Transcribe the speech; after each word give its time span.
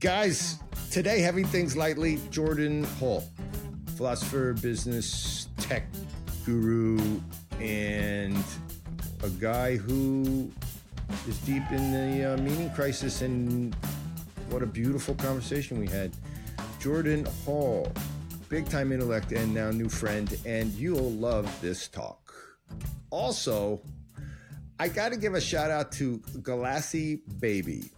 Guys, 0.00 0.60
today, 0.92 1.18
Heavy 1.18 1.42
Things 1.42 1.76
Lightly, 1.76 2.20
Jordan 2.30 2.84
Hall, 2.84 3.28
philosopher, 3.96 4.52
business, 4.52 5.48
tech 5.56 5.88
guru, 6.46 7.20
and 7.58 8.44
a 9.24 9.28
guy 9.40 9.74
who 9.74 10.52
is 11.26 11.36
deep 11.38 11.64
in 11.72 11.90
the 11.90 12.32
uh, 12.32 12.36
meaning 12.36 12.70
crisis. 12.74 13.22
And 13.22 13.74
what 14.50 14.62
a 14.62 14.66
beautiful 14.66 15.16
conversation 15.16 15.80
we 15.80 15.88
had. 15.88 16.12
Jordan 16.78 17.26
Hall, 17.44 17.90
big 18.48 18.68
time 18.68 18.92
intellect 18.92 19.32
and 19.32 19.52
now 19.52 19.72
new 19.72 19.88
friend, 19.88 20.38
and 20.46 20.72
you'll 20.74 21.10
love 21.10 21.52
this 21.60 21.88
talk. 21.88 22.32
Also, 23.10 23.80
I 24.78 24.86
got 24.86 25.10
to 25.10 25.18
give 25.18 25.34
a 25.34 25.40
shout 25.40 25.72
out 25.72 25.90
to 25.92 26.18
Glassy 26.40 27.22
Baby. 27.40 27.90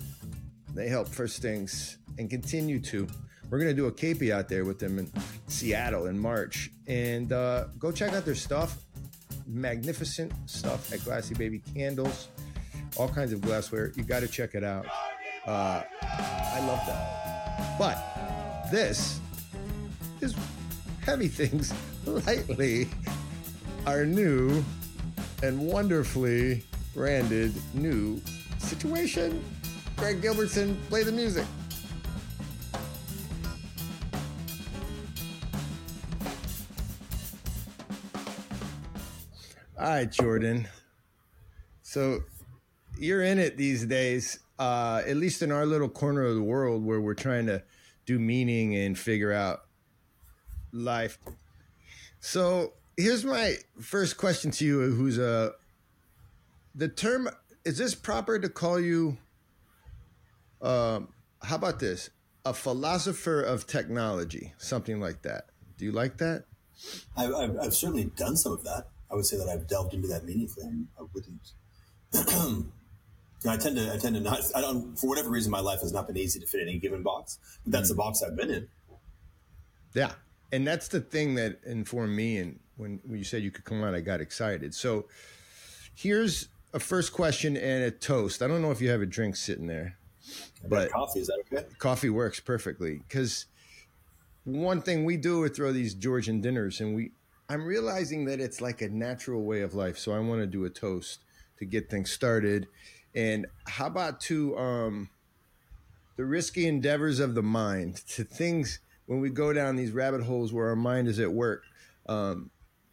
They 0.81 0.89
help 0.89 1.09
First 1.09 1.43
Things 1.43 1.99
and 2.17 2.31
continue 2.31 2.81
to. 2.81 3.07
We're 3.51 3.59
going 3.59 3.69
to 3.69 3.77
do 3.77 3.89
a 3.89 3.93
Keipi 3.93 4.31
out 4.33 4.49
there 4.49 4.65
with 4.65 4.79
them 4.79 4.99
in 4.99 5.13
Seattle 5.47 6.07
in 6.07 6.19
March. 6.19 6.71
And 6.87 7.35
uh, 7.35 7.67
go 7.79 7.93
check 7.93 8.15
out 8.15 8.25
their 8.25 8.35
stuff. 8.35 8.79
Magnificent 9.47 10.33
stuff 10.47 10.91
at 10.91 11.05
Glassy 11.05 11.35
Baby 11.35 11.61
Candles, 11.75 12.29
all 12.97 13.11
kinds 13.11 13.35
of 13.35 13.43
glassware. 13.43 13.93
You 13.95 14.05
got 14.05 14.21
to 14.21 14.27
check 14.27 14.55
it 14.55 14.65
out. 14.65 14.87
Uh, 15.47 15.83
I 16.01 16.67
love 16.67 16.81
that. 16.87 17.77
But 17.79 18.71
this 18.73 19.21
is 20.23 20.35
Heavy 21.03 21.29
Things 21.29 21.75
Lightly, 22.07 22.89
our 23.85 24.07
new 24.07 24.65
and 25.43 25.61
wonderfully 25.61 26.65
branded 26.95 27.53
new 27.75 28.19
situation. 28.57 29.45
Greg 30.01 30.23
Gilbertson, 30.23 30.81
play 30.89 31.03
the 31.03 31.13
music. 31.13 31.45
All 39.79 39.87
right, 39.87 40.11
Jordan. 40.11 40.67
So 41.83 42.21
you're 42.97 43.23
in 43.23 43.39
it 43.39 43.59
these 43.59 43.85
days, 43.85 44.39
uh, 44.59 45.03
at 45.07 45.19
least 45.19 45.43
in 45.43 45.53
our 45.53 45.67
little 45.67 45.91
corner 45.91 46.25
of 46.25 46.35
the 46.35 46.43
world 46.43 46.83
where 46.83 47.03
we're 47.03 47.13
trying 47.13 47.45
to 47.47 47.63
do 48.07 48.19
meaning 48.19 48.75
and 48.75 48.99
figure 48.99 49.35
out 49.35 49.67
life. 50.73 51.19
So 52.21 52.73
here's 52.97 53.27
my 53.27 53.57
first 53.79 54.17
question 54.17 54.51
to 54.53 54.65
you, 54.65 54.81
who's 54.93 55.19
a 55.19 55.53
the 56.75 56.89
term 56.89 57.29
is 57.67 57.77
this 57.77 57.95
proper 57.95 58.39
to 58.39 58.49
call 58.49 58.81
you 58.81 59.19
um, 60.63 61.09
how 61.43 61.57
about 61.57 61.79
this 61.79 62.11
a 62.45 62.55
philosopher 62.55 63.41
of 63.43 63.67
technology 63.67 64.53
something 64.59 65.01
like 65.01 65.23
that 65.23 65.47
do 65.77 65.85
you 65.85 65.93
like 65.93 66.19
that 66.19 66.45
I, 67.17 67.27
I've, 67.27 67.57
I've 67.59 67.75
certainly 67.75 68.05
done 68.17 68.37
some 68.37 68.53
of 68.53 68.65
that 68.65 68.87
i 69.11 69.15
would 69.15 69.27
say 69.27 69.37
that 69.37 69.49
i've 69.49 69.67
delved 69.67 69.95
into 69.95 70.09
that 70.09 70.25
meaningfully 70.25 70.87
i 70.99 71.03
wouldn't 71.13 71.53
I 73.49 73.57
tend 73.57 73.77
to 73.77 73.93
I 73.93 73.97
tend 73.97 74.17
to 74.17 74.21
not 74.21 74.41
I 74.55 74.61
don't 74.61 74.99
for 74.99 75.09
whatever 75.09 75.31
reason 75.31 75.51
my 75.51 75.61
life 75.61 75.81
has 75.81 75.93
not 75.93 76.07
been 76.07 76.17
easy 76.17 76.41
to 76.41 76.47
fit 76.47 76.61
in 76.61 76.69
any 76.69 76.79
given 76.79 77.03
box. 77.03 77.39
But 77.65 77.73
that's 77.73 77.87
mm. 77.87 77.93
the 77.93 77.97
box 77.97 78.23
I've 78.23 78.37
been 78.37 78.51
in. 78.51 78.69
Yeah. 79.95 80.13
And 80.53 80.67
that's 80.67 80.89
the 80.89 81.01
thing 81.01 81.37
that 81.37 81.61
informed 81.65 82.15
me 82.15 82.39
and 82.39 82.59
when, 82.77 83.01
when 83.05 83.19
you 83.19 83.25
said 83.25 83.43
you 83.43 83.51
could 83.51 83.65
come 83.65 83.83
on, 83.83 83.95
I 83.95 84.01
got 84.01 84.21
excited. 84.21 84.75
So 84.75 85.07
here's 85.95 86.49
a 86.73 86.81
first 86.81 87.13
question 87.13 87.57
and 87.57 87.85
a 87.85 87.91
toast. 87.91 88.43
I 88.43 88.49
don't 88.49 88.63
know 88.63 88.71
if 88.71 88.81
you 88.81 88.91
have 88.91 89.01
a 89.01 89.07
drink 89.07 89.37
sitting 89.37 89.67
there, 89.67 89.97
but 90.69 90.91
coffee 90.91 91.21
is 91.21 91.27
that 91.29 91.43
okay? 91.53 91.67
Coffee 91.79 92.11
works 92.11 92.41
perfectly 92.41 93.03
because 93.09 93.47
one 94.45 94.83
thing 94.83 95.05
we 95.05 95.17
do 95.17 95.45
is 95.45 95.53
throw 95.53 95.73
these 95.73 95.95
Georgian 95.95 96.41
dinners, 96.41 96.81
and 96.81 96.95
we 96.95 97.13
I'm 97.49 97.65
realizing 97.65 98.27
that 98.27 98.41
it's 98.41 98.61
like 98.61 98.81
a 98.81 98.89
natural 98.89 99.43
way 99.43 99.63
of 99.63 99.75
life. 99.75 99.99
So 99.99 100.13
I 100.13 100.21
want 100.21 100.41
to 100.41 100.47
do 100.47 100.65
a 100.65 100.71
toast 100.71 101.21
to 101.59 101.65
get 101.65 101.91
things 101.91 102.11
started. 102.13 102.69
And 103.15 103.47
how 103.67 103.87
about 103.87 104.21
to 104.23 104.57
um, 104.57 105.11
the 106.21 106.25
risky 106.25 106.69
endeavors 106.69 107.19
of 107.19 107.35
the 107.35 107.43
mind, 107.43 107.97
to 108.09 108.25
things 108.25 108.81
when 109.07 109.21
we 109.21 109.31
go 109.31 109.53
down 109.53 109.75
these 109.75 109.91
rabbit 109.91 110.23
holes 110.23 110.53
where 110.53 110.69
our 110.69 110.77
mind 110.77 111.09
is 111.09 111.19
at 111.19 111.33
work. 111.33 111.65
Um, 112.07 112.51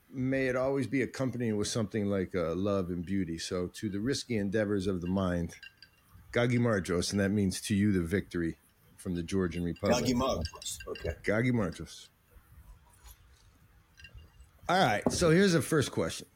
may 0.09 0.47
it 0.47 0.55
always 0.55 0.87
be 0.87 1.01
accompanied 1.01 1.51
with 1.51 1.67
something 1.67 2.05
like 2.05 2.33
uh, 2.33 2.55
love 2.55 2.89
and 2.89 3.05
beauty. 3.05 3.37
So, 3.37 3.67
to 3.75 3.89
the 3.89 3.99
risky 3.99 4.37
endeavors 4.37 4.87
of 4.87 5.01
the 5.01 5.07
mind, 5.07 5.53
Gaumarjos, 6.45 7.11
and 7.11 7.19
that 7.19 7.29
means 7.29 7.61
to 7.61 7.75
you 7.75 7.91
the 7.91 8.01
victory 8.01 8.57
from 8.95 9.15
the 9.15 9.23
Georgian 9.23 9.63
Republic. 9.63 10.05
Gaumarjos. 10.05 10.77
Okay. 10.87 11.13
Gaumarjos. 11.23 12.09
All 14.69 14.83
right. 14.83 15.09
So, 15.11 15.29
here's 15.29 15.53
the 15.53 15.61
first 15.61 15.91
question. 15.91 16.27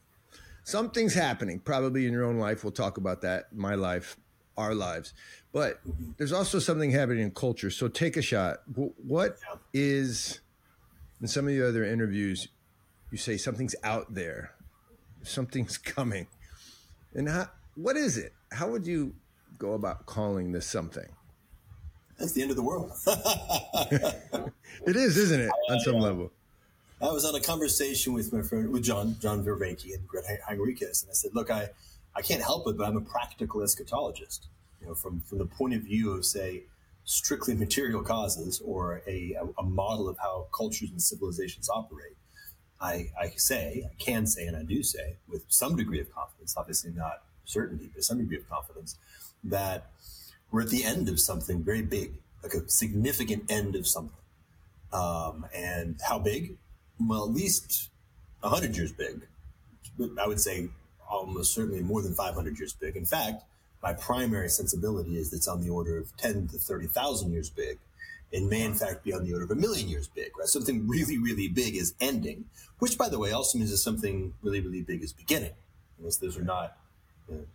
Something's 0.64 1.14
happening, 1.14 1.60
probably 1.60 2.06
in 2.06 2.14
your 2.14 2.24
own 2.24 2.38
life. 2.38 2.64
We'll 2.64 2.72
talk 2.72 2.98
about 2.98 3.22
that, 3.22 3.54
my 3.54 3.76
life, 3.76 4.16
our 4.58 4.74
lives. 4.74 5.14
But 5.52 5.82
there's 6.18 6.32
also 6.32 6.60
something 6.60 6.92
happening 6.92 7.24
in 7.24 7.32
culture. 7.32 7.70
So, 7.70 7.88
take 7.88 8.16
a 8.16 8.22
shot. 8.22 8.62
What 8.76 9.38
is, 9.74 10.40
in 11.20 11.28
some 11.28 11.46
of 11.46 11.54
the 11.54 11.68
other 11.68 11.84
interviews, 11.84 12.48
you 13.12 13.18
say 13.18 13.36
something's 13.36 13.76
out 13.84 14.14
there, 14.14 14.54
something's 15.24 15.78
coming. 15.78 16.28
And 17.14 17.28
how, 17.28 17.50
what 17.76 17.98
is 17.98 18.18
it? 18.18 18.34
How 18.54 18.70
would 18.70 18.86
you 18.86 19.14
go 19.62 19.74
about 19.74 20.08
calling 20.08 20.52
this 20.52 20.66
something? 20.66 21.08
That's 22.18 22.34
the 22.34 22.42
end 22.42 22.50
of 22.50 22.58
the 22.58 22.64
world. 22.64 22.92
it 24.88 24.96
is, 24.96 25.18
isn't 25.18 25.40
it, 25.40 25.52
on 25.70 25.80
some 25.82 26.00
level? 26.00 26.32
I 27.00 27.12
was 27.12 27.26
on 27.26 27.36
a 27.36 27.40
conversation 27.40 28.14
with 28.14 28.34
my 28.34 28.42
friend, 28.42 28.72
with 28.72 28.84
John, 28.84 29.16
John 29.22 29.46
Vervaeke 29.46 29.94
and 29.94 30.08
Gregg 30.08 30.26
Henriques, 30.50 31.04
and 31.04 31.12
I 31.12 31.14
said, 31.14 31.32
look, 31.36 31.52
I, 31.52 31.70
I 32.16 32.22
can't 32.22 32.42
help 32.42 32.68
it, 32.68 32.78
but 32.78 32.88
I'm 32.88 32.98
a 32.98 33.02
practical 33.02 33.62
eschatologist. 33.62 34.48
You 34.82 34.88
know, 34.88 34.96
from, 34.96 35.22
from 35.22 35.38
the 35.38 35.46
point 35.46 35.76
of 35.76 35.84
view 35.84 36.12
of, 36.12 36.26
say, 36.26 36.64
strictly 37.04 37.54
material 37.54 38.02
causes 38.02 38.62
or 38.66 39.04
a, 39.08 39.36
a 39.60 39.64
model 39.64 40.10
of 40.10 40.18
how 40.18 40.48
cultures 40.56 40.90
and 40.90 41.02
civilizations 41.02 41.70
operate. 41.70 42.18
I, 42.80 43.12
I 43.20 43.30
say, 43.36 43.84
I 43.86 43.94
can 44.04 44.26
say, 44.26 44.48
and 44.48 44.58
I 44.58 44.64
do 44.64 44.82
say 44.82 45.18
with 45.28 45.46
some 45.50 45.76
degree 45.76 46.00
of 46.00 46.12
confidence, 46.12 46.56
obviously 46.58 46.92
not 46.92 47.22
certainty, 47.46 47.92
but 47.94 48.04
some 48.04 48.18
degree 48.18 48.38
of 48.38 48.50
confidence, 48.50 48.98
that 49.44 49.92
we're 50.52 50.62
at 50.62 50.70
the 50.70 50.84
end 50.84 51.10
of 51.10 51.20
something 51.20 51.64
very 51.64 51.82
big, 51.82 52.14
like 52.44 52.54
a 52.54 52.68
significant 52.70 53.50
end 53.50 53.76
of 53.76 53.88
something. 53.88 54.18
Um, 54.94 55.46
and 55.56 56.00
how 56.08 56.20
big? 56.20 56.58
Well, 57.00 57.24
at 57.24 57.34
least 57.34 57.90
100 58.42 58.76
years 58.76 58.92
big. 58.92 59.22
I 60.20 60.28
would 60.28 60.40
say 60.40 60.70
almost 61.10 61.54
certainly 61.54 61.82
more 61.82 62.02
than 62.02 62.14
500 62.14 62.58
years 62.58 62.74
big. 62.74 62.96
In 62.96 63.06
fact, 63.06 63.44
my 63.82 63.94
primary 63.94 64.50
sensibility 64.50 65.18
is 65.18 65.34
it's 65.34 65.48
on 65.48 65.62
the 65.62 65.70
order 65.70 65.98
of 65.98 66.16
10 66.18 66.48
to 66.50 66.58
30,000 66.58 67.32
years 67.32 67.50
big 67.50 67.80
and 68.34 68.50
may 68.50 68.62
in 68.62 68.74
fact 68.74 69.04
be 69.04 69.14
on 69.14 69.24
the 69.26 69.34
order 69.34 69.46
of 69.46 69.52
a 69.52 69.56
million 69.56 69.88
years 69.90 70.08
big, 70.08 70.32
right? 70.38 70.48
Something 70.48 70.88
really, 70.88 71.18
really 71.18 71.48
big 71.48 71.76
is 71.76 71.94
ending, 72.00 72.46
which 72.80 72.98
by 72.98 73.10
the 73.10 73.20
way 73.20 73.32
also 73.32 73.58
means 73.58 73.72
that 73.72 73.78
something 73.78 74.34
really, 74.42 74.62
really 74.62 74.82
big 74.82 75.04
is 75.04 75.12
beginning. 75.12 75.52
Unless 76.00 76.18
those 76.18 76.38
are 76.38 76.44
not, 76.44 76.78
you 77.28 77.36
know, 77.36 77.46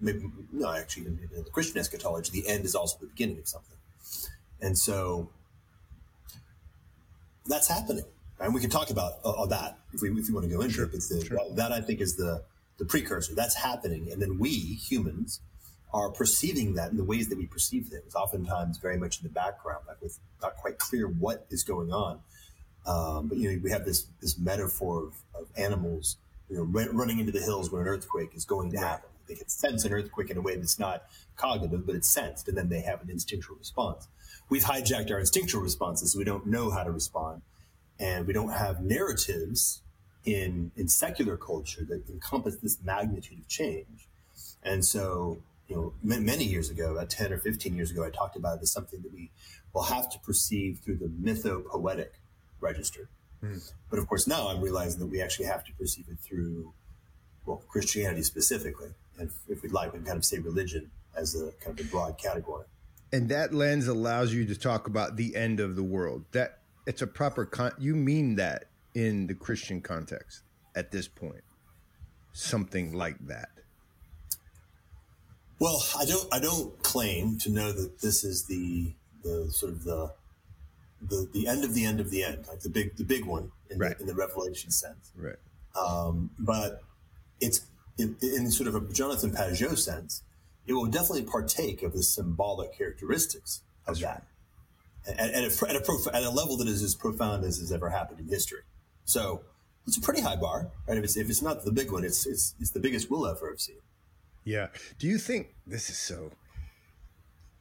maybe, 0.00 0.30
no, 0.52 0.72
actually 0.72 1.06
in, 1.06 1.28
in, 1.34 1.44
the 1.44 1.50
Christian 1.50 1.78
eschatology, 1.78 2.30
the 2.42 2.48
end 2.48 2.64
is 2.64 2.74
also 2.74 2.98
the 3.00 3.06
beginning 3.06 3.38
of 3.38 3.48
something. 3.48 3.76
And 4.60 4.76
so 4.76 5.30
that's 7.46 7.68
happening. 7.68 8.04
And 8.38 8.54
we 8.54 8.60
can 8.60 8.70
talk 8.70 8.90
about 8.90 9.14
uh, 9.24 9.46
that 9.46 9.78
if 9.92 10.00
we, 10.02 10.10
if 10.10 10.28
we 10.28 10.34
want 10.34 10.48
to 10.48 10.54
go 10.54 10.60
into 10.60 10.74
sure, 10.74 10.84
it. 10.84 10.92
But 10.92 11.00
the, 11.08 11.24
sure. 11.24 11.36
that, 11.36 11.56
that 11.56 11.72
I 11.72 11.80
think 11.80 12.00
is 12.00 12.16
the, 12.16 12.42
the 12.78 12.84
precursor. 12.84 13.34
That's 13.34 13.54
happening. 13.54 14.10
And 14.10 14.20
then 14.20 14.38
we 14.38 14.50
humans 14.50 15.40
are 15.92 16.10
perceiving 16.10 16.74
that 16.74 16.90
in 16.90 16.96
the 16.96 17.04
ways 17.04 17.28
that 17.28 17.38
we 17.38 17.46
perceive 17.46 17.86
things, 17.86 18.14
oftentimes 18.14 18.78
very 18.78 18.96
much 18.96 19.20
in 19.20 19.24
the 19.24 19.32
background, 19.32 19.84
like 19.88 20.00
with 20.00 20.18
not 20.40 20.56
quite 20.56 20.78
clear 20.78 21.06
what 21.06 21.46
is 21.50 21.64
going 21.64 21.92
on. 21.92 22.20
Um, 22.86 23.28
but 23.28 23.38
you 23.38 23.52
know, 23.52 23.60
we 23.62 23.70
have 23.70 23.84
this 23.84 24.06
this 24.20 24.38
metaphor 24.38 25.04
of, 25.04 25.14
of 25.34 25.48
animals, 25.56 26.16
you 26.48 26.56
know, 26.56 26.62
running 26.62 27.18
into 27.18 27.32
the 27.32 27.40
hills 27.40 27.70
when 27.70 27.82
an 27.82 27.88
earthquake 27.88 28.30
is 28.34 28.44
going 28.44 28.70
to 28.72 28.78
happen. 28.78 29.10
They 29.30 29.36
can 29.36 29.48
sense 29.48 29.84
an 29.84 29.92
earthquake 29.92 30.30
in 30.30 30.36
a 30.36 30.40
way 30.40 30.56
that's 30.56 30.78
not 30.78 31.04
cognitive, 31.36 31.86
but 31.86 31.94
it's 31.94 32.10
sensed, 32.10 32.48
and 32.48 32.56
then 32.58 32.68
they 32.68 32.80
have 32.80 33.00
an 33.00 33.10
instinctual 33.10 33.56
response. 33.56 34.08
We've 34.48 34.64
hijacked 34.64 35.10
our 35.10 35.20
instinctual 35.20 35.62
responses. 35.62 36.12
So 36.12 36.18
we 36.18 36.24
don't 36.24 36.46
know 36.46 36.70
how 36.70 36.82
to 36.82 36.90
respond, 36.90 37.42
and 37.98 38.26
we 38.26 38.32
don't 38.32 38.52
have 38.52 38.82
narratives 38.82 39.82
in 40.24 40.72
in 40.76 40.88
secular 40.88 41.36
culture 41.36 41.84
that 41.84 42.08
encompass 42.10 42.56
this 42.56 42.78
magnitude 42.82 43.38
of 43.38 43.48
change. 43.48 44.08
And 44.62 44.84
so 44.84 45.38
you 45.70 45.76
know, 45.76 45.92
many 46.02 46.44
years 46.44 46.68
ago, 46.68 46.92
about 46.92 47.10
10 47.10 47.32
or 47.32 47.38
15 47.38 47.76
years 47.76 47.92
ago, 47.92 48.04
I 48.04 48.10
talked 48.10 48.34
about 48.34 48.58
it 48.58 48.62
as 48.62 48.72
something 48.72 49.02
that 49.02 49.14
we 49.14 49.30
will 49.72 49.84
have 49.84 50.10
to 50.10 50.18
perceive 50.18 50.80
through 50.84 50.96
the 50.96 51.06
mytho-poetic 51.06 52.14
register. 52.60 53.08
Mm. 53.42 53.70
But 53.88 54.00
of 54.00 54.08
course, 54.08 54.26
now 54.26 54.48
I'm 54.48 54.60
realizing 54.60 54.98
that 54.98 55.06
we 55.06 55.22
actually 55.22 55.46
have 55.46 55.64
to 55.64 55.72
perceive 55.74 56.06
it 56.10 56.18
through, 56.18 56.72
well, 57.46 57.62
Christianity 57.68 58.24
specifically. 58.24 58.88
If, 59.20 59.32
if 59.48 59.62
we'd 59.62 59.72
like, 59.72 59.92
we 59.92 59.98
can 59.98 60.06
kind 60.06 60.18
of 60.18 60.24
say 60.24 60.38
religion 60.38 60.90
as 61.16 61.34
a 61.34 61.52
kind 61.64 61.78
of 61.78 61.86
a 61.86 61.88
broad 61.90 62.18
category. 62.18 62.64
and 63.12 63.28
that 63.28 63.52
lens 63.52 63.88
allows 63.88 64.32
you 64.32 64.44
to 64.46 64.56
talk 64.56 64.86
about 64.86 65.16
the 65.16 65.34
end 65.34 65.60
of 65.60 65.76
the 65.76 65.82
world. 65.82 66.24
That 66.32 66.58
it's 66.86 67.02
a 67.02 67.06
proper 67.06 67.44
con. 67.44 67.72
You 67.78 67.94
mean 67.94 68.36
that 68.36 68.66
in 68.94 69.26
the 69.26 69.34
Christian 69.34 69.80
context 69.80 70.42
at 70.74 70.90
this 70.90 71.08
point, 71.08 71.42
something 72.32 72.92
like 72.92 73.18
that. 73.26 73.48
Well, 75.58 75.82
I 75.98 76.04
don't. 76.04 76.26
I 76.32 76.38
don't 76.38 76.80
claim 76.82 77.38
to 77.38 77.50
know 77.50 77.72
that 77.72 78.00
this 78.00 78.24
is 78.24 78.46
the 78.46 78.94
the 79.22 79.50
sort 79.50 79.72
of 79.72 79.84
the 79.84 80.12
the, 81.02 81.28
the 81.32 81.46
end 81.46 81.64
of 81.64 81.74
the 81.74 81.84
end 81.84 82.00
of 82.00 82.10
the 82.10 82.22
end, 82.22 82.46
like 82.48 82.60
the 82.60 82.70
big 82.70 82.96
the 82.96 83.04
big 83.04 83.24
one 83.24 83.50
in, 83.70 83.78
right. 83.78 83.96
the, 83.96 84.02
in 84.02 84.06
the 84.06 84.14
Revelation 84.14 84.70
sense. 84.70 85.12
Right. 85.16 85.36
Um, 85.76 86.30
but 86.38 86.80
it's 87.40 87.66
in, 87.98 88.16
in, 88.22 88.50
sort 88.50 88.68
of 88.68 88.74
a 88.74 88.92
Jonathan 88.92 89.30
Pageau 89.30 89.76
sense, 89.76 90.22
it 90.66 90.72
will 90.72 90.86
definitely 90.86 91.22
partake 91.22 91.82
of 91.82 91.92
the 91.92 92.02
symbolic 92.02 92.76
characteristics 92.76 93.62
of 93.86 93.98
That's 93.98 94.00
that, 94.00 94.26
right. 95.06 95.18
at, 95.18 95.30
at, 95.30 95.44
a, 95.44 95.68
at, 95.68 95.76
a 95.76 95.80
prof- 95.80 96.14
at 96.14 96.22
a 96.22 96.30
level 96.30 96.56
that 96.58 96.68
is 96.68 96.82
as 96.82 96.94
profound 96.94 97.44
as 97.44 97.58
has 97.58 97.72
ever 97.72 97.90
happened 97.90 98.20
in 98.20 98.28
history. 98.28 98.60
So 99.04 99.42
it's 99.86 99.96
a 99.96 100.00
pretty 100.00 100.20
high 100.20 100.36
bar, 100.36 100.70
right? 100.86 100.98
If 100.98 101.04
it's 101.04 101.16
if 101.16 101.28
it's 101.28 101.42
not 101.42 101.64
the 101.64 101.72
big 101.72 101.90
one, 101.90 102.04
it's 102.04 102.26
it's 102.26 102.54
it's 102.60 102.70
the 102.70 102.80
biggest 102.80 103.10
we'll 103.10 103.26
ever 103.26 103.50
have 103.50 103.60
seen. 103.60 103.78
Yeah. 104.44 104.68
Do 104.98 105.06
you 105.06 105.18
think 105.18 105.54
this 105.66 105.90
is 105.90 105.98
so? 105.98 106.30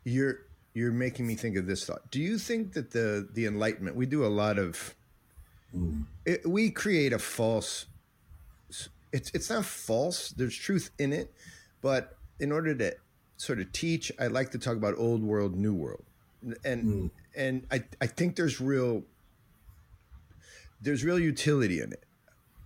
You're 0.04 0.40
you're 0.74 0.92
making 0.92 1.28
me 1.28 1.36
think 1.36 1.58
of 1.58 1.66
this 1.66 1.86
thought. 1.86 2.10
Do 2.12 2.22
you 2.22 2.38
think 2.38 2.74
that 2.74 2.92
the 2.92 3.28
the 3.34 3.46
Enlightenment? 3.46 3.96
We 3.96 4.06
do 4.06 4.26
a 4.26 4.28
lot 4.28 4.60
of. 4.60 4.96
Mm. 5.76 6.06
It, 6.26 6.48
we 6.48 6.70
create 6.70 7.14
a 7.14 7.20
false. 7.20 7.86
It's 9.12 9.32
it's 9.34 9.50
not 9.50 9.66
false. 9.66 10.30
There's 10.30 10.56
truth 10.56 10.92
in 11.00 11.14
it, 11.14 11.34
but 11.82 12.16
in 12.40 12.52
order 12.52 12.76
to 12.76 12.96
sort 13.38 13.60
of 13.60 13.72
teach, 13.72 14.12
I 14.20 14.28
like 14.28 14.52
to 14.52 14.60
talk 14.60 14.76
about 14.76 14.96
old 14.98 15.24
world, 15.24 15.56
new 15.56 15.74
world, 15.74 16.04
and 16.64 16.84
mm. 16.84 17.12
and 17.36 17.66
I 17.72 17.84
I 18.02 18.08
think 18.08 18.36
there's 18.36 18.62
real. 18.62 19.04
There's 20.82 21.04
real 21.04 21.20
utility 21.20 21.82
in 21.82 21.92
it. 21.92 22.04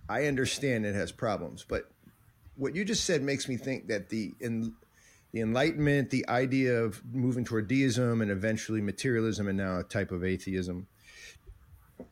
I 0.08 0.26
understand 0.26 0.86
it 0.86 0.94
has 0.94 1.10
problems, 1.10 1.64
but 1.66 1.90
what 2.56 2.76
you 2.76 2.84
just 2.84 3.04
said 3.04 3.22
makes 3.22 3.48
me 3.48 3.56
think 3.56 3.88
that 3.88 4.08
the 4.08 4.32
in 4.40 4.74
the 5.32 5.40
Enlightenment, 5.40 6.10
the 6.10 6.28
idea 6.28 6.80
of 6.80 7.02
moving 7.12 7.44
toward 7.44 7.66
deism 7.66 8.22
and 8.22 8.30
eventually 8.30 8.80
materialism, 8.80 9.48
and 9.48 9.58
now 9.58 9.80
a 9.80 9.82
type 9.82 10.12
of 10.12 10.22
atheism. 10.22 10.86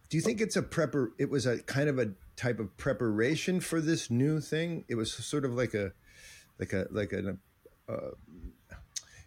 Do 0.08 0.17
you 0.17 0.20
think 0.20 0.40
it's 0.40 0.56
a 0.56 0.62
prepar? 0.62 1.11
It 1.19 1.31
was 1.31 1.46
a 1.46 1.62
kind 1.62 1.88
of 1.88 2.00
a 2.00 2.11
type 2.37 2.58
of 2.58 2.76
preparation 2.76 3.61
for 3.61 3.81
this 3.81 4.11
new 4.11 4.40
thing. 4.40 4.84
It 4.88 4.94
was 4.94 5.12
sort 5.12 5.44
of 5.44 5.55
like 5.55 5.75
a, 5.75 5.93
like 6.58 6.73
a 6.73 6.87
like 6.90 7.12
a. 7.12 7.37
Uh, 7.88 8.11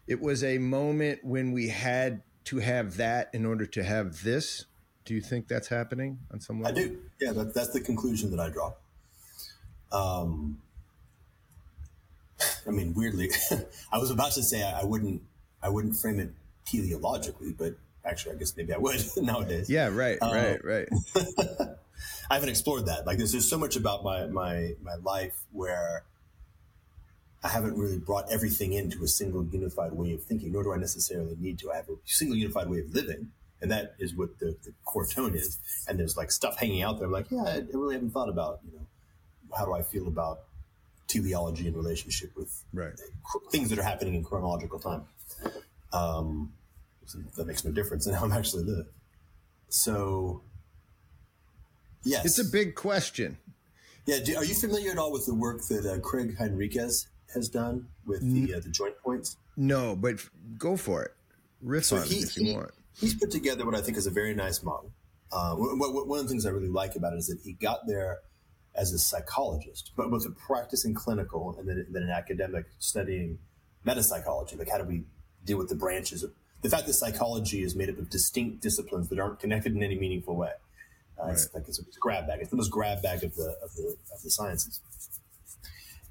it 0.08 0.22
was 0.22 0.44
a 0.44 0.58
moment 0.60 1.24
when 1.24 1.52
we 1.52 1.70
had 1.70 2.22
to 2.46 2.60
have 2.60 2.98
that 2.98 3.30
in 3.34 3.46
order 3.46 3.66
to 3.66 3.84
have 3.84 4.24
this. 4.24 4.66
Do 5.04 5.14
you 5.14 5.22
think 5.22 5.48
that's 5.48 5.68
happening 5.68 6.20
on 6.32 6.40
some 6.40 6.62
level? 6.62 6.80
I 6.80 6.84
do. 6.84 6.98
Yeah, 7.20 7.32
that, 7.34 7.54
that's 7.54 7.70
the 7.72 7.82
conclusion 7.82 8.32
that 8.32 8.40
I 8.40 8.50
draw. 8.50 8.74
Um, 9.92 10.62
I 12.68 12.72
mean, 12.72 12.94
weirdly, 12.94 13.30
I 13.92 13.98
was 13.98 14.12
about 14.12 14.32
to 14.34 14.44
say 14.44 14.64
I, 14.64 14.84
wouldn't, 14.84 15.22
I 15.62 15.70
wouldn't 15.70 15.96
frame 15.96 16.20
it 16.20 16.32
teleologically, 16.66 17.56
but 17.58 17.76
actually, 18.04 18.36
I 18.36 18.38
guess 18.38 18.56
maybe 18.58 18.74
I 18.74 18.78
would 18.78 19.04
nowadays. 19.18 19.70
Yeah, 19.70 19.88
right, 19.88 20.18
um, 20.22 20.34
right, 20.34 20.66
right. 20.66 20.90
I 22.30 22.36
haven't 22.36 22.50
explored 22.50 22.88
that. 22.88 23.06
Like, 23.06 23.18
there's, 23.18 23.32
there's 23.32 23.50
so 23.50 23.58
much 23.58 23.76
about 23.76 24.04
my 24.04 24.28
my 24.28 24.74
my 24.82 24.96
life 25.04 25.38
where 25.52 26.04
I 27.44 27.50
haven't 27.50 27.78
really 27.78 27.98
brought 27.98 28.32
everything 28.32 28.74
into 28.74 29.04
a 29.04 29.08
single 29.08 29.46
unified 29.46 29.94
way 29.94 30.14
of 30.14 30.24
thinking, 30.24 30.52
nor 30.52 30.64
do 30.64 30.74
I 30.74 30.78
necessarily 30.78 31.36
need 31.40 31.60
to. 31.60 31.72
I 31.72 31.76
have 31.76 31.90
a 31.90 31.96
single 32.06 32.38
unified 32.38 32.70
way 32.70 32.80
of 32.80 32.94
living, 32.94 33.32
and 33.62 33.70
that 33.72 33.96
is 34.00 34.16
what 34.16 34.40
the, 34.40 34.56
the 34.64 34.74
core 34.84 35.06
tone 35.06 35.36
is. 35.36 35.60
And 35.88 36.00
there's 36.00 36.18
like 36.18 36.32
stuff 36.32 36.58
hanging 36.58 36.82
out 36.82 36.98
there. 36.98 37.06
I'm 37.06 37.12
like, 37.14 37.30
yeah, 37.30 37.44
I, 37.44 37.58
I 37.58 37.64
really 37.74 37.96
haven't 37.96 38.12
thought 38.12 38.30
about, 38.30 38.62
you 38.66 38.78
know, 38.78 38.86
how 39.56 39.66
do 39.66 39.74
I 39.74 39.84
feel 39.84 40.08
about 40.08 40.40
teleology 41.08 41.68
in 41.68 41.76
relationship 41.76 42.36
with 42.36 42.64
right. 42.74 42.94
things 43.52 43.70
that 43.70 43.80
are 43.80 43.84
happening 43.84 44.16
in 44.16 44.24
chronological 44.24 44.80
time. 44.80 45.04
Um, 45.94 46.54
that 47.38 47.46
makes 47.46 47.64
no 47.64 47.72
difference 47.72 48.08
in 48.08 48.14
how 48.14 48.26
I'm 48.26 48.32
actually 48.32 48.64
live. 48.64 48.88
So, 49.70 50.42
yes, 52.06 52.26
it's 52.26 52.40
a 52.40 52.46
big 52.46 52.76
question. 52.76 53.38
Yeah, 54.06 54.20
do, 54.24 54.36
are 54.38 54.46
you 54.46 54.54
familiar 54.54 54.92
at 54.92 54.98
all 54.98 55.12
with 55.12 55.26
the 55.26 55.34
work 55.34 55.66
that 55.68 55.86
uh, 55.86 55.98
Gregg 55.98 56.38
Henriques 56.38 57.08
has 57.34 57.50
done 57.50 57.88
with 58.06 58.22
the 58.22 58.56
uh, 58.56 58.60
the 58.60 58.70
joint 58.70 58.96
points? 59.04 59.38
No, 59.58 59.96
but 59.96 60.20
go 60.58 60.78
for 60.78 61.04
it. 61.04 61.12
Riff 61.62 61.86
so 61.86 61.98
on 61.98 62.04
he, 62.04 62.18
it 62.18 62.24
if 62.24 62.38
you 62.38 62.46
he, 62.46 62.54
want. 62.56 62.72
He's 62.98 63.16
put 63.16 63.32
together 63.32 63.66
what 63.66 63.76
I 63.76 63.82
think 63.82 63.98
is 63.98 64.08
a 64.08 64.12
very 64.12 64.34
nice 64.34 64.64
model. 64.64 64.92
Uh, 65.32 65.56
one 65.56 66.20
of 66.20 66.26
the 66.26 66.30
things 66.30 66.46
I 66.46 66.50
really 66.50 66.70
like 66.70 66.96
about 66.96 67.14
it 67.14 67.18
is 67.18 67.28
that 67.28 67.40
he 67.44 67.54
got 67.54 67.88
there 67.88 68.20
as 68.76 68.94
a 68.94 69.00
psychologist, 69.00 69.92
but 69.96 70.10
both 70.10 70.26
a 70.26 70.30
practicing 70.30 70.94
clinical 70.94 71.56
and 71.58 71.68
then, 71.68 71.86
then 71.90 72.04
an 72.04 72.10
academic 72.10 72.66
studying 72.80 73.40
metapsychology. 73.86 74.58
Like, 74.58 74.70
how 74.70 74.78
do 74.78 74.84
we 74.84 75.04
deal 75.44 75.58
with 75.58 75.70
the 75.70 75.76
branches 75.76 76.24
of 76.24 76.32
the 76.62 76.70
fact 76.70 76.88
that 76.88 76.94
psychology 76.94 77.64
is 77.64 77.76
made 77.76 77.90
up 77.90 77.98
of 77.98 78.10
distinct 78.10 78.62
disciplines 78.62 79.10
that 79.10 79.20
aren't 79.20 79.40
connected 79.40 79.76
in 79.76 79.84
any 79.84 79.98
meaningful 79.98 80.36
way? 80.36 80.52
Uh, 81.20 81.26
right. 81.26 81.34
It's 81.34 81.54
like 81.54 81.68
it's 81.68 81.80
a, 81.80 81.84
it's 81.84 81.98
grab 81.98 82.28
bag. 82.28 82.40
It's 82.42 82.50
the 82.50 82.56
most 82.56 82.72
grab 82.72 83.02
bag 83.02 83.24
of 83.24 83.36
the 83.36 83.56
of 83.64 83.74
the 83.76 83.96
of 84.14 84.22
the 84.24 84.30
sciences. 84.30 84.82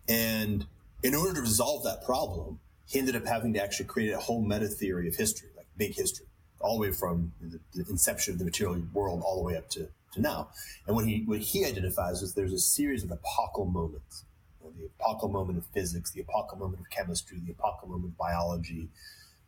And 0.09 0.67
in 1.03 1.15
order 1.15 1.35
to 1.35 1.41
resolve 1.41 1.85
that 1.85 2.05
problem, 2.05 2.61
he 2.87 2.99
ended 2.99 3.17
up 3.17 3.27
having 3.27 3.53
to 3.55 3.63
actually 3.63 3.87
create 3.87 4.13
a 4.13 4.19
whole 4.19 4.43
meta 4.43 4.69
theory 4.69 5.09
of 5.09 5.17
history, 5.17 5.49
like 5.57 5.67
big 5.77 5.95
history, 5.95 6.27
all 6.61 6.77
the 6.77 6.81
way 6.81 6.93
from 6.93 7.33
the, 7.41 7.61
the 7.75 7.91
inception 7.91 8.35
of 8.35 8.39
the 8.39 8.45
material 8.45 8.81
world 8.93 9.23
all 9.25 9.37
the 9.37 9.43
way 9.43 9.57
up 9.57 9.69
to 9.71 9.89
to 10.15 10.21
now. 10.21 10.49
And 10.87 10.97
what 10.97 11.07
he 11.07 11.23
what 11.27 11.41
he 11.41 11.65
identifies 11.65 12.23
is 12.23 12.35
there's 12.35 12.53
a 12.53 12.59
series 12.59 13.05
of 13.05 13.13
epochal 13.13 13.67
moments. 13.67 14.25
You 14.61 14.71
know, 14.71 14.75
the 14.77 14.91
epochal 14.99 15.29
moment 15.29 15.59
of 15.59 15.67
physics, 15.67 16.11
the 16.11 16.21
epochal 16.21 16.59
moment 16.59 16.81
of 16.81 16.91
chemistry, 16.91 17.41
the 17.45 17.53
epochal 17.53 17.89
moment 17.89 18.13
of 18.13 18.19
biology, 18.19 18.89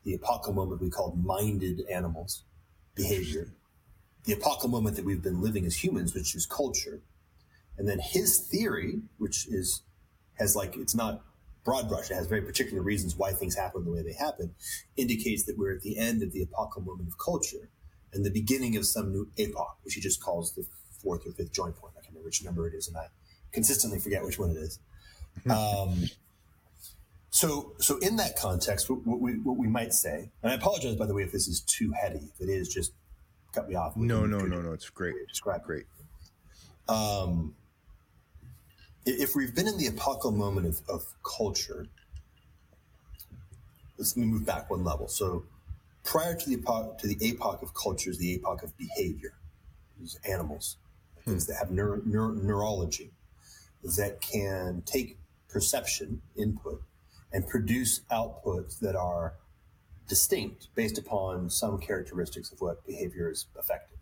the 0.05 0.15
epochal 0.15 0.53
moment 0.53 0.81
we 0.81 0.91
call 0.91 1.17
minded 1.17 1.85
animals 1.91 2.43
behavior, 2.95 3.49
the 4.27 4.33
epochal 4.33 4.69
moment 4.69 4.97
that 4.97 5.05
we've 5.05 5.23
been 5.23 5.41
living 5.41 5.65
as 5.65 5.83
humans, 5.83 6.15
which 6.15 6.35
is 6.35 6.47
culture. 6.47 7.01
And 7.79 7.89
then 7.89 7.99
his 8.01 8.39
theory, 8.39 9.01
which 9.19 9.47
is 9.47 9.83
has 10.35 10.55
like 10.55 10.77
it's 10.77 10.95
not 10.95 11.23
broad 11.65 11.89
brush, 11.89 12.11
it 12.11 12.15
has 12.15 12.27
very 12.27 12.43
particular 12.43 12.83
reasons 12.83 13.17
why 13.17 13.33
things 13.33 13.57
happen 13.57 13.85
the 13.85 13.91
way 13.91 14.03
they 14.03 14.13
happen, 14.13 14.55
indicates 14.97 15.45
that 15.45 15.57
we're 15.57 15.75
at 15.75 15.83
the 15.83 15.99
end 15.99 16.23
of 16.23 16.33
the 16.33 16.43
epochal 16.43 16.83
moment 16.83 17.09
of 17.09 17.19
culture 17.19 17.71
and 18.13 18.25
the 18.25 18.31
beginning 18.31 18.77
of 18.77 18.87
some 18.87 19.13
new 19.13 19.29
epoch, 19.37 19.77
which 19.83 19.95
he 19.95 20.01
just 20.01 20.23
calls 20.23 20.55
the 20.55 20.65
fourth 21.03 21.27
or 21.27 21.33
fifth 21.33 21.53
joint 21.53 21.77
point. 21.77 21.95
I 21.97 22.01
can't 22.01 22.13
remember 22.13 22.27
which 22.27 22.45
number 22.45 22.67
it 22.69 22.75
is, 22.75 22.89
and 22.89 22.97
I 22.97 23.07
consistently 23.53 23.99
forget 23.99 24.25
which 24.25 24.39
one 24.39 24.51
it 24.51 24.57
is. 24.57 24.79
Hmm. 25.45 25.51
Um, 25.51 26.05
so, 27.31 27.75
so 27.79 27.99
in 27.99 28.17
that 28.17 28.37
context, 28.37 28.89
what, 28.89 29.07
what, 29.07 29.21
we 29.21 29.33
what 29.39 29.59
we 29.59 29.69
might 29.69 29.93
say, 29.93 30.31
and 30.43 30.53
I 30.53 30.55
apologize 30.55 30.97
by 30.97 31.07
the 31.07 31.15
way 31.15 31.23
if 31.23 31.33
this 31.33 31.47
is 31.47 31.61
too 31.61 31.93
heady. 31.93 32.31
If 32.35 32.41
it 32.41 32.51
is, 32.51 32.69
just 32.69 32.93
cut 33.57 33.69
me 33.69 33.75
off. 33.75 33.97
No, 33.97 34.27
no, 34.27 34.39
no, 34.41 34.61
no. 34.61 34.73
It's 34.73 34.91
great. 34.91 35.15
Describe 35.29 35.63
great. 35.63 35.87
Um, 36.89 37.55
if 39.05 39.35
we've 39.35 39.55
been 39.55 39.67
in 39.67 39.79
the 39.79 39.87
epochal 39.87 40.31
moment 40.31 40.67
of, 40.67 40.81
of 40.89 41.05
culture, 41.23 41.87
let's 43.99 44.17
move 44.17 44.45
back 44.45 44.71
one 44.71 44.85
level. 44.85 45.09
So 45.09 45.45
prior 46.05 46.35
to 46.35 46.49
the 46.49 46.57
epoch, 46.57 46.99
to 46.99 47.07
the 47.07 47.17
epoch 47.21 47.63
of 47.63 47.73
cultures, 47.75 48.19
the 48.19 48.35
epoch 48.35 48.63
of 48.63 48.77
behavior, 48.77 49.33
these 49.99 50.19
animals, 50.29 50.77
hmm. 51.25 51.31
things 51.31 51.47
that 51.47 51.57
have 51.57 51.71
neuro, 51.71 52.01
neuro, 52.05 52.35
neurology, 52.35 53.11
that 53.97 54.21
can 54.21 54.83
take 54.85 55.17
perception 55.49 56.21
input 56.37 56.83
and 57.33 57.47
produce 57.49 58.01
outputs 58.11 58.79
that 58.81 58.97
are 58.97 59.35
distinct 60.09 60.69
based 60.75 60.99
upon 60.99 61.51
some 61.51 61.79
characteristics 61.79 62.53
of 62.53 62.61
what 62.61 62.87
behavior 62.87 63.31
is 63.31 63.47
affected. 63.59 63.99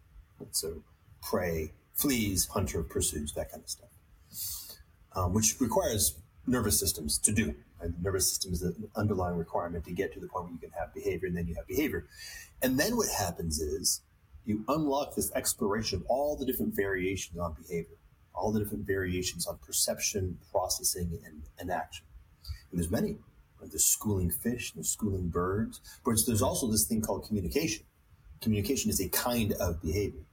So, 0.51 0.83
prey, 1.23 1.73
flees, 1.95 2.47
hunter, 2.47 2.83
pursues, 2.83 3.33
that 3.33 3.51
kind 3.51 3.63
of 3.63 3.71
stuff, 3.71 4.79
um, 5.15 5.33
which 5.33 5.61
requires 5.61 6.17
nervous 6.47 6.79
systems 6.79 7.19
to 7.19 7.33
do. 7.33 7.55
And 7.81 7.95
the 7.95 8.03
nervous 8.03 8.29
system 8.29 8.53
is 8.53 8.63
an 8.63 8.89
underlying 8.97 9.37
requirement 9.37 9.85
to 9.85 9.93
get 9.93 10.13
to 10.15 10.21
the 10.21 10.27
point 10.27 10.47
where 10.47 10.53
you 10.55 10.59
can 10.59 10.71
have 10.71 10.95
behavior, 10.95 11.29
and 11.29 11.37
then 11.37 11.47
you 11.47 11.55
have 11.55 11.67
behavior. 11.67 12.07
And 12.63 12.79
then 12.79 12.97
what 12.97 13.09
happens 13.09 13.61
is 13.61 14.01
you 14.45 14.65
unlock 14.69 15.15
this 15.15 15.33
exploration 15.33 16.01
of 16.01 16.07
all 16.09 16.37
the 16.37 16.47
different 16.47 16.75
variations 16.75 17.39
on 17.39 17.55
behavior, 17.55 17.97
all 18.35 18.53
the 18.53 18.61
different 18.61 18.87
variations 18.87 19.47
on 19.47 19.59
perception, 19.59 20.39
processing, 20.51 21.19
and, 21.25 21.43
and 21.59 21.71
action. 21.71 22.07
And 22.71 22.81
there's 22.81 22.91
many. 22.91 23.17
There's 23.71 23.85
schooling 23.85 24.31
fish, 24.31 24.73
there's 24.73 24.91
schooling 24.91 25.29
birds, 25.29 25.81
but 26.05 26.17
there's 26.27 26.43
also 26.43 26.71
this 26.71 26.87
thing 26.87 27.01
called 27.01 27.27
communication. 27.27 27.85
Communication 28.41 28.91
is 28.91 29.01
a 29.01 29.09
kind 29.09 29.53
of 29.55 29.81
behavior. 29.81 30.25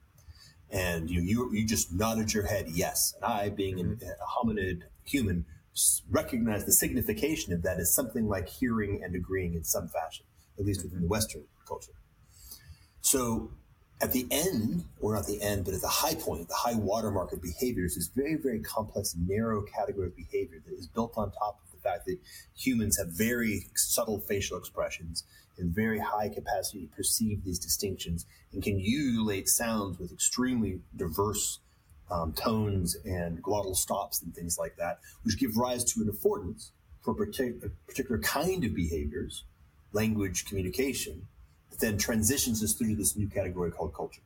And 0.70 1.10
you, 1.10 1.22
you, 1.22 1.54
you 1.54 1.68
just 1.68 1.94
nodded 1.94 2.34
your 2.34 2.46
head, 2.46 2.68
yes. 2.70 3.14
And 3.16 3.26
I, 3.26 3.50
being 3.50 3.78
mm-hmm. 3.78 4.04
a 4.04 4.46
hominid 4.46 4.84
human, 5.04 5.46
recognize 6.10 6.66
the 6.66 6.74
signification 6.74 7.54
of 7.54 7.64
that 7.64 7.80
as 7.80 7.94
something 7.94 8.28
like 8.28 8.48
hearing 8.48 9.02
and 9.04 9.16
agreeing 9.16 9.54
in 9.54 9.64
some 9.64 9.88
fashion. 9.88 10.26
at 10.60 10.66
least 10.66 10.84
within 10.84 11.02
the 11.02 11.08
Western 11.08 11.44
culture. 11.68 11.94
So 13.02 13.52
at 14.02 14.12
the 14.12 14.28
end, 14.32 14.86
or 15.00 15.16
not 15.16 15.28
the 15.28 15.42
end, 15.42 15.66
but 15.66 15.74
at 15.74 15.82
the 15.82 15.88
high 15.88 16.16
point, 16.16 16.48
the 16.48 16.56
high 16.56 16.76
watermark 16.76 17.34
of 17.34 17.42
behaviors 17.42 17.98
is 17.98 18.10
very, 18.16 18.36
very 18.36 18.60
complex, 18.60 19.16
narrow 19.16 19.62
category 19.62 20.08
of 20.08 20.16
behavior 20.16 20.62
that 20.66 20.74
is 20.74 20.88
built 20.88 21.14
on 21.18 21.32
top 21.32 21.60
of 21.64 21.71
the 21.71 21.71
fact 21.82 22.06
that 22.06 22.18
humans 22.56 22.98
have 22.98 23.10
very 23.10 23.68
subtle 23.76 24.20
facial 24.20 24.58
expressions 24.58 25.24
and 25.58 25.74
very 25.74 26.00
high 26.00 26.30
capacity 26.30 26.88
to 26.88 26.96
perceive 26.96 27.44
these 27.44 27.60
distinctions 27.60 28.26
and 28.54 28.64
can 28.64 28.80
ululate 28.80 29.48
sounds 29.48 30.00
with 30.00 30.12
extremely 30.12 30.80
diverse 30.96 31.60
um, 32.10 32.34
tones 32.34 32.98
and 33.06 33.42
glottal 33.42 33.76
stops 33.76 34.22
and 34.22 34.36
things 34.36 34.58
like 34.60 34.76
that, 34.78 35.00
which 35.24 35.40
give 35.40 35.56
rise 35.56 35.84
to 35.86 36.02
an 36.02 36.12
affordance 36.12 36.72
for 37.02 37.12
a 37.12 37.16
particular 37.88 38.20
kind 38.20 38.64
of 38.64 38.76
behaviors, 38.76 39.44
language 39.94 40.46
communication, 40.46 41.28
that 41.70 41.80
then 41.80 41.98
transitions 41.98 42.64
us 42.64 42.74
through 42.74 42.90
to 42.90 42.96
this 42.96 43.16
new 43.16 43.28
category 43.28 43.72
called 43.72 43.94
culture. 43.94 44.22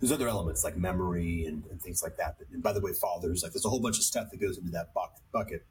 There's 0.00 0.12
other 0.12 0.28
elements 0.28 0.64
like 0.64 0.76
memory 0.76 1.44
and, 1.46 1.62
and 1.70 1.80
things 1.80 2.02
like 2.02 2.16
that. 2.16 2.36
And 2.52 2.62
by 2.62 2.72
the 2.72 2.80
way, 2.80 2.92
fathers, 2.92 3.42
like 3.42 3.52
there's 3.52 3.64
a 3.64 3.70
whole 3.70 3.80
bunch 3.80 3.98
of 3.98 4.04
stuff 4.04 4.30
that 4.30 4.40
goes 4.40 4.58
into 4.58 4.70
that 4.70 4.92
bucket. 5.32 5.64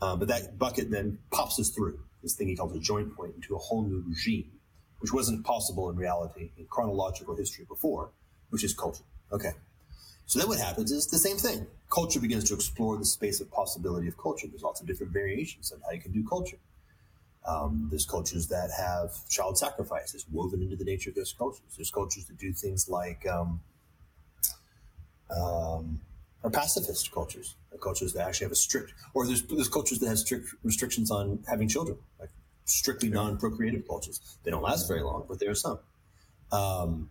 Uh, 0.00 0.14
but 0.16 0.28
that 0.28 0.58
bucket 0.58 0.90
then 0.90 1.18
pops 1.30 1.58
us 1.58 1.70
through 1.70 1.98
this 2.26 2.34
thing 2.34 2.48
he 2.48 2.56
calls 2.56 2.74
a 2.74 2.80
joint 2.80 3.14
point 3.14 3.34
into 3.36 3.54
a 3.54 3.58
whole 3.58 3.82
new 3.82 4.02
regime, 4.06 4.50
which 4.98 5.12
wasn't 5.12 5.44
possible 5.44 5.88
in 5.90 5.96
reality 5.96 6.50
in 6.58 6.66
chronological 6.66 7.36
history 7.36 7.64
before, 7.68 8.10
which 8.50 8.64
is 8.64 8.74
culture. 8.74 9.04
Okay. 9.30 9.52
So 10.26 10.40
then 10.40 10.48
what 10.48 10.58
happens 10.58 10.90
is 10.90 11.06
the 11.06 11.18
same 11.18 11.36
thing. 11.36 11.68
Culture 11.88 12.18
begins 12.18 12.44
to 12.44 12.54
explore 12.54 12.96
the 12.96 13.04
space 13.04 13.40
of 13.40 13.48
possibility 13.52 14.08
of 14.08 14.18
culture. 14.18 14.48
There's 14.48 14.62
lots 14.62 14.80
of 14.80 14.88
different 14.88 15.12
variations 15.12 15.70
on 15.70 15.80
how 15.82 15.92
you 15.92 16.00
can 16.00 16.10
do 16.10 16.26
culture. 16.26 16.58
Um, 17.46 17.86
there's 17.90 18.04
cultures 18.04 18.48
that 18.48 18.70
have 18.76 19.28
child 19.28 19.56
sacrifices 19.56 20.26
woven 20.32 20.62
into 20.62 20.74
the 20.74 20.84
nature 20.84 21.10
of 21.10 21.16
those 21.16 21.32
cultures. 21.32 21.76
There's 21.76 21.92
cultures 21.92 22.24
that 22.24 22.38
do 22.38 22.52
things 22.52 22.88
like 22.88 23.24
um, 23.28 23.60
um, 25.30 26.00
are 26.46 26.50
pacifist 26.50 27.10
cultures, 27.10 27.56
cultures 27.80 28.12
that 28.12 28.26
actually 28.26 28.44
have 28.44 28.52
a 28.52 28.56
strict, 28.56 28.94
or 29.14 29.26
there's, 29.26 29.42
there's 29.42 29.68
cultures 29.68 29.98
that 29.98 30.08
have 30.08 30.18
strict 30.18 30.48
restrictions 30.62 31.10
on 31.10 31.40
having 31.48 31.68
children, 31.68 31.98
like 32.20 32.30
strictly 32.64 33.08
non-procreative 33.08 33.86
cultures. 33.86 34.38
They 34.44 34.50
don't 34.50 34.62
last 34.62 34.86
very 34.86 35.02
long, 35.02 35.24
but 35.28 35.40
there 35.40 35.50
are 35.50 35.56
some. 35.56 35.80
Um, 36.52 37.10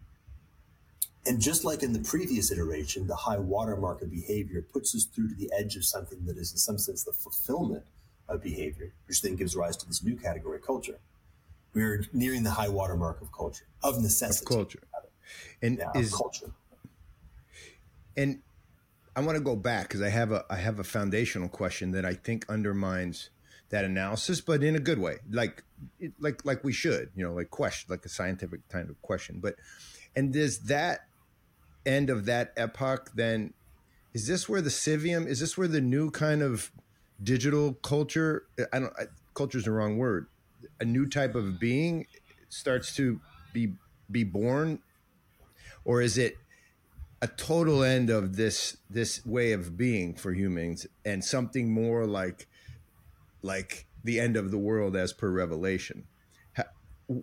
and 1.25 1.41
just 1.41 1.65
like 1.65 1.83
in 1.83 1.91
the 1.91 1.99
previous 1.99 2.51
iteration, 2.51 3.07
the 3.07 3.15
high 3.15 3.37
watermark 3.37 4.01
of 4.01 4.09
behavior 4.09 4.61
puts 4.61 4.95
us 4.95 5.05
through 5.05 5.29
to 5.29 5.35
the 5.35 5.51
edge 5.57 5.75
of 5.75 5.83
something 5.83 6.19
that 6.25 6.37
is, 6.37 6.51
in 6.51 6.57
some 6.57 6.77
sense, 6.77 7.03
the 7.03 7.11
fulfillment 7.11 7.83
of 8.29 8.41
behavior, 8.41 8.93
which 9.07 9.21
then 9.21 9.35
gives 9.35 9.55
rise 9.55 9.75
to 9.77 9.87
this 9.87 10.03
new 10.03 10.15
category, 10.15 10.59
culture. 10.59 10.99
We're 11.73 12.05
nearing 12.13 12.43
the 12.43 12.51
high 12.51 12.69
watermark 12.69 13.21
of 13.21 13.33
culture, 13.33 13.65
of 13.83 14.01
necessity. 14.01 14.45
Of 14.45 14.57
culture. 14.57 14.79
And 15.61 15.79
yeah, 15.79 15.99
is 15.99 16.13
culture. 16.13 16.51
And 18.15 18.39
I 19.15 19.21
want 19.21 19.37
to 19.37 19.43
go 19.43 19.55
back 19.55 19.87
because 19.87 20.01
I 20.01 20.09
have 20.09 20.31
a 20.31 20.45
I 20.49 20.57
have 20.57 20.79
a 20.79 20.83
foundational 20.83 21.47
question 21.47 21.91
that 21.91 22.05
I 22.05 22.13
think 22.13 22.45
undermines 22.49 23.29
that 23.69 23.85
analysis, 23.85 24.41
but 24.41 24.63
in 24.63 24.75
a 24.75 24.79
good 24.79 24.99
way, 24.99 25.17
like 25.31 25.63
like 26.19 26.45
like 26.45 26.63
we 26.63 26.73
should, 26.73 27.11
you 27.15 27.25
know, 27.25 27.33
like 27.33 27.49
question, 27.49 27.87
like 27.89 28.05
a 28.05 28.09
scientific 28.09 28.67
kind 28.69 28.89
of 28.89 29.01
question. 29.01 29.39
But 29.41 29.55
and 30.15 30.33
does 30.33 30.59
that 30.59 31.07
end 31.85 32.09
of 32.09 32.25
that 32.25 32.51
epoch 32.57 33.11
then 33.15 33.53
is 34.13 34.27
this 34.27 34.49
where 34.49 34.61
the 34.61 34.69
civium 34.69 35.27
is 35.27 35.39
this 35.39 35.57
where 35.57 35.67
the 35.67 35.81
new 35.81 36.09
kind 36.09 36.41
of 36.41 36.71
digital 37.21 37.73
culture 37.73 38.47
i 38.73 38.79
don't 38.79 38.93
culture 39.33 39.57
is 39.57 39.65
the 39.65 39.71
wrong 39.71 39.97
word 39.97 40.27
a 40.79 40.85
new 40.85 41.07
type 41.07 41.35
of 41.35 41.59
being 41.59 42.07
starts 42.49 42.95
to 42.95 43.19
be 43.53 43.73
be 44.09 44.23
born 44.23 44.79
or 45.83 46.01
is 46.01 46.17
it 46.17 46.37
a 47.21 47.27
total 47.27 47.83
end 47.83 48.09
of 48.09 48.35
this 48.35 48.77
this 48.89 49.25
way 49.25 49.51
of 49.51 49.77
being 49.77 50.13
for 50.13 50.33
humans 50.33 50.85
and 51.05 51.23
something 51.23 51.71
more 51.71 52.05
like 52.05 52.47
like 53.41 53.85
the 54.03 54.19
end 54.19 54.35
of 54.35 54.51
the 54.51 54.57
world 54.57 54.95
as 54.95 55.13
per 55.13 55.29
revelation 55.29 56.05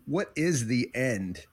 what 0.07 0.31
is 0.37 0.67
the 0.67 0.91
end 0.95 1.47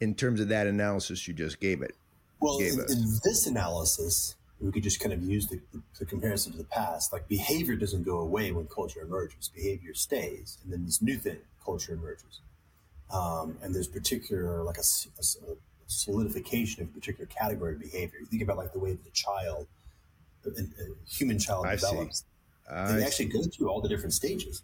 in 0.00 0.14
terms 0.14 0.40
of 0.40 0.48
that 0.48 0.66
analysis 0.66 1.26
you 1.26 1.34
just 1.34 1.60
gave 1.60 1.82
it 1.82 1.94
well, 2.42 2.58
in, 2.58 2.72
in, 2.72 3.04
this 3.22 3.46
analysis, 3.46 4.34
we 4.60 4.72
could 4.72 4.82
just 4.82 4.98
kind 4.98 5.12
of 5.12 5.22
use 5.22 5.46
the, 5.46 5.60
the, 6.00 6.04
comparison 6.04 6.50
to 6.52 6.58
the 6.58 6.64
past. 6.64 7.12
Like 7.12 7.28
behavior 7.28 7.76
doesn't 7.76 8.02
go 8.02 8.18
away 8.18 8.50
when 8.50 8.66
culture 8.66 9.00
emerges; 9.00 9.48
behavior 9.54 9.94
stays, 9.94 10.58
and 10.64 10.72
then 10.72 10.84
this 10.84 11.00
new 11.00 11.16
thing, 11.16 11.38
culture 11.64 11.92
emerges. 11.92 12.40
Um, 13.14 13.58
and 13.62 13.72
there's 13.72 13.86
particular 13.86 14.62
like 14.64 14.76
a, 14.76 14.80
a, 14.80 15.52
a, 15.52 15.54
solidification 15.86 16.82
of 16.82 16.88
a 16.88 16.92
particular 16.92 17.26
category 17.26 17.74
of 17.74 17.80
behavior. 17.80 18.18
You 18.20 18.26
think 18.26 18.42
about 18.42 18.56
like 18.56 18.72
the 18.72 18.78
way 18.78 18.92
that 18.92 19.06
a 19.06 19.10
child, 19.12 19.66
a, 20.46 20.50
human 21.06 21.38
child 21.38 21.66
I 21.66 21.76
develops. 21.76 22.24
they 22.68 23.04
actually 23.04 23.26
go 23.26 23.42
through 23.42 23.68
all 23.68 23.80
the 23.80 23.88
different 23.88 24.14
stages, 24.14 24.62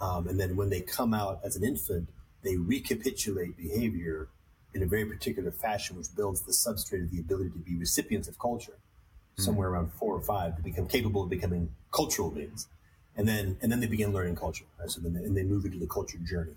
um, 0.00 0.28
and 0.28 0.38
then 0.38 0.56
when 0.56 0.70
they 0.70 0.80
come 0.80 1.14
out 1.14 1.40
as 1.44 1.56
an 1.56 1.64
infant, 1.64 2.08
they 2.42 2.56
recapitulate 2.56 3.56
behavior 3.56 4.28
in 4.74 4.82
a 4.82 4.86
very 4.86 5.04
particular 5.04 5.50
fashion, 5.50 5.96
which 5.96 6.14
builds 6.14 6.42
the 6.42 6.52
substrate 6.52 7.04
of 7.04 7.10
the 7.10 7.20
ability 7.20 7.50
to 7.50 7.58
be 7.58 7.76
recipients 7.76 8.28
of 8.28 8.38
culture, 8.38 8.72
mm-hmm. 8.72 9.42
somewhere 9.42 9.68
around 9.68 9.92
four 9.92 10.14
or 10.14 10.20
five, 10.20 10.56
to 10.56 10.62
become 10.62 10.86
capable 10.86 11.24
of 11.24 11.30
becoming 11.30 11.70
cultural 11.92 12.30
beings, 12.30 12.68
and 13.16 13.26
then 13.26 13.56
and 13.60 13.72
then 13.72 13.80
they 13.80 13.86
begin 13.86 14.12
learning 14.12 14.36
culture. 14.36 14.64
Right? 14.78 14.90
So 14.90 15.00
then 15.00 15.14
they, 15.14 15.24
and 15.24 15.36
they 15.36 15.42
move 15.42 15.64
into 15.64 15.78
the 15.78 15.86
culture 15.86 16.18
journey. 16.18 16.54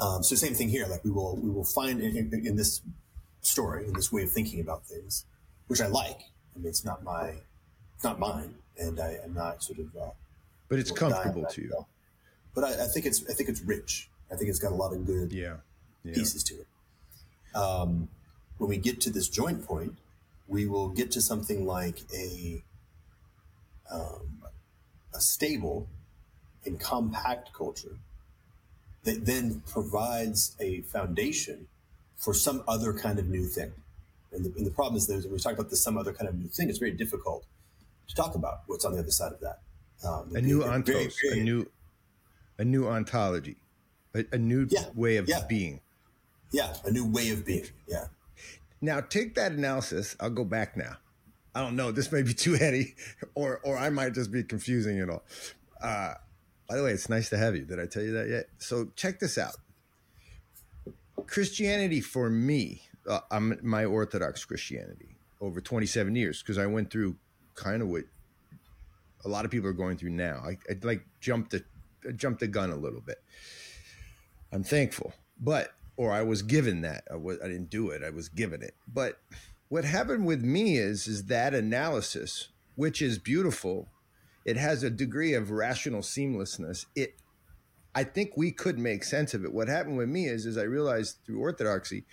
Um, 0.00 0.22
so 0.22 0.34
same 0.34 0.54
thing 0.54 0.68
here. 0.68 0.86
Like 0.86 1.04
we 1.04 1.10
will 1.10 1.36
we 1.36 1.50
will 1.50 1.64
find 1.64 2.00
in, 2.00 2.16
in, 2.16 2.46
in, 2.46 2.56
this 2.56 2.80
story, 3.42 3.86
in 3.86 3.92
this 3.92 4.10
way 4.10 4.22
of 4.22 4.32
thinking 4.32 4.60
about 4.60 4.86
things, 4.86 5.26
which 5.66 5.80
I 5.80 5.86
like. 5.86 6.20
I 6.54 6.58
mean, 6.58 6.68
it's 6.68 6.84
not 6.84 7.04
my, 7.04 7.34
it's 7.94 8.04
not 8.04 8.18
mine, 8.18 8.54
and 8.78 8.98
I 8.98 9.18
am 9.22 9.34
not 9.34 9.62
sort 9.62 9.78
of. 9.78 9.94
Uh, 9.94 10.10
but 10.68 10.78
it's 10.78 10.90
comfortable 10.90 11.44
to 11.44 11.60
you. 11.60 11.86
But 12.54 12.64
I, 12.64 12.84
I 12.84 12.86
think 12.86 13.06
it's 13.06 13.28
I 13.28 13.34
think 13.34 13.48
it's 13.48 13.60
rich. 13.60 14.08
I 14.32 14.36
think 14.36 14.48
it's 14.48 14.58
got 14.58 14.72
a 14.72 14.76
lot 14.76 14.92
of 14.92 15.04
good. 15.06 15.32
Yeah 15.32 15.56
yeah. 16.02 16.14
pieces 16.14 16.42
to 16.44 16.54
it. 16.54 16.66
Um, 17.54 18.08
when 18.58 18.70
we 18.70 18.76
get 18.76 19.00
to 19.02 19.10
this 19.10 19.28
joint 19.28 19.66
point, 19.66 19.96
we 20.46 20.66
will 20.66 20.88
get 20.88 21.10
to 21.12 21.20
something 21.20 21.66
like 21.66 22.00
a 22.14 22.62
um, 23.90 24.42
a 25.14 25.20
stable 25.20 25.88
and 26.64 26.78
compact 26.78 27.52
culture 27.52 27.98
that 29.04 29.24
then 29.26 29.62
provides 29.66 30.56
a 30.60 30.82
foundation 30.82 31.66
for 32.16 32.34
some 32.34 32.62
other 32.68 32.92
kind 32.92 33.18
of 33.18 33.28
new 33.28 33.46
thing. 33.46 33.72
And 34.32 34.44
the, 34.44 34.52
and 34.56 34.66
the 34.66 34.70
problem 34.70 34.96
is 34.96 35.06
that 35.06 35.24
when 35.24 35.32
we 35.32 35.38
talk 35.38 35.54
about 35.54 35.70
this 35.70 35.82
some 35.82 35.98
other 35.98 36.12
kind 36.12 36.28
of 36.28 36.38
new 36.38 36.48
thing, 36.48 36.68
it's 36.68 36.78
very 36.78 36.92
difficult 36.92 37.44
to 38.08 38.14
talk 38.14 38.34
about 38.34 38.60
what's 38.66 38.84
on 38.84 38.92
the 38.92 38.98
other 38.98 39.10
side 39.10 39.32
of 39.32 39.40
that. 39.40 39.60
Um, 40.06 40.34
a 40.34 40.40
new 40.40 40.60
ontos, 40.60 40.86
very, 40.86 41.10
very, 41.22 41.40
a 41.40 41.44
new 41.44 41.70
a 42.58 42.64
new 42.64 42.86
ontology, 42.86 43.56
a, 44.14 44.24
a 44.32 44.38
new 44.38 44.66
yeah, 44.70 44.84
way 44.94 45.16
of 45.16 45.28
yeah. 45.28 45.42
being. 45.48 45.80
Yeah, 46.52 46.74
a 46.84 46.90
new 46.90 47.06
way 47.06 47.30
of 47.30 47.44
being. 47.44 47.66
Yeah. 47.86 48.06
Now 48.80 49.00
take 49.00 49.34
that 49.34 49.52
analysis. 49.52 50.16
I'll 50.20 50.30
go 50.30 50.44
back 50.44 50.76
now. 50.76 50.96
I 51.54 51.60
don't 51.60 51.76
know. 51.76 51.90
This 51.90 52.10
may 52.12 52.22
be 52.22 52.32
too 52.32 52.54
heady, 52.58 52.94
or 53.34 53.60
or 53.62 53.76
I 53.76 53.90
might 53.90 54.14
just 54.14 54.30
be 54.30 54.42
confusing 54.42 54.98
it 54.98 55.10
all. 55.10 55.22
Uh, 55.82 56.14
by 56.70 56.76
the 56.76 56.84
way, 56.84 56.92
it's 56.92 57.08
nice 57.08 57.28
to 57.30 57.36
have 57.36 57.56
you. 57.56 57.62
Did 57.62 57.80
I 57.80 57.86
tell 57.86 58.02
you 58.04 58.12
that 58.12 58.28
yet? 58.28 58.44
So 58.58 58.92
check 58.94 59.18
this 59.18 59.36
out. 59.36 59.56
Christianity 61.26 62.00
for 62.00 62.30
me, 62.30 62.82
uh, 63.08 63.18
I'm 63.32 63.58
my 63.60 63.84
Orthodox 63.84 64.44
Christianity 64.44 65.16
over 65.40 65.60
27 65.60 66.14
years 66.14 66.40
because 66.40 66.58
I 66.58 66.66
went 66.66 66.92
through 66.92 67.16
kind 67.56 67.82
of 67.82 67.88
what 67.88 68.04
a 69.24 69.28
lot 69.28 69.44
of 69.44 69.50
people 69.50 69.68
are 69.68 69.72
going 69.72 69.96
through 69.96 70.10
now. 70.10 70.44
I, 70.46 70.58
I 70.70 70.76
like 70.84 71.04
jumped 71.20 71.50
the 71.50 71.64
jumped 72.14 72.38
the 72.38 72.46
gun 72.46 72.70
a 72.70 72.76
little 72.76 73.00
bit. 73.00 73.18
I'm 74.52 74.62
thankful, 74.62 75.12
but 75.40 75.72
or 75.96 76.12
I 76.12 76.22
was 76.22 76.42
given 76.42 76.82
that. 76.82 77.02
I, 77.10 77.16
was, 77.16 77.38
I 77.42 77.48
didn't 77.48 77.70
do 77.70 77.90
it. 77.90 78.04
I 78.04 78.10
was 78.10 78.28
given 78.28 78.62
it. 78.62 78.74
But 78.86 79.18
what 79.68 79.84
happened 79.84 80.24
with 80.24 80.44
me 80.44 80.76
is 80.76 81.08
is 81.08 81.24
that 81.24 81.52
analysis, 81.52 82.50
which 82.76 83.02
is 83.02 83.18
beautiful, 83.18 83.88
it 84.44 84.56
has 84.56 84.82
a 84.82 84.90
degree 84.90 85.34
of 85.34 85.50
rational 85.50 86.00
seamlessness. 86.00 86.86
It, 86.94 87.14
I 87.94 88.04
think 88.04 88.36
we 88.36 88.52
could 88.52 88.78
make 88.78 89.04
sense 89.04 89.34
of 89.34 89.44
it. 89.44 89.52
What 89.52 89.68
happened 89.68 89.96
with 89.96 90.08
me 90.08 90.26
is 90.26 90.46
is 90.46 90.56
I 90.56 90.62
realized 90.62 91.18
through 91.24 91.40
orthodoxy 91.40 92.04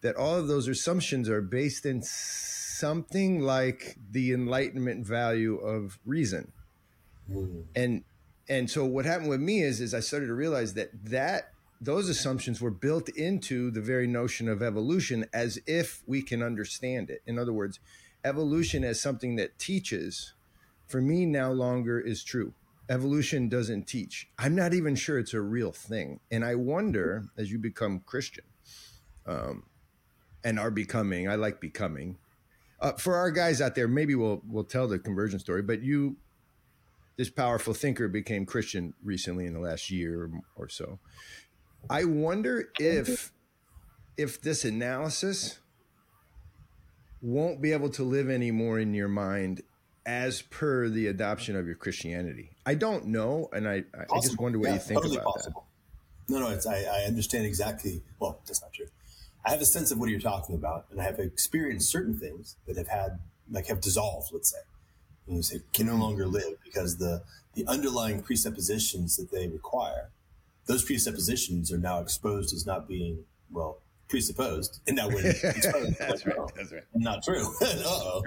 that 0.00 0.16
all 0.16 0.36
of 0.36 0.48
those 0.48 0.68
assumptions 0.68 1.28
are 1.28 1.42
based 1.42 1.84
in 1.84 2.02
something 2.02 3.40
like 3.40 3.96
the 4.10 4.32
enlightenment 4.32 5.04
value 5.04 5.56
of 5.56 5.98
reason. 6.06 6.52
Mm. 7.30 7.64
And 7.74 8.04
and 8.48 8.70
so 8.70 8.84
what 8.86 9.04
happened 9.04 9.28
with 9.28 9.40
me 9.40 9.62
is 9.62 9.80
is 9.80 9.94
I 9.94 10.00
started 10.00 10.26
to 10.26 10.34
realize 10.34 10.74
that 10.74 10.90
that 11.04 11.50
those 11.80 12.08
assumptions 12.08 12.60
were 12.60 12.70
built 12.70 13.08
into 13.10 13.70
the 13.70 13.80
very 13.80 14.06
notion 14.06 14.48
of 14.48 14.62
evolution 14.62 15.26
as 15.32 15.60
if 15.66 16.02
we 16.06 16.22
can 16.22 16.42
understand 16.42 17.10
it. 17.10 17.22
In 17.26 17.38
other 17.38 17.52
words, 17.52 17.78
evolution 18.24 18.82
as 18.82 19.00
something 19.00 19.36
that 19.36 19.58
teaches, 19.58 20.34
for 20.88 21.00
me, 21.00 21.26
now 21.26 21.52
longer 21.52 22.00
is 22.00 22.24
true. 22.24 22.54
evolution 22.88 23.48
doesn't 23.48 23.86
teach. 23.86 24.28
I'm 24.38 24.54
not 24.54 24.74
even 24.74 24.94
sure 24.94 25.18
it's 25.18 25.34
a 25.34 25.40
real 25.40 25.72
thing. 25.72 26.20
And 26.30 26.44
I 26.44 26.54
wonder, 26.54 27.24
as 27.36 27.50
you 27.52 27.58
become 27.58 28.00
Christian, 28.06 28.44
um, 29.26 29.64
and 30.44 30.58
are 30.58 30.70
becoming, 30.70 31.28
I 31.28 31.34
like 31.34 31.60
becoming. 31.60 32.16
Uh, 32.80 32.92
for 32.92 33.16
our 33.16 33.30
guys 33.30 33.60
out 33.60 33.74
there, 33.74 33.88
maybe 33.88 34.14
we'll 34.14 34.40
we'll 34.48 34.64
tell 34.64 34.86
the 34.86 34.98
conversion 34.98 35.38
story. 35.38 35.62
But 35.62 35.82
you, 35.82 36.16
this 37.16 37.28
powerful 37.28 37.74
thinker, 37.74 38.08
became 38.08 38.46
Christian 38.46 38.94
recently 39.02 39.46
in 39.46 39.52
the 39.52 39.60
last 39.60 39.90
year 39.90 40.30
or 40.56 40.68
so. 40.68 40.98
I 41.90 42.04
wonder 42.04 42.70
if 42.78 43.32
if 44.16 44.40
this 44.40 44.64
analysis 44.64 45.58
won't 47.20 47.60
be 47.60 47.72
able 47.72 47.90
to 47.90 48.04
live 48.04 48.30
anymore 48.30 48.78
in 48.78 48.94
your 48.94 49.08
mind 49.08 49.62
as 50.08 50.40
per 50.40 50.88
the 50.88 51.06
adoption 51.08 51.54
of 51.54 51.66
your 51.66 51.74
Christianity. 51.74 52.50
I 52.64 52.74
don't 52.74 53.08
know, 53.08 53.50
and 53.52 53.68
I, 53.68 53.84
I 53.94 54.20
just 54.22 54.40
wonder 54.40 54.58
what 54.58 54.68
yeah, 54.68 54.74
you 54.74 54.80
think 54.80 55.02
totally 55.02 55.18
about 55.18 55.34
possible. 55.34 55.66
that. 56.26 56.32
No, 56.32 56.40
no, 56.40 56.48
it's, 56.48 56.66
I, 56.66 56.82
I 56.82 57.04
understand 57.06 57.44
exactly. 57.44 58.00
Well, 58.18 58.40
that's 58.46 58.62
not 58.62 58.72
true. 58.72 58.86
I 59.44 59.50
have 59.50 59.60
a 59.60 59.66
sense 59.66 59.90
of 59.90 59.98
what 59.98 60.08
you're 60.08 60.18
talking 60.18 60.54
about, 60.54 60.86
and 60.90 60.98
I 60.98 61.04
have 61.04 61.18
experienced 61.18 61.90
certain 61.90 62.18
things 62.18 62.56
that 62.66 62.78
have 62.78 62.88
had, 62.88 63.18
like, 63.50 63.66
have 63.66 63.82
dissolved. 63.82 64.30
Let's 64.32 64.50
say, 64.50 64.58
and 65.26 65.36
you 65.36 65.42
say 65.42 65.60
can 65.74 65.86
no 65.86 65.96
longer 65.96 66.26
live 66.26 66.54
because 66.64 66.96
the 66.96 67.22
the 67.52 67.66
underlying 67.66 68.22
presuppositions 68.22 69.16
that 69.18 69.30
they 69.30 69.46
require, 69.46 70.08
those 70.64 70.82
presuppositions 70.82 71.70
are 71.70 71.78
now 71.78 72.00
exposed 72.00 72.54
as 72.54 72.64
not 72.64 72.88
being 72.88 73.24
well 73.50 73.78
presupposed, 74.08 74.80
and 74.86 74.98
that 74.98 75.12
would 75.12 75.24
that's, 75.42 75.66
right, 76.26 76.36
oh, 76.38 76.48
that's 76.56 76.72
right. 76.72 76.82
Not 76.94 77.22
true. 77.22 77.44
oh, 77.62 78.22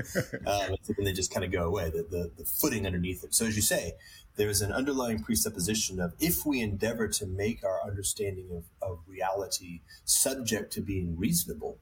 uh, 0.46 0.70
and 0.98 1.08
they 1.08 1.14
just 1.14 1.34
kind 1.34 1.44
of 1.44 1.52
go 1.52 1.66
away. 1.66 1.90
The, 1.90 2.04
the 2.04 2.32
the 2.38 2.46
footing 2.46 2.86
underneath 2.86 3.24
it. 3.24 3.34
So 3.34 3.46
as 3.46 3.56
you 3.56 3.62
say, 3.62 3.94
there 4.36 4.50
is 4.50 4.62
an 4.62 4.72
underlying 4.72 5.22
presupposition 5.22 6.00
of 6.00 6.14
if 6.20 6.46
we 6.46 6.62
endeavor 6.62 7.08
to 7.08 7.26
make 7.26 7.64
our 7.64 7.82
understanding 7.86 8.48
of, 8.52 8.64
of 8.82 9.00
reality 9.08 9.82
subject 10.06 10.72
to 10.74 10.82
being 10.82 11.18
reasonable, 11.18 11.78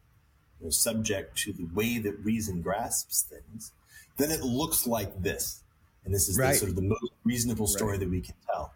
you 0.60 0.65
know, 0.65 0.72
subject 0.72 1.38
to 1.39 1.53
the 1.53 1.68
way 1.74 2.00
that 2.00 2.18
reason 2.24 2.62
grasps 2.62 3.22
things, 3.22 3.72
then 4.18 4.32
it 4.32 4.41
looks 4.41 4.88
like 4.88 5.22
this. 5.22 5.63
And 6.06 6.13
this 6.13 6.27
is 6.27 6.38
right. 6.38 6.53
the, 6.53 6.58
sort 6.58 6.70
of 6.70 6.75
the 6.75 6.82
most 6.82 7.12
reasonable 7.24 7.68
story 7.68 7.91
right. 7.91 8.00
that 8.00 8.10
we 8.10 8.22
can 8.22 8.36
tell. 8.46 8.74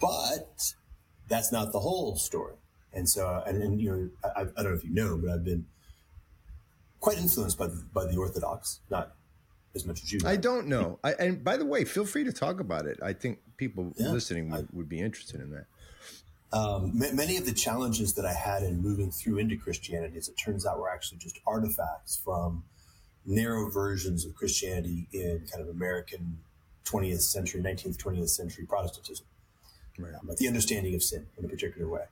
But 0.00 0.74
that's 1.28 1.52
not 1.52 1.72
the 1.72 1.80
whole 1.80 2.16
story. 2.16 2.54
And 2.92 3.08
so, 3.08 3.42
and, 3.46 3.62
and 3.62 3.80
you 3.80 3.90
know, 3.90 4.30
I, 4.36 4.42
I, 4.42 4.62
don't 4.62 4.72
know 4.72 4.74
if 4.74 4.84
you 4.84 4.94
know, 4.94 5.18
but 5.18 5.30
I've 5.30 5.44
been 5.44 5.66
quite 7.00 7.18
influenced 7.18 7.58
by 7.58 7.66
the, 7.66 7.84
by 7.92 8.06
the 8.06 8.16
Orthodox, 8.16 8.80
not 8.90 9.14
as 9.74 9.84
much 9.84 10.02
as 10.02 10.12
you. 10.12 10.20
I 10.24 10.36
don't 10.36 10.66
know. 10.66 10.98
I, 11.04 11.12
and 11.12 11.44
by 11.44 11.56
the 11.56 11.66
way, 11.66 11.84
feel 11.84 12.06
free 12.06 12.24
to 12.24 12.32
talk 12.32 12.60
about 12.60 12.86
it. 12.86 12.98
I 13.02 13.12
think 13.12 13.38
people 13.56 13.92
yeah, 13.96 14.10
listening 14.10 14.50
would, 14.50 14.60
I, 14.60 14.64
would, 14.72 14.88
be 14.88 15.00
interested 15.00 15.40
in 15.40 15.50
that. 15.50 15.66
Um, 16.52 16.92
many 16.94 17.36
of 17.36 17.44
the 17.44 17.52
challenges 17.52 18.14
that 18.14 18.24
I 18.24 18.32
had 18.32 18.62
in 18.62 18.80
moving 18.80 19.10
through 19.10 19.38
into 19.38 19.56
Christianity, 19.56 20.16
as 20.16 20.28
it 20.28 20.36
turns 20.36 20.64
out, 20.64 20.78
were 20.78 20.88
actually 20.88 21.18
just 21.18 21.38
artifacts 21.46 22.20
from 22.24 22.64
narrow 23.26 23.68
versions 23.68 24.24
of 24.24 24.34
Christianity 24.34 25.08
in 25.12 25.46
kind 25.52 25.62
of 25.62 25.68
American 25.68 26.38
20th 26.84 27.22
century, 27.22 27.60
19th, 27.60 27.96
20th 27.96 28.30
century 28.30 28.64
Protestantism. 28.64 29.26
Right. 29.98 30.14
Um, 30.14 30.30
the 30.38 30.46
understanding 30.46 30.94
of 30.94 31.02
sin 31.02 31.26
in 31.36 31.44
a 31.44 31.48
particular 31.48 31.88
way. 31.88 32.04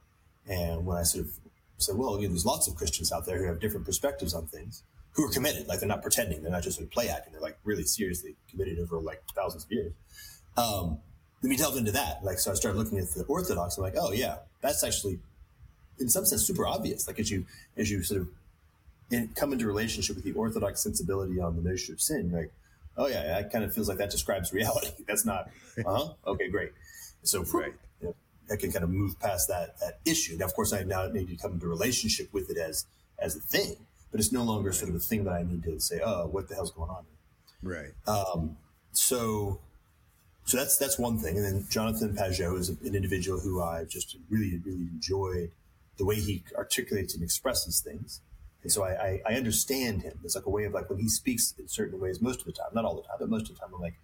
And 0.49 0.85
when 0.85 0.97
I 0.97 1.03
sort 1.03 1.25
of 1.25 1.33
said, 1.79 1.97
well, 1.97 2.17
you 2.21 2.29
know, 2.29 2.35
there's 2.35 2.47
lots 2.47 2.69
of 2.69 2.77
Christians 2.77 3.13
out 3.13 3.27
there 3.27 3.39
who 3.39 3.47
have 3.47 3.61
different 3.61 3.87
perspectives 3.87 4.35
on 4.35 4.47
things, 4.47 4.83
who 5.13 5.25
are 5.25 5.31
committed, 5.31 5.67
like 5.69 5.81
they're 5.81 5.89
not 5.89 6.03
pretending, 6.03 6.43
they're 6.43 6.53
not 6.53 6.63
just 6.63 6.77
sort 6.77 6.87
of 6.87 6.93
play 6.93 7.09
acting, 7.09 7.33
they're 7.33 7.43
like 7.43 7.59
really 7.65 7.85
seriously 7.85 8.37
committed 8.51 8.79
over 8.79 8.99
like 9.01 9.23
thousands 9.35 9.65
of 9.65 9.73
years. 9.73 9.93
Um, 10.57 10.99
then 11.41 11.51
we 11.51 11.57
delved 11.57 11.77
into 11.77 11.93
that. 11.93 12.25
Like, 12.25 12.39
so 12.39 12.51
I 12.51 12.55
started 12.55 12.79
looking 12.79 12.99
at 12.99 13.11
the 13.11 13.25
Orthodox. 13.25 13.77
I'm 13.77 13.85
like, 13.85 13.95
oh 13.99 14.13
yeah, 14.13 14.37
that's 14.61 14.83
actually, 14.83 15.21
in 15.99 16.09
some 16.09 16.25
sense, 16.25 16.45
super 16.47 16.67
obvious. 16.67 17.07
Like 17.07 17.19
as 17.19 17.31
you 17.31 17.47
as 17.77 17.91
you 17.91 18.03
sort 18.03 18.23
of 18.23 18.29
in, 19.11 19.29
come 19.35 19.53
into 19.53 19.67
relationship 19.67 20.17
with 20.17 20.25
the 20.25 20.33
Orthodox 20.33 20.83
sensibility 20.83 21.41
on 21.41 21.57
the 21.57 21.63
notion 21.63 21.93
of 21.95 22.01
sin, 22.01 22.33
like, 22.33 22.51
oh 22.97 23.09
yeah, 23.09 23.25
that 23.25 23.53
kind 23.53 23.65
of 23.65 23.75
feels 23.75 23.89
like 23.89 23.99
that 23.99 24.11
describes 24.11 24.53
reality. 24.53 24.91
That's 25.07 25.25
not, 25.25 25.51
uh 25.79 25.83
huh. 25.97 26.13
Okay, 26.27 26.49
great. 26.49 26.73
So 27.23 27.43
right. 27.55 27.75
I 28.51 28.57
can 28.57 28.73
kind 28.73 28.85
of 28.85 28.91
move 28.91 29.19
past 29.21 29.49
that 29.49 29.79
that 29.81 30.01
issue. 30.05 30.37
Now, 30.39 30.47
of 30.47 30.55
course, 30.55 30.73
I 30.73 30.83
now 30.83 31.07
need 31.07 31.29
to 31.29 31.37
come 31.37 31.53
into 31.53 31.67
relationship 31.67 32.33
with 32.33 32.51
it 32.51 32.59
as 32.59 32.87
as 33.19 33.37
a 33.37 33.41
thing, 33.41 33.77
but 34.11 34.21
it's 34.21 34.33
no 34.33 34.43
longer 34.43 34.73
sort 34.73 34.91
of 34.91 34.97
a 34.97 35.01
thing 35.01 35.25
that 35.25 35.33
I 35.33 35.43
need 35.43 35.63
to 35.65 35.81
say, 35.81 36.01
oh, 36.05 36.27
what 36.27 36.49
the 36.49 36.55
hell's 36.55 36.73
going 36.73 36.91
on? 36.91 37.05
Right. 37.63 37.93
Um, 38.07 38.57
so, 38.93 39.61
so 40.45 40.57
that's 40.57 40.77
that's 40.77 40.99
one 40.99 41.19
thing. 41.19 41.37
And 41.37 41.45
then 41.45 41.67
Jonathan 41.71 42.15
Pageau 42.15 42.59
is 42.59 42.69
an 42.69 42.95
individual 42.95 43.41
who 43.41 43.63
I 43.63 43.85
just 43.85 44.17
really 44.29 44.61
really 44.65 44.89
enjoyed 44.93 45.51
the 45.97 46.05
way 46.05 46.17
he 46.17 46.45
articulates 46.57 47.15
and 47.15 47.23
expresses 47.23 47.81
things. 47.81 48.21
And 48.63 48.73
so 48.73 48.83
I, 48.83 48.91
I, 48.91 49.21
I 49.27 49.35
understand 49.35 50.03
him. 50.03 50.19
It's 50.25 50.35
like 50.35 50.47
a 50.47 50.51
way 50.51 50.65
of 50.65 50.73
like 50.73 50.89
when 50.91 50.99
he 50.99 51.09
speaks 51.09 51.55
in 51.59 51.69
certain 51.69 52.01
ways, 52.01 52.21
most 52.21 52.41
of 52.41 52.47
the 52.47 52.53
time, 52.53 52.69
not 52.73 52.85
all 52.85 52.97
the 52.97 53.03
time, 53.03 53.17
but 53.21 53.29
most 53.29 53.51
of 53.51 53.57
the 53.57 53.61
time, 53.61 53.71
I'm 53.75 53.81
like, 53.81 53.95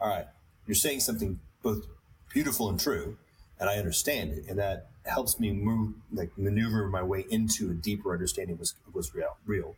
all 0.00 0.08
right, 0.08 0.26
you're 0.66 0.74
saying 0.74 1.00
something 1.00 1.38
both 1.62 1.84
beautiful 2.32 2.68
and 2.68 2.80
true, 2.80 3.16
and 3.58 3.68
I 3.68 3.76
understand 3.76 4.32
it, 4.32 4.44
and 4.48 4.58
that 4.58 4.88
helps 5.04 5.38
me 5.38 5.52
move, 5.52 5.94
like 6.12 6.36
maneuver 6.36 6.88
my 6.88 7.02
way 7.02 7.24
into 7.30 7.70
a 7.70 7.74
deeper 7.74 8.12
understanding 8.12 8.58
was 8.58 8.74
was 8.92 9.14
real. 9.14 9.36
Real. 9.46 9.76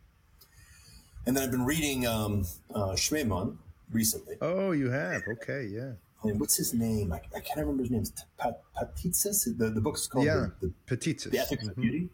And 1.26 1.36
then 1.36 1.44
I've 1.44 1.50
been 1.50 1.66
reading 1.66 2.06
um, 2.06 2.46
uh, 2.74 2.92
Schmemann 2.92 3.58
recently. 3.92 4.36
Oh, 4.40 4.72
you 4.72 4.90
have? 4.90 5.22
Okay, 5.28 5.64
yeah. 5.64 5.92
And 6.22 6.40
what's 6.40 6.56
his 6.56 6.74
name? 6.74 7.12
I, 7.12 7.20
I 7.36 7.40
can't 7.40 7.60
remember 7.60 7.82
his 7.82 7.90
name. 7.90 8.04
Patitsas. 8.40 9.56
The 9.56 9.70
the 9.70 9.80
book's 9.80 10.06
called 10.06 10.26
yeah, 10.26 10.46
the, 10.60 10.72
the. 10.86 11.30
The 11.30 11.38
Ethics 11.38 11.62
mm-hmm. 11.62 11.70
of 11.70 11.76
Beauty. 11.76 12.08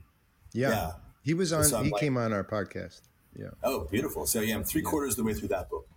Yeah. 0.53 0.71
yeah. 0.71 0.93
He 1.23 1.33
was 1.33 1.53
on. 1.53 1.65
So 1.65 1.83
he 1.83 1.91
like, 1.91 2.01
came 2.01 2.17
on 2.17 2.33
our 2.33 2.45
podcast. 2.45 3.01
Yeah. 3.39 3.49
Oh, 3.63 3.87
beautiful. 3.91 4.27
So 4.27 4.41
yeah, 4.41 4.57
I'm 4.57 4.65
three 4.65 4.83
quarters 4.83 5.13
of 5.13 5.17
the 5.19 5.25
way 5.25 5.35
through 5.35 5.49
that 5.49 5.71
book, 5.71 5.89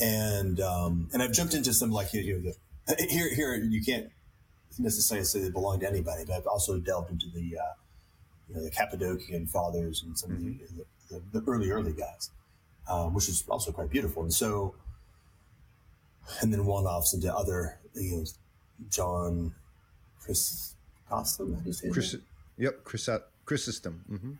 and 0.00 0.60
um, 0.60 1.08
and 1.12 1.22
I've 1.22 1.32
jumped 1.32 1.54
into 1.54 1.72
some 1.72 1.90
like 1.90 2.12
you 2.12 2.34
know, 2.34 2.52
the, 2.86 3.06
here 3.08 3.34
here 3.34 3.54
you 3.54 3.82
can't 3.82 4.10
necessarily 4.78 5.24
say 5.24 5.40
they 5.40 5.50
belong 5.50 5.80
to 5.80 5.88
anybody, 5.88 6.24
but 6.26 6.34
I've 6.34 6.46
also 6.46 6.78
delved 6.78 7.10
into 7.10 7.26
the 7.28 7.58
uh, 7.58 7.72
you 8.48 8.56
know 8.56 8.62
the 8.62 8.70
Cappadocian 8.70 9.46
fathers 9.46 10.02
and 10.02 10.18
some 10.18 10.30
mm-hmm. 10.30 10.64
of 10.64 10.76
the, 11.10 11.20
the, 11.30 11.40
the, 11.40 11.50
early 11.50 11.70
early 11.70 11.92
guys, 11.92 12.30
um, 12.88 13.14
which 13.14 13.28
is 13.28 13.44
also 13.48 13.72
quite 13.72 13.90
beautiful. 13.90 14.22
And 14.22 14.32
so, 14.32 14.74
and 16.40 16.52
then 16.52 16.64
one 16.66 16.84
offs 16.84 17.14
into 17.14 17.34
other 17.34 17.78
you 17.94 18.16
know 18.16 18.24
John 18.90 19.54
Chris 20.20 20.74
Chrysostom. 21.08 21.54
How 21.54 21.60
do 21.60 21.66
you 21.66 21.72
say 21.72 21.90
Chris, 21.90 22.16
Yep, 22.56 22.84
Chris, 22.84 23.08
Chrysostom. 23.44 24.04
Mm-hmm. 24.10 24.32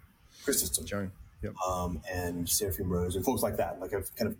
Chrysostom. 0.44 0.86
John. 0.86 1.12
Yep. 1.42 1.54
Um, 1.66 2.00
and 2.10 2.48
Seraphim 2.48 2.88
Rose 2.88 3.16
and 3.16 3.24
folks 3.24 3.42
like 3.42 3.56
that. 3.58 3.80
Like 3.80 3.92
I've 3.92 4.14
kind 4.16 4.30
of 4.30 4.36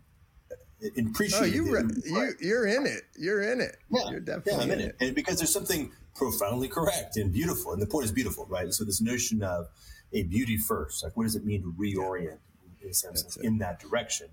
appreciate. 0.97 1.41
Oh, 1.41 1.45
you, 1.45 1.75
re- 1.75 1.83
you 2.05 2.35
you're 2.41 2.67
in 2.67 2.87
it. 2.87 3.03
You're 3.17 3.43
in 3.43 3.61
it. 3.61 3.77
Yeah, 3.91 4.11
you're 4.11 4.21
definitely 4.21 4.53
yeah, 4.53 4.59
I'm 4.61 4.71
in, 4.71 4.81
in 4.81 4.89
it. 4.89 4.97
it. 5.01 5.07
And 5.07 5.15
because 5.15 5.39
there's 5.39 5.53
something 5.53 5.91
profoundly 6.15 6.69
correct 6.69 7.17
and 7.17 7.33
beautiful, 7.33 7.73
and 7.73 7.83
the 7.83 7.87
point 7.87 8.05
is 8.05 8.13
beautiful, 8.13 8.47
right? 8.47 8.73
So 8.73 8.85
this 8.85 9.01
notion 9.01 9.43
of 9.43 9.69
a 10.13 10.23
beauty 10.23 10.57
first, 10.57 11.03
like 11.03 11.17
what 11.17 11.25
does 11.25 11.35
it 11.35 11.45
mean 11.45 11.63
to 11.63 11.73
reorient 11.73 12.39
in, 12.83 12.93
sense, 12.93 13.37
in 13.37 13.59
that 13.59 13.81
direction? 13.81 14.29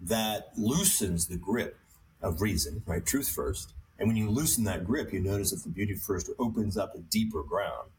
That 0.00 0.50
loosens 0.56 1.26
the 1.26 1.36
grip 1.36 1.76
of 2.22 2.40
reason, 2.40 2.82
right? 2.86 3.04
Truth 3.04 3.30
first. 3.30 3.72
And 3.98 4.06
when 4.06 4.16
you 4.16 4.30
loosen 4.30 4.64
that 4.64 4.84
grip, 4.84 5.12
you 5.12 5.20
notice 5.20 5.50
that 5.50 5.64
the 5.64 5.70
beauty 5.70 5.94
first 5.94 6.30
opens 6.38 6.76
up 6.76 6.94
a 6.94 6.98
deeper 6.98 7.42
ground 7.42 7.90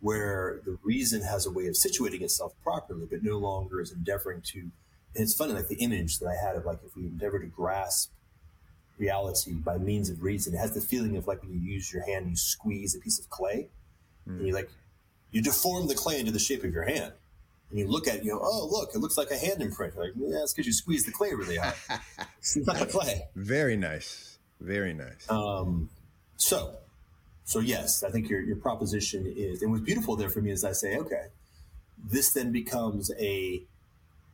where 0.00 0.60
the 0.64 0.78
reason 0.84 1.22
has 1.22 1.46
a 1.46 1.50
way 1.50 1.66
of 1.66 1.74
situating 1.74 2.22
itself 2.22 2.52
properly, 2.62 3.06
but 3.10 3.22
no 3.22 3.38
longer 3.38 3.80
is 3.80 3.90
endeavoring 3.90 4.40
to 4.42 4.70
it's 5.22 5.34
funny, 5.34 5.52
like 5.52 5.68
the 5.68 5.76
image 5.76 6.18
that 6.18 6.28
I 6.28 6.46
had 6.46 6.56
of 6.56 6.64
like 6.64 6.78
if 6.84 6.96
we 6.96 7.04
endeavor 7.04 7.38
to 7.38 7.46
grasp 7.46 8.12
reality 8.98 9.52
by 9.52 9.78
means 9.78 10.10
of 10.10 10.22
reason, 10.22 10.54
it 10.54 10.58
has 10.58 10.74
the 10.74 10.80
feeling 10.80 11.16
of 11.16 11.26
like 11.26 11.42
when 11.42 11.52
you 11.52 11.60
use 11.60 11.92
your 11.92 12.02
hand, 12.04 12.28
you 12.28 12.36
squeeze 12.36 12.94
a 12.94 12.98
piece 12.98 13.18
of 13.18 13.28
clay, 13.30 13.68
mm. 14.28 14.38
and 14.38 14.46
you 14.46 14.54
like 14.54 14.70
you 15.30 15.42
deform 15.42 15.88
the 15.88 15.94
clay 15.94 16.18
into 16.18 16.32
the 16.32 16.38
shape 16.38 16.64
of 16.64 16.72
your 16.72 16.84
hand. 16.84 17.12
And 17.70 17.78
you 17.78 17.86
look 17.86 18.08
at 18.08 18.16
it, 18.16 18.24
you 18.24 18.32
know, 18.32 18.40
oh 18.42 18.66
look, 18.70 18.94
it 18.94 18.98
looks 18.98 19.18
like 19.18 19.30
a 19.30 19.36
hand 19.36 19.60
imprint. 19.60 19.94
You're 19.94 20.04
like, 20.04 20.14
yeah, 20.16 20.38
that's 20.40 20.54
because 20.54 20.66
you 20.66 20.72
squeeze 20.72 21.04
the 21.04 21.12
clay 21.12 21.34
really 21.34 21.56
hard. 21.56 21.74
it's 22.38 22.56
not 22.56 22.80
a 22.80 22.86
clay. 22.86 23.28
Very 23.36 23.76
nice. 23.76 24.38
Very 24.60 24.94
nice. 24.94 25.30
Um, 25.30 25.90
so, 26.36 26.76
so 27.44 27.60
yes, 27.60 28.02
I 28.02 28.10
think 28.10 28.28
your 28.28 28.40
your 28.40 28.56
proposition 28.56 29.32
is, 29.36 29.62
and 29.62 29.70
what's 29.70 29.84
beautiful 29.84 30.16
there 30.16 30.30
for 30.30 30.40
me 30.40 30.50
is 30.50 30.64
I 30.64 30.72
say, 30.72 30.96
okay, 30.96 31.26
this 32.02 32.32
then 32.32 32.52
becomes 32.52 33.10
a 33.18 33.62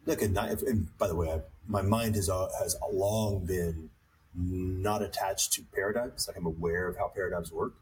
like 0.06 0.22
a 0.22 0.26
and 0.26 0.98
by 0.98 1.08
the 1.08 1.14
way, 1.14 1.30
I, 1.30 1.40
my 1.66 1.82
mind 1.82 2.14
has 2.16 2.28
uh, 2.28 2.48
has 2.58 2.76
long 2.92 3.44
been 3.44 3.90
not 4.34 5.02
attached 5.02 5.52
to 5.54 5.62
paradigms. 5.74 6.26
Like 6.28 6.36
I'm 6.36 6.46
aware 6.46 6.88
of 6.88 6.96
how 6.96 7.08
paradigms 7.08 7.52
work, 7.52 7.74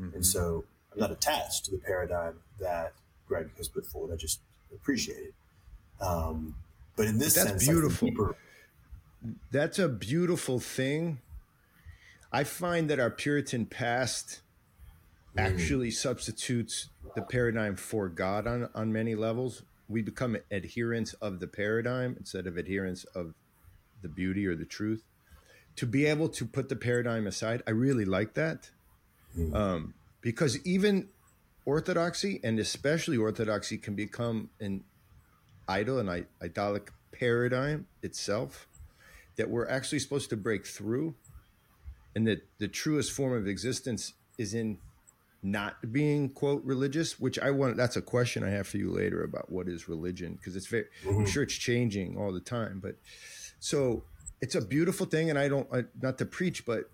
mm-hmm. 0.00 0.14
and 0.14 0.26
so 0.26 0.64
I'm 0.92 1.00
not 1.00 1.10
attached 1.10 1.64
to 1.66 1.70
the 1.70 1.78
paradigm 1.78 2.34
that 2.60 2.92
Greg 3.26 3.50
has 3.56 3.68
put 3.68 3.86
forward. 3.86 4.12
I 4.12 4.16
just 4.16 4.40
appreciate 4.72 5.18
it. 5.18 5.34
Um, 6.00 6.54
but 6.96 7.06
in 7.06 7.18
this 7.18 7.34
that's 7.34 7.48
sense, 7.48 7.66
beautiful. 7.66 8.34
That's 9.50 9.78
a 9.78 9.88
beautiful 9.88 10.60
thing. 10.60 11.18
I 12.30 12.44
find 12.44 12.90
that 12.90 13.00
our 13.00 13.10
Puritan 13.10 13.64
past 13.66 14.40
actually 15.36 15.90
substitutes 15.90 16.88
the 17.14 17.22
paradigm 17.22 17.76
for 17.76 18.08
God 18.08 18.46
on, 18.46 18.68
on 18.74 18.92
many 18.92 19.14
levels. 19.14 19.62
We 19.88 20.02
become 20.02 20.36
adherents 20.50 21.12
of 21.14 21.40
the 21.40 21.46
paradigm 21.46 22.16
instead 22.18 22.46
of 22.46 22.58
adherents 22.58 23.04
of 23.14 23.34
the 24.02 24.08
beauty 24.08 24.46
or 24.46 24.54
the 24.54 24.64
truth. 24.64 25.02
To 25.76 25.86
be 25.86 26.06
able 26.06 26.28
to 26.30 26.46
put 26.46 26.68
the 26.68 26.76
paradigm 26.76 27.26
aside, 27.26 27.62
I 27.66 27.70
really 27.70 28.04
like 28.04 28.34
that. 28.34 28.70
Um, 29.52 29.94
because 30.20 30.64
even 30.64 31.08
orthodoxy 31.64 32.40
and 32.44 32.58
especially 32.58 33.16
orthodoxy 33.16 33.78
can 33.78 33.94
become 33.94 34.50
an 34.60 34.84
idol, 35.66 35.98
an 35.98 36.26
idolic 36.42 36.92
paradigm 37.12 37.86
itself 38.02 38.68
that 39.36 39.50
we're 39.50 39.68
actually 39.68 39.98
supposed 39.98 40.30
to 40.30 40.36
break 40.36 40.66
through 40.66 41.14
and 42.14 42.26
that 42.26 42.46
the 42.58 42.68
truest 42.68 43.12
form 43.12 43.32
of 43.32 43.48
existence 43.48 44.12
is 44.38 44.54
in 44.54 44.78
not 45.44 45.92
being 45.92 46.30
quote 46.30 46.64
religious 46.64 47.20
which 47.20 47.38
i 47.38 47.50
want 47.50 47.76
that's 47.76 47.96
a 47.96 48.02
question 48.02 48.42
i 48.42 48.48
have 48.48 48.66
for 48.66 48.78
you 48.78 48.90
later 48.90 49.22
about 49.22 49.52
what 49.52 49.68
is 49.68 49.88
religion 49.88 50.34
because 50.34 50.56
it's 50.56 50.66
very 50.66 50.86
mm-hmm. 51.04 51.20
i'm 51.20 51.26
sure 51.26 51.42
it's 51.42 51.54
changing 51.54 52.16
all 52.16 52.32
the 52.32 52.40
time 52.40 52.80
but 52.82 52.96
so 53.60 54.02
it's 54.40 54.54
a 54.54 54.60
beautiful 54.60 55.04
thing 55.04 55.28
and 55.28 55.38
i 55.38 55.46
don't 55.46 55.68
I, 55.70 55.84
not 56.00 56.16
to 56.18 56.24
preach 56.24 56.64
but 56.64 56.90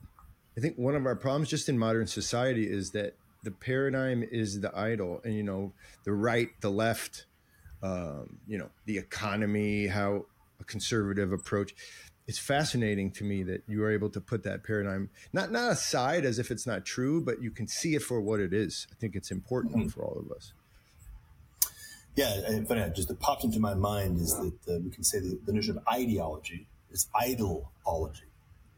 i 0.58 0.60
think 0.60 0.76
one 0.76 0.96
of 0.96 1.06
our 1.06 1.14
problems 1.14 1.48
just 1.48 1.68
in 1.68 1.78
modern 1.78 2.08
society 2.08 2.68
is 2.68 2.90
that 2.90 3.14
the 3.44 3.52
paradigm 3.52 4.24
is 4.32 4.60
the 4.60 4.76
idol 4.76 5.20
and 5.24 5.34
you 5.34 5.44
know 5.44 5.72
the 6.04 6.12
right 6.12 6.48
the 6.60 6.70
left 6.70 7.26
um, 7.84 8.40
you 8.48 8.58
know 8.58 8.68
the 8.86 8.98
economy 8.98 9.86
how 9.86 10.26
a 10.60 10.64
conservative 10.64 11.32
approach 11.32 11.72
it's 12.26 12.38
fascinating 12.38 13.10
to 13.12 13.24
me 13.24 13.42
that 13.44 13.62
you 13.66 13.82
are 13.82 13.90
able 13.90 14.10
to 14.10 14.20
put 14.20 14.42
that 14.44 14.62
paradigm 14.62 15.10
not 15.32 15.50
not 15.50 15.72
aside 15.72 16.24
as 16.24 16.38
if 16.38 16.50
it's 16.50 16.66
not 16.66 16.84
true, 16.84 17.20
but 17.20 17.42
you 17.42 17.50
can 17.50 17.66
see 17.66 17.94
it 17.94 18.02
for 18.02 18.20
what 18.20 18.40
it 18.40 18.52
is. 18.52 18.86
I 18.92 18.94
think 18.96 19.16
it's 19.16 19.30
important 19.30 19.76
mm-hmm. 19.76 19.88
for 19.88 20.04
all 20.04 20.18
of 20.18 20.30
us. 20.30 20.52
Yeah, 22.16 22.34
and 22.46 22.66
funny, 22.66 22.84
just 22.94 23.10
it 23.10 23.20
popped 23.20 23.44
into 23.44 23.60
my 23.60 23.74
mind 23.74 24.18
is 24.18 24.36
that 24.36 24.74
uh, 24.74 24.78
we 24.80 24.90
can 24.90 25.04
say 25.04 25.20
the, 25.20 25.38
the 25.44 25.52
notion 25.52 25.76
of 25.76 25.84
ideology 25.88 26.66
is 26.90 27.08
idolology. 27.14 28.28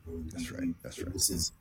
That's 0.06 0.50
right. 0.50 0.68
That's 0.82 0.98
right. 0.98 1.12
This 1.12 1.30
is, 1.30 1.52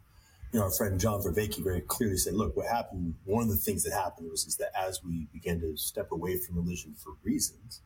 you 0.51 0.59
know, 0.59 0.65
our 0.65 0.71
friend 0.71 0.99
John 0.99 1.21
Vervaeke 1.21 1.63
very 1.63 1.81
clearly 1.81 2.17
said, 2.17 2.33
look, 2.33 2.57
what 2.57 2.67
happened, 2.67 3.15
one 3.25 3.43
of 3.43 3.49
the 3.49 3.57
things 3.57 3.83
that 3.83 3.93
happened 3.93 4.29
was 4.29 4.45
is 4.45 4.57
that 4.57 4.71
as 4.77 5.03
we 5.03 5.27
began 5.31 5.59
to 5.61 5.77
step 5.77 6.11
away 6.11 6.37
from 6.37 6.57
religion 6.57 6.93
for 6.97 7.13
reasons, 7.23 7.81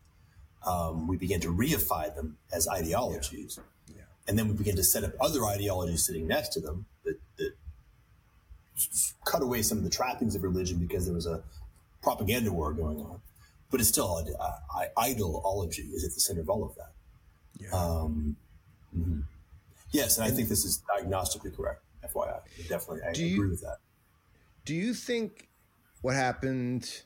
um, 0.65 1.07
we 1.07 1.17
began 1.17 1.39
to 1.41 1.53
reify 1.53 2.13
them 2.13 2.37
as 2.51 2.67
ideologies. 2.67 3.57
Yeah 3.57 3.65
and 4.27 4.37
then 4.37 4.47
we 4.47 4.53
begin 4.53 4.75
to 4.75 4.83
set 4.83 5.03
up 5.03 5.11
other 5.21 5.45
ideologies 5.45 6.05
sitting 6.05 6.27
next 6.27 6.49
to 6.49 6.59
them 6.59 6.85
that, 7.03 7.17
that 7.37 7.53
cut 9.25 9.41
away 9.41 9.61
some 9.61 9.77
of 9.77 9.83
the 9.83 9.89
trappings 9.89 10.35
of 10.35 10.43
religion 10.43 10.77
because 10.77 11.05
there 11.05 11.13
was 11.13 11.27
a 11.27 11.43
propaganda 12.01 12.51
war 12.51 12.73
going 12.73 12.99
on. 12.99 13.21
But 13.71 13.79
it's 13.79 13.89
still 13.89 14.25
uh, 14.39 14.85
ideology 14.99 15.83
is 15.83 16.03
at 16.03 16.13
the 16.13 16.19
center 16.19 16.41
of 16.41 16.49
all 16.49 16.63
of 16.63 16.75
that. 16.75 16.91
Yeah. 17.59 17.69
Um, 17.71 18.35
mm-hmm. 18.95 19.21
Yes, 19.91 20.17
and 20.17 20.25
I 20.25 20.31
think 20.31 20.49
this 20.49 20.65
is 20.65 20.81
diagnostically 20.89 21.55
correct. 21.55 21.81
FYI, 22.05 22.39
definitely, 22.69 23.01
I 23.03 23.11
agree 23.11 23.23
you, 23.25 23.49
with 23.49 23.61
that. 23.61 23.77
Do 24.63 24.75
you 24.75 24.93
think 24.93 25.47
what 26.01 26.15
happened 26.15 27.03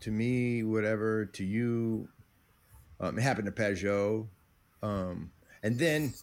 to 0.00 0.10
me, 0.10 0.64
whatever, 0.64 1.26
to 1.26 1.44
you, 1.44 2.08
um, 3.00 3.18
it 3.18 3.22
happened 3.22 3.46
to 3.46 3.52
Pageau, 3.52 4.26
um, 4.82 5.30
and 5.62 5.78
then 5.78 6.14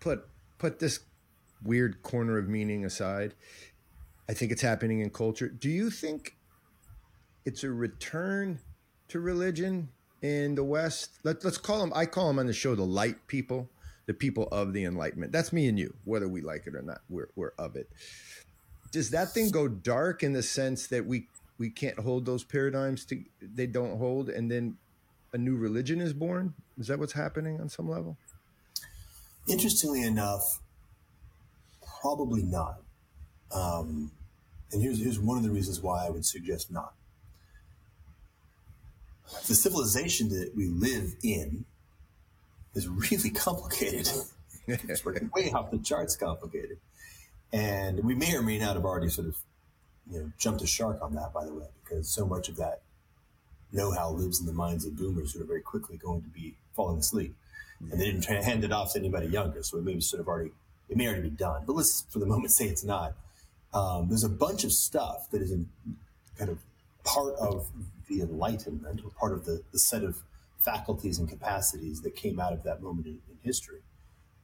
put 0.00 0.26
put 0.58 0.78
this 0.78 1.00
weird 1.64 2.02
corner 2.02 2.38
of 2.38 2.48
meaning 2.48 2.84
aside. 2.84 3.34
I 4.28 4.34
think 4.34 4.52
it's 4.52 4.62
happening 4.62 5.00
in 5.00 5.10
culture. 5.10 5.48
Do 5.48 5.68
you 5.68 5.90
think 5.90 6.36
it's 7.44 7.64
a 7.64 7.70
return 7.70 8.60
to 9.08 9.20
religion 9.20 9.88
in 10.22 10.54
the 10.54 10.64
West? 10.64 11.18
Let, 11.24 11.44
let's 11.44 11.58
call 11.58 11.80
them. 11.80 11.92
I 11.94 12.06
call 12.06 12.28
them 12.28 12.38
on 12.38 12.46
the 12.46 12.52
show 12.52 12.74
the 12.74 12.82
light 12.84 13.26
people, 13.26 13.68
the 14.06 14.14
people 14.14 14.48
of 14.52 14.72
the 14.72 14.84
Enlightenment. 14.84 15.32
That's 15.32 15.52
me 15.52 15.66
and 15.66 15.78
you, 15.78 15.94
whether 16.04 16.28
we 16.28 16.40
like 16.40 16.66
it 16.66 16.74
or 16.74 16.82
not. 16.82 17.00
We're 17.10 17.28
we're 17.34 17.52
of 17.58 17.76
it. 17.76 17.88
Does 18.92 19.10
that 19.10 19.30
thing 19.30 19.50
go 19.50 19.68
dark 19.68 20.22
in 20.22 20.32
the 20.32 20.42
sense 20.42 20.86
that 20.88 21.04
we 21.06 21.26
we 21.58 21.70
can't 21.70 21.98
hold 21.98 22.26
those 22.26 22.44
paradigms 22.44 23.04
to 23.06 23.24
they 23.40 23.66
don't 23.66 23.98
hold, 23.98 24.28
and 24.28 24.50
then 24.50 24.76
a 25.32 25.38
new 25.38 25.56
religion 25.56 26.00
is 26.00 26.12
born? 26.12 26.54
Is 26.78 26.88
that 26.88 26.98
what's 26.98 27.12
happening 27.12 27.60
on 27.60 27.68
some 27.68 27.88
level? 27.88 28.16
Interestingly 29.48 30.02
enough, 30.02 30.60
probably 32.00 32.42
not. 32.42 32.80
Um, 33.50 34.12
and 34.72 34.82
here's, 34.82 34.98
here's 35.02 35.18
one 35.18 35.36
of 35.36 35.42
the 35.42 35.50
reasons 35.50 35.80
why 35.80 36.06
I 36.06 36.10
would 36.10 36.24
suggest 36.24 36.70
not. 36.70 36.94
The 39.46 39.54
civilization 39.54 40.28
that 40.30 40.52
we 40.54 40.68
live 40.68 41.14
in 41.22 41.64
is 42.74 42.88
really 42.88 43.30
complicated. 43.34 44.08
it's 44.66 45.04
way 45.04 45.50
off 45.52 45.70
the 45.70 45.78
charts 45.78 46.16
complicated. 46.16 46.78
And 47.52 48.04
we 48.04 48.14
may 48.14 48.34
or 48.34 48.42
may 48.42 48.58
not 48.58 48.76
have 48.76 48.84
already 48.84 49.08
sort 49.08 49.28
of 49.28 49.36
you 50.10 50.20
know, 50.20 50.32
jumped 50.38 50.62
a 50.62 50.66
shark 50.66 51.00
on 51.02 51.14
that, 51.14 51.32
by 51.32 51.44
the 51.44 51.52
way, 51.52 51.66
because 51.82 52.08
so 52.08 52.26
much 52.26 52.48
of 52.48 52.56
that 52.56 52.82
know-how 53.72 54.10
lives 54.10 54.40
in 54.40 54.46
the 54.46 54.52
minds 54.52 54.84
of 54.84 54.96
boomers 54.96 55.32
who 55.32 55.40
are 55.40 55.46
very 55.46 55.62
quickly 55.62 55.96
going 55.96 56.22
to 56.22 56.28
be 56.28 56.54
falling 56.74 56.98
asleep 56.98 57.34
and 57.90 58.00
they 58.00 58.12
didn't 58.12 58.24
hand 58.24 58.64
it 58.64 58.72
off 58.72 58.92
to 58.92 58.98
anybody 58.98 59.26
younger. 59.26 59.62
So 59.62 59.78
it 59.78 59.84
may 59.84 59.94
be 59.94 60.00
sort 60.00 60.20
of 60.20 60.28
already, 60.28 60.52
it 60.88 60.96
may 60.96 61.06
already 61.06 61.22
be 61.22 61.30
done. 61.30 61.64
But 61.66 61.74
let's, 61.76 62.04
for 62.10 62.18
the 62.18 62.26
moment, 62.26 62.52
say 62.52 62.66
it's 62.66 62.84
not. 62.84 63.14
Um, 63.74 64.08
there's 64.08 64.24
a 64.24 64.28
bunch 64.28 64.64
of 64.64 64.72
stuff 64.72 65.30
that 65.30 65.42
is 65.42 65.50
in 65.50 65.68
kind 66.38 66.50
of 66.50 66.58
part 67.04 67.34
of 67.36 67.68
the 68.08 68.20
Enlightenment, 68.20 69.00
or 69.04 69.10
part 69.10 69.32
of 69.32 69.44
the, 69.44 69.62
the 69.72 69.78
set 69.78 70.04
of 70.04 70.18
faculties 70.58 71.18
and 71.18 71.28
capacities 71.28 72.02
that 72.02 72.14
came 72.14 72.38
out 72.38 72.52
of 72.52 72.62
that 72.62 72.82
moment 72.82 73.06
in, 73.06 73.18
in 73.28 73.38
history 73.42 73.80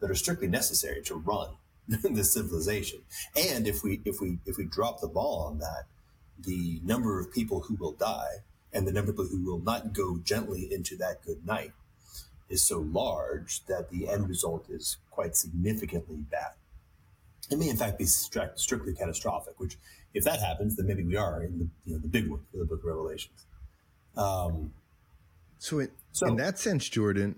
that 0.01 0.11
are 0.11 0.14
strictly 0.14 0.49
necessary 0.49 1.03
to 1.03 1.14
run 1.14 1.49
this 1.88 2.33
civilization. 2.33 3.01
And 3.37 3.69
if 3.69 3.83
we 3.83 4.01
if 4.05 4.21
we 4.21 4.38
if 4.47 4.57
we 4.57 4.64
drop 4.64 5.01
the 5.01 5.09
ball 5.09 5.45
on 5.51 5.59
that, 5.59 5.85
the 6.38 6.81
number 6.85 7.21
of 7.21 7.33
people 7.33 7.61
who 7.61 7.77
will 7.77 7.93
die 7.93 8.43
and 8.73 8.87
the 8.87 8.93
number 8.93 9.11
of 9.11 9.17
people 9.17 9.29
who 9.31 9.45
will 9.45 9.61
not 9.61 9.93
go 9.93 10.19
gently 10.19 10.73
into 10.73 10.97
that 10.97 11.23
good 11.25 11.47
night 11.47 11.73
is 12.49 12.63
so 12.63 12.79
large 12.79 13.65
that 13.67 13.91
the 13.91 14.09
end 14.09 14.29
result 14.29 14.69
is 14.71 14.97
quite 15.11 15.37
significantly 15.37 16.17
bad. 16.17 16.53
It 17.51 17.59
may, 17.59 17.69
in 17.69 17.77
fact, 17.77 17.99
be 17.99 18.05
strict, 18.05 18.61
strictly 18.61 18.95
catastrophic. 18.95 19.59
Which, 19.59 19.77
if 20.15 20.25
that 20.25 20.41
happens, 20.41 20.77
then 20.77 20.87
maybe 20.87 21.05
we 21.05 21.17
are 21.17 21.43
in 21.43 21.59
the 21.59 21.69
you 21.85 21.95
know, 21.95 22.01
the 22.01 22.09
big 22.09 22.29
one 22.31 22.41
for 22.51 22.59
the 22.59 22.65
Book 22.65 22.81
of 22.81 22.85
Revelations. 22.85 23.47
Um, 24.17 24.73
so, 25.59 25.79
in, 25.81 25.91
so, 26.13 26.27
in 26.27 26.37
that 26.37 26.59
sense, 26.59 26.89
Jordan, 26.89 27.37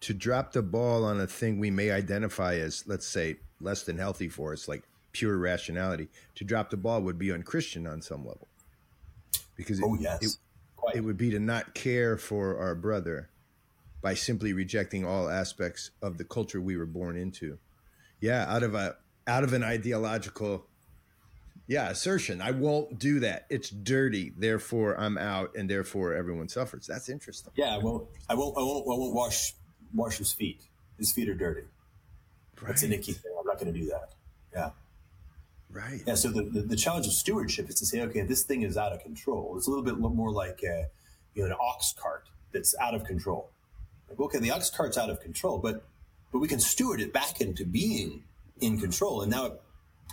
to 0.00 0.14
drop 0.14 0.52
the 0.52 0.62
ball 0.62 1.04
on 1.04 1.20
a 1.20 1.26
thing 1.26 1.58
we 1.58 1.70
may 1.70 1.90
identify 1.90 2.56
as, 2.56 2.84
let's 2.86 3.06
say, 3.06 3.36
less 3.60 3.84
than 3.84 3.96
healthy 3.98 4.28
for 4.28 4.52
us, 4.52 4.68
like 4.68 4.82
pure 5.12 5.38
rationality, 5.38 6.08
to 6.34 6.44
drop 6.44 6.70
the 6.70 6.76
ball 6.76 7.00
would 7.00 7.18
be 7.18 7.32
unchristian 7.32 7.86
on 7.86 8.02
some 8.02 8.26
level, 8.26 8.48
because 9.56 9.78
it, 9.78 9.84
oh 9.86 9.96
yes, 9.98 10.22
it, 10.22 10.36
it 10.94 11.02
would 11.02 11.16
be 11.16 11.30
to 11.30 11.40
not 11.40 11.74
care 11.74 12.16
for 12.16 12.58
our 12.58 12.74
brother 12.74 13.30
by 14.02 14.14
simply 14.14 14.52
rejecting 14.52 15.04
all 15.04 15.28
aspects 15.28 15.90
of 16.02 16.18
the 16.18 16.24
culture 16.24 16.60
we 16.60 16.76
were 16.76 16.86
born 16.86 17.16
into. 17.16 17.58
Yeah, 18.20 18.44
out 18.48 18.62
of 18.62 18.74
a 18.74 18.96
out 19.26 19.44
of 19.44 19.52
an 19.52 19.64
ideological 19.64 20.66
yeah, 21.66 21.88
assertion. 21.88 22.42
I 22.42 22.50
won't 22.50 22.98
do 22.98 23.20
that. 23.20 23.46
It's 23.48 23.70
dirty. 23.70 24.32
Therefore, 24.36 24.98
I'm 25.00 25.16
out, 25.16 25.56
and 25.56 25.68
therefore 25.68 26.14
everyone 26.14 26.48
suffers. 26.48 26.86
That's 26.86 27.08
interesting. 27.08 27.52
Yeah, 27.56 27.74
I 27.74 27.78
won't. 27.78 28.06
I 28.28 28.34
won't. 28.34 28.56
I 28.58 28.60
won't. 28.60 28.84
I 28.86 28.98
won't 28.98 29.14
wash 29.14 29.54
wash 29.94 30.18
his 30.18 30.32
feet. 30.32 30.62
His 30.98 31.12
feet 31.12 31.28
are 31.28 31.34
dirty. 31.34 31.62
Right. 32.60 32.68
That's 32.68 32.82
a 32.82 32.88
Nicky 32.88 33.12
thing. 33.12 33.32
I'm 33.38 33.46
not 33.46 33.58
going 33.58 33.72
to 33.72 33.78
do 33.78 33.86
that. 33.86 34.10
Yeah. 34.52 34.70
Right. 35.74 36.02
Yeah. 36.06 36.14
So 36.14 36.28
the, 36.28 36.44
the, 36.44 36.60
the, 36.60 36.76
challenge 36.76 37.06
of 37.08 37.12
stewardship 37.12 37.68
is 37.68 37.74
to 37.80 37.86
say, 37.86 38.00
okay, 38.02 38.20
this 38.22 38.44
thing 38.44 38.62
is 38.62 38.76
out 38.76 38.92
of 38.92 39.02
control. 39.02 39.54
It's 39.56 39.66
a 39.66 39.70
little 39.70 39.84
bit 39.84 39.98
more 39.98 40.30
like 40.30 40.62
a, 40.62 40.86
you 41.34 41.42
know 41.42 41.50
an 41.50 41.56
ox 41.60 41.92
cart 41.98 42.28
that's 42.52 42.74
out 42.80 42.94
of 42.94 43.04
control. 43.04 43.50
Like, 44.08 44.20
okay, 44.20 44.38
the 44.38 44.52
ox 44.52 44.70
cart's 44.70 44.96
out 44.96 45.10
of 45.10 45.20
control, 45.20 45.58
but 45.58 45.84
but 46.32 46.38
we 46.38 46.48
can 46.48 46.60
steward 46.60 47.00
it 47.00 47.12
back 47.12 47.40
into 47.40 47.64
being 47.64 48.22
in 48.60 48.78
control, 48.78 49.22
and 49.22 49.30
now 49.30 49.46
it 49.46 49.60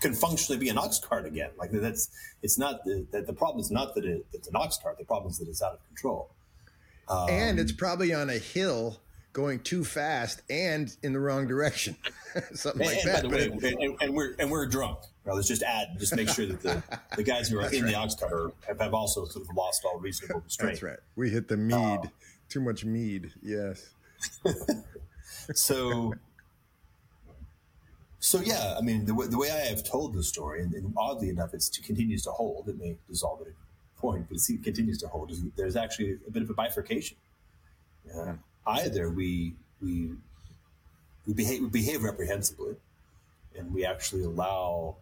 can 0.01 0.13
functionally 0.13 0.59
be 0.59 0.69
an 0.69 0.79
ox 0.79 0.99
cart 0.99 1.25
again. 1.25 1.51
Like 1.57 1.71
that's 1.71 2.09
it's 2.41 2.57
not 2.57 2.83
the, 2.83 3.05
that 3.11 3.27
the 3.27 3.33
problem 3.33 3.61
is 3.61 3.69
not 3.69 3.93
that 3.95 4.05
it, 4.05 4.25
it's 4.33 4.47
an 4.47 4.55
ox 4.55 4.79
cart. 4.81 4.97
The 4.97 5.05
problem 5.05 5.31
is 5.31 5.37
that 5.37 5.47
it's 5.47 5.61
out 5.61 5.73
of 5.73 5.87
control, 5.87 6.31
um, 7.07 7.29
and 7.29 7.59
it's 7.59 7.71
probably 7.71 8.13
on 8.13 8.29
a 8.29 8.37
hill 8.39 8.99
going 9.33 9.59
too 9.59 9.85
fast 9.85 10.41
and 10.49 10.95
in 11.03 11.13
the 11.13 11.19
wrong 11.19 11.47
direction, 11.47 11.95
something 12.53 12.81
and, 12.81 12.95
like 12.95 13.03
that. 13.03 13.27
Way, 13.27 13.45
and, 13.45 13.95
and, 14.01 14.13
we're 14.13 14.35
and 14.39 14.49
we're 14.49 14.65
drunk. 14.65 14.99
Well, 15.25 15.35
let's 15.35 15.47
just 15.47 15.61
add, 15.61 15.99
just 15.99 16.15
make 16.15 16.29
sure 16.29 16.47
that 16.47 16.61
the, 16.61 16.83
the 17.15 17.23
guys 17.23 17.49
who 17.49 17.59
are 17.59 17.63
That's 17.63 17.75
in 17.75 17.83
right. 17.83 17.91
the 17.91 17.97
ox 17.97 18.15
are, 18.23 18.51
have, 18.67 18.79
have, 18.79 18.93
also 18.93 19.25
sort 19.25 19.47
of 19.47 19.55
lost 19.55 19.85
all 19.85 19.99
reasonable 19.99 20.41
restraint. 20.41 20.73
That's 20.73 20.83
right. 20.83 20.99
We 21.15 21.29
hit 21.29 21.47
the 21.47 21.57
mead. 21.57 21.75
Uh, 21.75 22.07
too 22.49 22.59
much 22.59 22.83
mead. 22.83 23.31
Yes. 23.41 23.93
so 25.53 26.13
So 28.19 28.39
yeah, 28.39 28.75
I 28.77 28.81
mean, 28.81 29.05
the, 29.05 29.15
way, 29.15 29.25
the 29.25 29.37
way 29.37 29.49
I 29.49 29.69
have 29.69 29.83
told 29.83 30.13
the 30.13 30.23
story, 30.23 30.61
and, 30.61 30.73
and 30.73 30.93
oddly 30.95 31.29
enough, 31.29 31.55
it 31.55 31.67
continues 31.83 32.23
to 32.23 32.31
hold. 32.31 32.69
It 32.69 32.77
may 32.77 32.95
dissolve 33.09 33.41
at 33.41 33.47
any 33.47 33.55
point, 33.97 34.27
but 34.29 34.37
it 34.37 34.63
continues 34.63 34.99
to 34.99 35.07
hold. 35.07 35.31
There's 35.55 35.75
actually 35.75 36.19
a 36.27 36.31
bit 36.31 36.43
of 36.43 36.49
a 36.51 36.53
bifurcation. 36.53 37.17
Uh, 38.15 38.33
either 38.67 39.09
we 39.09 39.55
we 39.81 40.11
we 41.25 41.33
behave 41.33 41.61
we 41.61 41.69
behave 41.69 42.03
reprehensibly, 42.03 42.75
and 43.57 43.73
we 43.73 43.85
actually 43.85 44.23
allow 44.23 44.97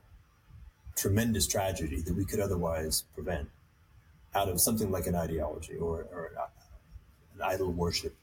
tremendous 1.00 1.48
tragedy 1.48 2.02
that 2.02 2.14
we 2.14 2.26
could 2.26 2.40
otherwise 2.40 3.04
prevent 3.16 3.50
out 4.36 4.50
of 4.50 4.60
something 4.60 4.92
like 4.92 5.08
an 5.08 5.16
ideology 5.16 5.76
or, 5.76 6.06
or 6.12 6.32
an 7.36 7.42
idol 7.42 7.72
worship. 7.72 8.16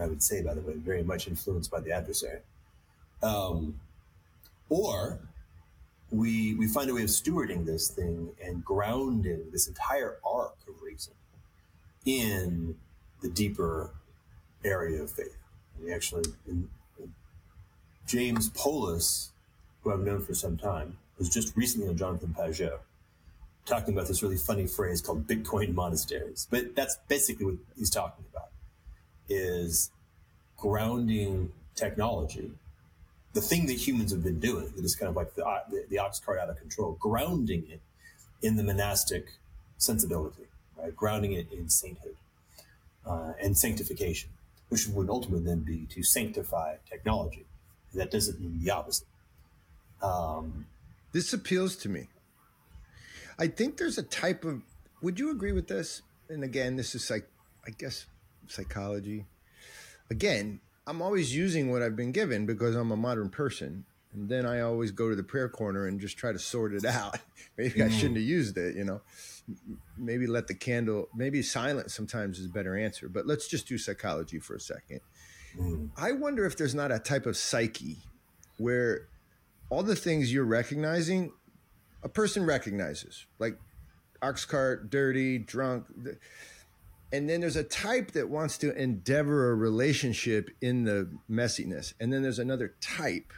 I 0.00 0.06
would 0.06 0.22
say, 0.22 0.42
by 0.42 0.54
the 0.54 0.62
way, 0.62 0.74
very 0.74 1.02
much 1.02 1.26
influenced 1.26 1.70
by 1.70 1.80
the 1.80 1.92
adversary. 1.92 2.40
Um, 3.22 3.80
or 4.68 5.18
we 6.10 6.54
we 6.54 6.66
find 6.66 6.88
a 6.88 6.94
way 6.94 7.02
of 7.02 7.08
stewarding 7.08 7.66
this 7.66 7.88
thing 7.88 8.30
and 8.42 8.64
grounding 8.64 9.50
this 9.50 9.68
entire 9.68 10.16
arc 10.24 10.56
of 10.68 10.80
reason 10.82 11.12
in 12.06 12.76
the 13.20 13.28
deeper 13.28 13.90
area 14.64 15.02
of 15.02 15.10
faith. 15.10 15.36
We 15.82 15.92
actually, 15.92 16.24
in, 16.46 16.68
in 16.98 17.12
James 18.06 18.48
Poulos, 18.50 19.28
who 19.82 19.92
I've 19.92 20.00
known 20.00 20.22
for 20.22 20.34
some 20.34 20.56
time, 20.56 20.98
was 21.22 21.30
just 21.30 21.56
recently 21.56 21.88
on 21.88 21.96
Jonathan 21.96 22.34
Pageau, 22.36 22.78
talking 23.64 23.94
about 23.94 24.08
this 24.08 24.22
really 24.22 24.36
funny 24.36 24.66
phrase 24.66 25.00
called 25.00 25.26
Bitcoin 25.26 25.74
monasteries. 25.74 26.48
But 26.50 26.74
that's 26.74 26.98
basically 27.08 27.46
what 27.46 27.54
he's 27.76 27.90
talking 27.90 28.24
about: 28.32 28.50
is 29.28 29.90
grounding 30.56 31.52
technology 31.74 32.50
the 33.32 33.40
thing 33.40 33.66
that 33.66 33.74
humans 33.74 34.12
have 34.12 34.22
been 34.22 34.40
doing 34.40 34.70
that 34.76 34.84
is 34.84 34.94
kind 34.94 35.08
of 35.08 35.16
like 35.16 35.34
the, 35.34 35.42
the, 35.70 35.84
the 35.88 35.98
ox 35.98 36.20
cart 36.20 36.38
out 36.38 36.50
of 36.50 36.56
control, 36.58 36.96
grounding 37.00 37.64
it 37.70 37.80
in 38.42 38.56
the 38.56 38.62
monastic 38.62 39.26
sensibility, 39.78 40.44
right? 40.78 40.94
Grounding 40.94 41.32
it 41.32 41.50
in 41.52 41.68
sainthood 41.68 42.16
uh, 43.06 43.32
and 43.42 43.56
sanctification, 43.56 44.30
which 44.68 44.86
would 44.88 45.08
ultimately 45.08 45.44
then 45.44 45.60
be 45.60 45.86
to 45.90 46.02
sanctify 46.02 46.76
technology. 46.88 47.44
That 47.94 48.10
doesn't 48.10 48.40
mean 48.40 48.60
the 48.62 48.70
opposite. 48.70 49.06
Um, 50.02 50.66
this 51.12 51.32
appeals 51.32 51.76
to 51.76 51.88
me. 51.88 52.08
I 53.38 53.46
think 53.46 53.76
there's 53.76 53.98
a 53.98 54.02
type 54.02 54.44
of. 54.44 54.62
Would 55.02 55.18
you 55.18 55.30
agree 55.30 55.52
with 55.52 55.68
this? 55.68 56.02
And 56.28 56.44
again, 56.44 56.76
this 56.76 56.94
is 56.94 57.10
like, 57.10 57.28
I 57.66 57.70
guess, 57.70 58.06
psychology. 58.46 59.26
Again, 60.10 60.60
I'm 60.86 61.02
always 61.02 61.34
using 61.34 61.70
what 61.70 61.82
I've 61.82 61.96
been 61.96 62.12
given 62.12 62.46
because 62.46 62.74
I'm 62.74 62.90
a 62.90 62.96
modern 62.96 63.28
person. 63.28 63.84
And 64.14 64.28
then 64.28 64.44
I 64.44 64.60
always 64.60 64.90
go 64.90 65.08
to 65.08 65.16
the 65.16 65.22
prayer 65.22 65.48
corner 65.48 65.86
and 65.86 65.98
just 65.98 66.18
try 66.18 66.32
to 66.32 66.38
sort 66.38 66.74
it 66.74 66.84
out. 66.86 67.18
maybe 67.56 67.80
mm. 67.80 67.86
I 67.86 67.90
shouldn't 67.90 68.16
have 68.16 68.26
used 68.26 68.56
it, 68.58 68.76
you 68.76 68.84
know. 68.84 69.00
Maybe 69.98 70.26
let 70.26 70.46
the 70.48 70.54
candle, 70.54 71.08
maybe 71.14 71.42
silence 71.42 71.94
sometimes 71.94 72.38
is 72.38 72.46
a 72.46 72.50
better 72.50 72.76
answer. 72.76 73.08
But 73.08 73.26
let's 73.26 73.48
just 73.48 73.66
do 73.66 73.78
psychology 73.78 74.38
for 74.38 74.54
a 74.54 74.60
second. 74.60 75.00
Mm. 75.58 75.90
I 75.96 76.12
wonder 76.12 76.44
if 76.44 76.56
there's 76.56 76.74
not 76.74 76.92
a 76.92 76.98
type 76.98 77.26
of 77.26 77.36
psyche 77.36 77.98
where 78.58 79.08
all 79.70 79.82
the 79.82 79.96
things 79.96 80.32
you're 80.32 80.44
recognizing, 80.44 81.32
a 82.02 82.08
person 82.08 82.44
recognizes, 82.44 83.26
like 83.38 83.58
ox 84.20 84.44
cart, 84.44 84.90
dirty, 84.90 85.38
drunk 85.38 85.86
and 87.12 87.28
then 87.28 87.42
there's 87.42 87.56
a 87.56 87.62
type 87.62 88.12
that 88.12 88.30
wants 88.30 88.56
to 88.58 88.74
endeavor 88.74 89.50
a 89.50 89.54
relationship 89.54 90.50
in 90.60 90.84
the 90.84 91.08
messiness 91.30 91.92
and 92.00 92.12
then 92.12 92.22
there's 92.22 92.38
another 92.38 92.74
type 92.80 93.32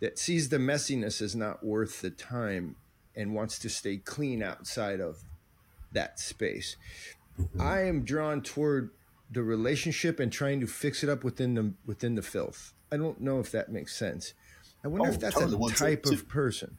that 0.00 0.18
sees 0.18 0.48
the 0.48 0.58
messiness 0.58 1.22
as 1.22 1.36
not 1.36 1.64
worth 1.64 2.00
the 2.00 2.10
time 2.10 2.76
and 3.16 3.32
wants 3.32 3.58
to 3.60 3.68
stay 3.68 3.96
clean 3.96 4.42
outside 4.42 5.00
of 5.00 5.22
that 5.92 6.18
space. 6.18 6.76
Mm-hmm. 7.40 7.60
i 7.60 7.82
am 7.82 8.04
drawn 8.04 8.42
toward 8.42 8.90
the 9.30 9.42
relationship 9.42 10.20
and 10.20 10.32
trying 10.32 10.60
to 10.60 10.66
fix 10.66 11.02
it 11.02 11.08
up 11.08 11.24
within 11.24 11.54
the 11.54 11.72
within 11.86 12.14
the 12.14 12.22
filth. 12.22 12.74
I 12.92 12.96
don't 12.96 13.20
know 13.20 13.40
if 13.40 13.50
that 13.52 13.72
makes 13.72 13.96
sense 13.96 14.34
i 14.84 14.88
wonder 14.88 15.08
oh, 15.08 15.12
if 15.12 15.18
that's 15.18 15.34
totally. 15.34 15.72
a 15.72 15.74
type 15.74 16.06
of 16.06 16.28
person 16.28 16.78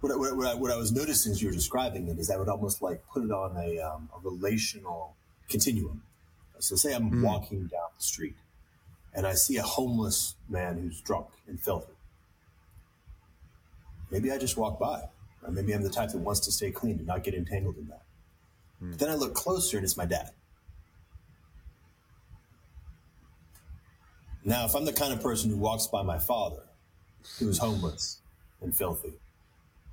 what, 0.00 0.18
what, 0.18 0.36
what, 0.36 0.46
I, 0.46 0.54
what, 0.54 0.70
I, 0.70 0.76
was 0.76 0.92
noticing 0.92 1.32
as 1.32 1.42
you 1.42 1.48
were 1.48 1.54
describing 1.54 2.08
it 2.08 2.18
is 2.18 2.30
I 2.30 2.36
would 2.36 2.48
almost 2.48 2.80
like 2.80 3.02
put 3.12 3.22
it 3.22 3.30
on 3.30 3.54
a, 3.56 3.78
um, 3.80 4.08
a 4.16 4.20
relational 4.28 5.14
continuum. 5.48 6.02
So, 6.58 6.74
say 6.76 6.94
I'm 6.94 7.10
mm. 7.10 7.22
walking 7.22 7.66
down 7.66 7.88
the 7.98 8.02
street 8.02 8.36
and 9.14 9.26
I 9.26 9.34
see 9.34 9.56
a 9.56 9.62
homeless 9.62 10.36
man 10.48 10.78
who's 10.78 11.00
drunk 11.00 11.26
and 11.46 11.60
filthy. 11.60 11.92
Maybe 14.10 14.32
I 14.32 14.38
just 14.38 14.56
walk 14.56 14.78
by, 14.78 15.02
or 15.44 15.50
maybe 15.50 15.72
I'm 15.72 15.82
the 15.82 15.90
type 15.90 16.10
that 16.10 16.18
wants 16.18 16.40
to 16.40 16.52
stay 16.52 16.70
clean 16.70 16.98
and 16.98 17.06
not 17.06 17.22
get 17.22 17.34
entangled 17.34 17.76
in 17.76 17.88
that. 17.88 18.02
Mm. 18.82 18.90
But 18.90 18.98
then 19.00 19.10
I 19.10 19.14
look 19.14 19.34
closer 19.34 19.76
and 19.76 19.84
it's 19.84 19.96
my 19.96 20.06
dad. 20.06 20.30
Now, 24.44 24.64
if 24.64 24.74
I'm 24.74 24.86
the 24.86 24.92
kind 24.92 25.12
of 25.12 25.22
person 25.22 25.50
who 25.50 25.56
walks 25.56 25.86
by 25.86 26.02
my 26.02 26.18
father, 26.18 26.62
who's 27.38 27.58
homeless 27.58 28.20
and 28.60 28.74
filthy, 28.74 29.14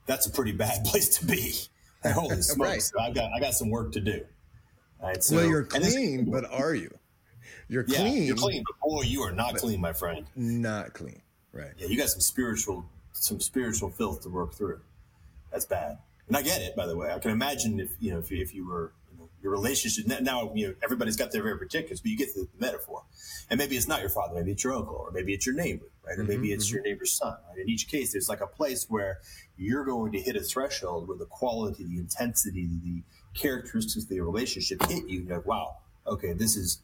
that's 0.05 0.25
a 0.25 0.31
pretty 0.31 0.51
bad 0.51 0.83
place 0.85 1.17
to 1.19 1.25
be. 1.25 1.53
Holy 2.05 2.41
smokes! 2.41 2.93
right. 2.95 3.09
I 3.09 3.11
got 3.11 3.31
I 3.33 3.39
got 3.39 3.53
some 3.53 3.69
work 3.69 3.91
to 3.93 3.99
do. 3.99 4.25
Right, 5.01 5.23
so, 5.23 5.35
well, 5.35 5.45
you're 5.45 5.63
clean, 5.63 6.25
but 6.31 6.49
are 6.51 6.73
you? 6.73 6.89
You're 7.69 7.85
yeah, 7.87 7.99
clean. 7.99 8.23
You're 8.23 8.35
clean, 8.35 8.63
but 8.65 8.87
boy, 8.87 9.01
you 9.03 9.21
are 9.21 9.31
not 9.31 9.55
clean, 9.55 9.79
my 9.79 9.93
friend. 9.93 10.25
Not 10.35 10.93
clean, 10.93 11.21
right? 11.51 11.71
Yeah, 11.77 11.87
you 11.87 11.97
got 11.97 12.09
some 12.09 12.21
spiritual, 12.21 12.85
some 13.13 13.39
spiritual 13.39 13.89
filth 13.89 14.21
to 14.21 14.29
work 14.29 14.53
through. 14.53 14.79
That's 15.51 15.65
bad, 15.65 15.97
and 16.27 16.37
I 16.37 16.41
get 16.41 16.61
it. 16.61 16.75
By 16.75 16.87
the 16.87 16.95
way, 16.95 17.11
I 17.11 17.19
can 17.19 17.31
imagine 17.31 17.79
if 17.79 17.89
you 17.99 18.11
know 18.11 18.19
if 18.19 18.31
you, 18.31 18.41
if 18.41 18.53
you 18.53 18.67
were 18.67 18.93
you 19.11 19.19
know, 19.19 19.29
your 19.41 19.51
relationship 19.51 20.07
now, 20.21 20.51
you 20.55 20.69
know 20.69 20.73
everybody's 20.83 21.17
got 21.17 21.31
their 21.31 21.43
very 21.43 21.57
particulars, 21.57 21.99
but 22.01 22.09
you 22.09 22.17
get 22.17 22.33
the 22.33 22.47
metaphor, 22.59 23.03
and 23.49 23.57
maybe 23.57 23.75
it's 23.75 23.87
not 23.87 24.01
your 24.01 24.09
father, 24.09 24.33
maybe 24.35 24.51
it's 24.51 24.63
your 24.63 24.73
uncle, 24.73 24.95
or 24.95 25.11
maybe 25.11 25.33
it's 25.33 25.45
your 25.45 25.55
neighbor, 25.55 25.85
right? 26.07 26.17
Or 26.17 26.23
maybe 26.23 26.47
mm-hmm, 26.47 26.53
it's 26.53 26.67
mm-hmm. 26.67 26.75
your 26.75 26.83
neighbor's 26.83 27.11
son. 27.11 27.35
Right? 27.49 27.59
In 27.59 27.69
each 27.69 27.87
case, 27.87 28.11
there's 28.13 28.29
like 28.29 28.41
a 28.41 28.47
place 28.47 28.85
where 28.89 29.19
you're 29.57 29.85
going 29.85 30.11
to 30.13 30.19
hit 30.19 30.35
a 30.35 30.41
threshold 30.41 31.07
where 31.07 31.17
the 31.17 31.25
quality, 31.25 31.83
the 31.83 31.97
intensity, 31.97 32.67
the 32.83 33.01
characteristics 33.33 34.03
of 34.03 34.09
the 34.09 34.19
relationship 34.21 34.85
hit 34.87 35.07
you, 35.07 35.21
you're 35.21 35.37
like, 35.37 35.45
wow, 35.45 35.77
okay, 36.05 36.33
this 36.33 36.55
is 36.55 36.81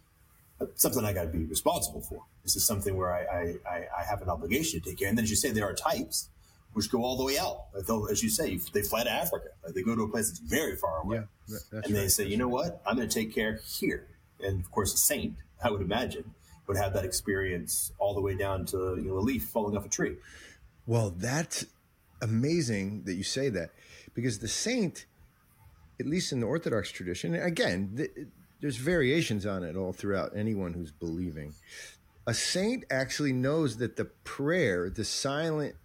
something 0.75 1.03
I 1.03 1.13
got 1.13 1.23
to 1.23 1.29
be 1.29 1.43
responsible 1.45 2.01
for. 2.01 2.21
This 2.43 2.55
is 2.55 2.65
something 2.65 2.95
where 2.95 3.13
I, 3.13 3.57
I, 3.69 3.87
I, 3.99 4.03
have 4.07 4.21
an 4.21 4.29
obligation 4.29 4.79
to 4.79 4.89
take 4.89 4.99
care. 4.99 5.09
And 5.09 5.17
then, 5.17 5.23
as 5.23 5.29
you 5.29 5.35
say, 5.35 5.51
there 5.51 5.65
are 5.65 5.73
types 5.73 6.29
which 6.73 6.91
go 6.91 7.03
all 7.03 7.15
the 7.15 7.23
way 7.23 7.37
out. 7.37 7.65
Like 7.73 8.11
as 8.11 8.23
you 8.23 8.29
say, 8.29 8.59
they 8.73 8.81
fly 8.81 9.03
to 9.03 9.11
Africa. 9.11 9.49
Like 9.63 9.73
they 9.73 9.83
go 9.83 9.95
to 9.95 10.03
a 10.03 10.09
place 10.09 10.29
that's 10.29 10.39
very 10.39 10.75
far 10.75 11.01
away, 11.01 11.21
yeah, 11.47 11.57
and 11.71 11.95
they 11.95 12.01
right. 12.01 12.11
say, 12.11 12.25
you 12.27 12.37
know 12.37 12.47
what, 12.47 12.81
I'm 12.85 12.95
going 12.95 13.07
to 13.07 13.13
take 13.13 13.33
care 13.33 13.59
here. 13.65 14.07
And 14.39 14.59
of 14.59 14.71
course, 14.71 14.93
a 14.93 14.97
saint, 14.97 15.35
I 15.63 15.69
would 15.69 15.81
imagine, 15.81 16.33
would 16.67 16.77
have 16.77 16.93
that 16.93 17.05
experience 17.05 17.91
all 17.99 18.13
the 18.13 18.21
way 18.21 18.35
down 18.35 18.65
to 18.67 18.95
you 18.97 19.09
know 19.09 19.17
a 19.17 19.19
leaf 19.19 19.43
falling 19.45 19.77
off 19.77 19.85
a 19.85 19.89
tree. 19.89 20.15
Well, 20.85 21.11
that's 21.11 21.65
amazing 22.21 23.03
that 23.03 23.15
you 23.15 23.23
say 23.23 23.49
that 23.49 23.71
because 24.13 24.39
the 24.39 24.47
saint 24.47 25.05
at 25.99 26.05
least 26.07 26.31
in 26.31 26.39
the 26.39 26.45
Orthodox 26.45 26.91
tradition, 26.91 27.35
again, 27.35 27.93
th- 27.95 28.11
there's 28.61 28.77
variations 28.77 29.45
on 29.45 29.63
it 29.63 29.75
all 29.75 29.93
throughout 29.93 30.31
anyone 30.35 30.73
who's 30.73 30.91
believing. 30.91 31.53
A 32.25 32.33
saint 32.33 32.85
actually 32.89 33.33
knows 33.33 33.77
that 33.77 33.95
the 33.95 34.05
prayer, 34.05 34.89
the 34.89 35.03
silent 35.03 35.75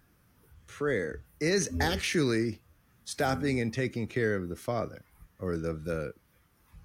prayer, 0.67 1.23
is 1.39 1.69
mm-hmm. 1.69 1.81
actually 1.81 2.61
stopping 3.05 3.59
and 3.59 3.73
taking 3.73 4.07
care 4.07 4.35
of 4.35 4.49
the 4.49 4.55
Father 4.55 5.03
or 5.39 5.57
the, 5.57 5.73
the 5.73 6.13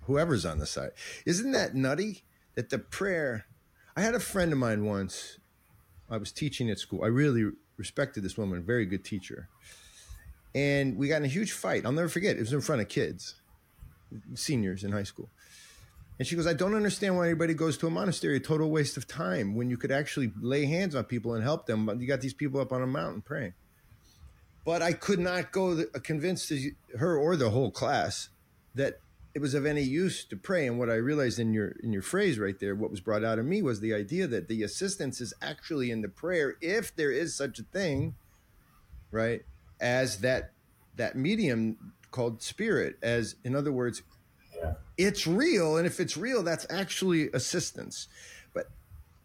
whoever's 0.02 0.44
on 0.44 0.58
the 0.58 0.66
side. 0.66 0.90
Isn't 1.26 1.52
that 1.52 1.74
nutty? 1.74 2.24
That 2.56 2.70
the 2.70 2.78
prayer. 2.78 3.46
I 3.96 4.00
had 4.00 4.14
a 4.14 4.20
friend 4.20 4.52
of 4.52 4.58
mine 4.58 4.84
once. 4.84 5.38
I 6.10 6.16
was 6.16 6.32
teaching 6.32 6.70
at 6.70 6.78
school. 6.78 7.04
I 7.04 7.08
really 7.08 7.50
respected 7.76 8.22
this 8.22 8.36
woman, 8.36 8.58
a 8.58 8.62
very 8.62 8.86
good 8.86 9.04
teacher 9.04 9.48
and 10.54 10.96
we 10.96 11.08
got 11.08 11.16
in 11.16 11.24
a 11.24 11.28
huge 11.28 11.52
fight. 11.52 11.84
I'll 11.84 11.92
never 11.92 12.08
forget. 12.08 12.36
It 12.36 12.40
was 12.40 12.52
in 12.52 12.60
front 12.60 12.80
of 12.80 12.88
kids, 12.88 13.34
seniors 14.34 14.84
in 14.84 14.92
high 14.92 15.02
school. 15.02 15.28
And 16.18 16.28
she 16.28 16.36
goes, 16.36 16.46
I 16.46 16.52
don't 16.52 16.76
understand 16.76 17.16
why 17.16 17.26
anybody 17.26 17.54
goes 17.54 17.76
to 17.78 17.88
a 17.88 17.90
monastery, 17.90 18.36
a 18.36 18.40
total 18.40 18.70
waste 18.70 18.96
of 18.96 19.08
time 19.08 19.56
when 19.56 19.68
you 19.68 19.76
could 19.76 19.90
actually 19.90 20.32
lay 20.40 20.64
hands 20.64 20.94
on 20.94 21.04
people 21.04 21.34
and 21.34 21.42
help 21.42 21.66
them. 21.66 21.86
But 21.86 22.00
you 22.00 22.06
got 22.06 22.20
these 22.20 22.34
people 22.34 22.60
up 22.60 22.72
on 22.72 22.82
a 22.82 22.86
mountain 22.86 23.20
praying. 23.20 23.54
But 24.64 24.80
I 24.80 24.92
could 24.92 25.18
not 25.18 25.50
go 25.50 25.74
the, 25.74 25.90
uh, 25.92 25.98
convince 25.98 26.52
her 26.96 27.16
or 27.16 27.34
the 27.34 27.50
whole 27.50 27.72
class 27.72 28.28
that 28.76 29.00
it 29.34 29.40
was 29.40 29.54
of 29.54 29.66
any 29.66 29.82
use 29.82 30.24
to 30.24 30.36
pray. 30.36 30.66
And 30.66 30.78
what 30.78 30.88
I 30.88 30.94
realized 30.94 31.38
in 31.38 31.52
your 31.52 31.68
in 31.82 31.92
your 31.92 32.02
phrase 32.02 32.38
right 32.38 32.58
there, 32.58 32.74
what 32.74 32.90
was 32.90 33.00
brought 33.00 33.24
out 33.24 33.38
of 33.38 33.44
me 33.44 33.62
was 33.62 33.80
the 33.80 33.94
idea 33.94 34.26
that 34.26 34.48
the 34.48 34.62
assistance 34.62 35.20
is 35.20 35.34
actually 35.42 35.90
in 35.90 36.02
the 36.02 36.08
prayer, 36.08 36.56
if 36.60 36.94
there 36.94 37.10
is 37.10 37.34
such 37.34 37.58
a 37.58 37.62
thing, 37.64 38.14
right? 39.10 39.42
as 39.80 40.18
that 40.18 40.52
that 40.96 41.16
medium 41.16 41.92
called 42.10 42.42
spirit 42.42 42.96
as 43.02 43.34
in 43.44 43.56
other 43.56 43.72
words 43.72 44.02
yeah. 44.56 44.74
it's 44.96 45.26
real 45.26 45.76
and 45.76 45.86
if 45.86 45.98
it's 45.98 46.16
real 46.16 46.42
that's 46.42 46.66
actually 46.70 47.28
assistance 47.32 48.08
but 48.52 48.68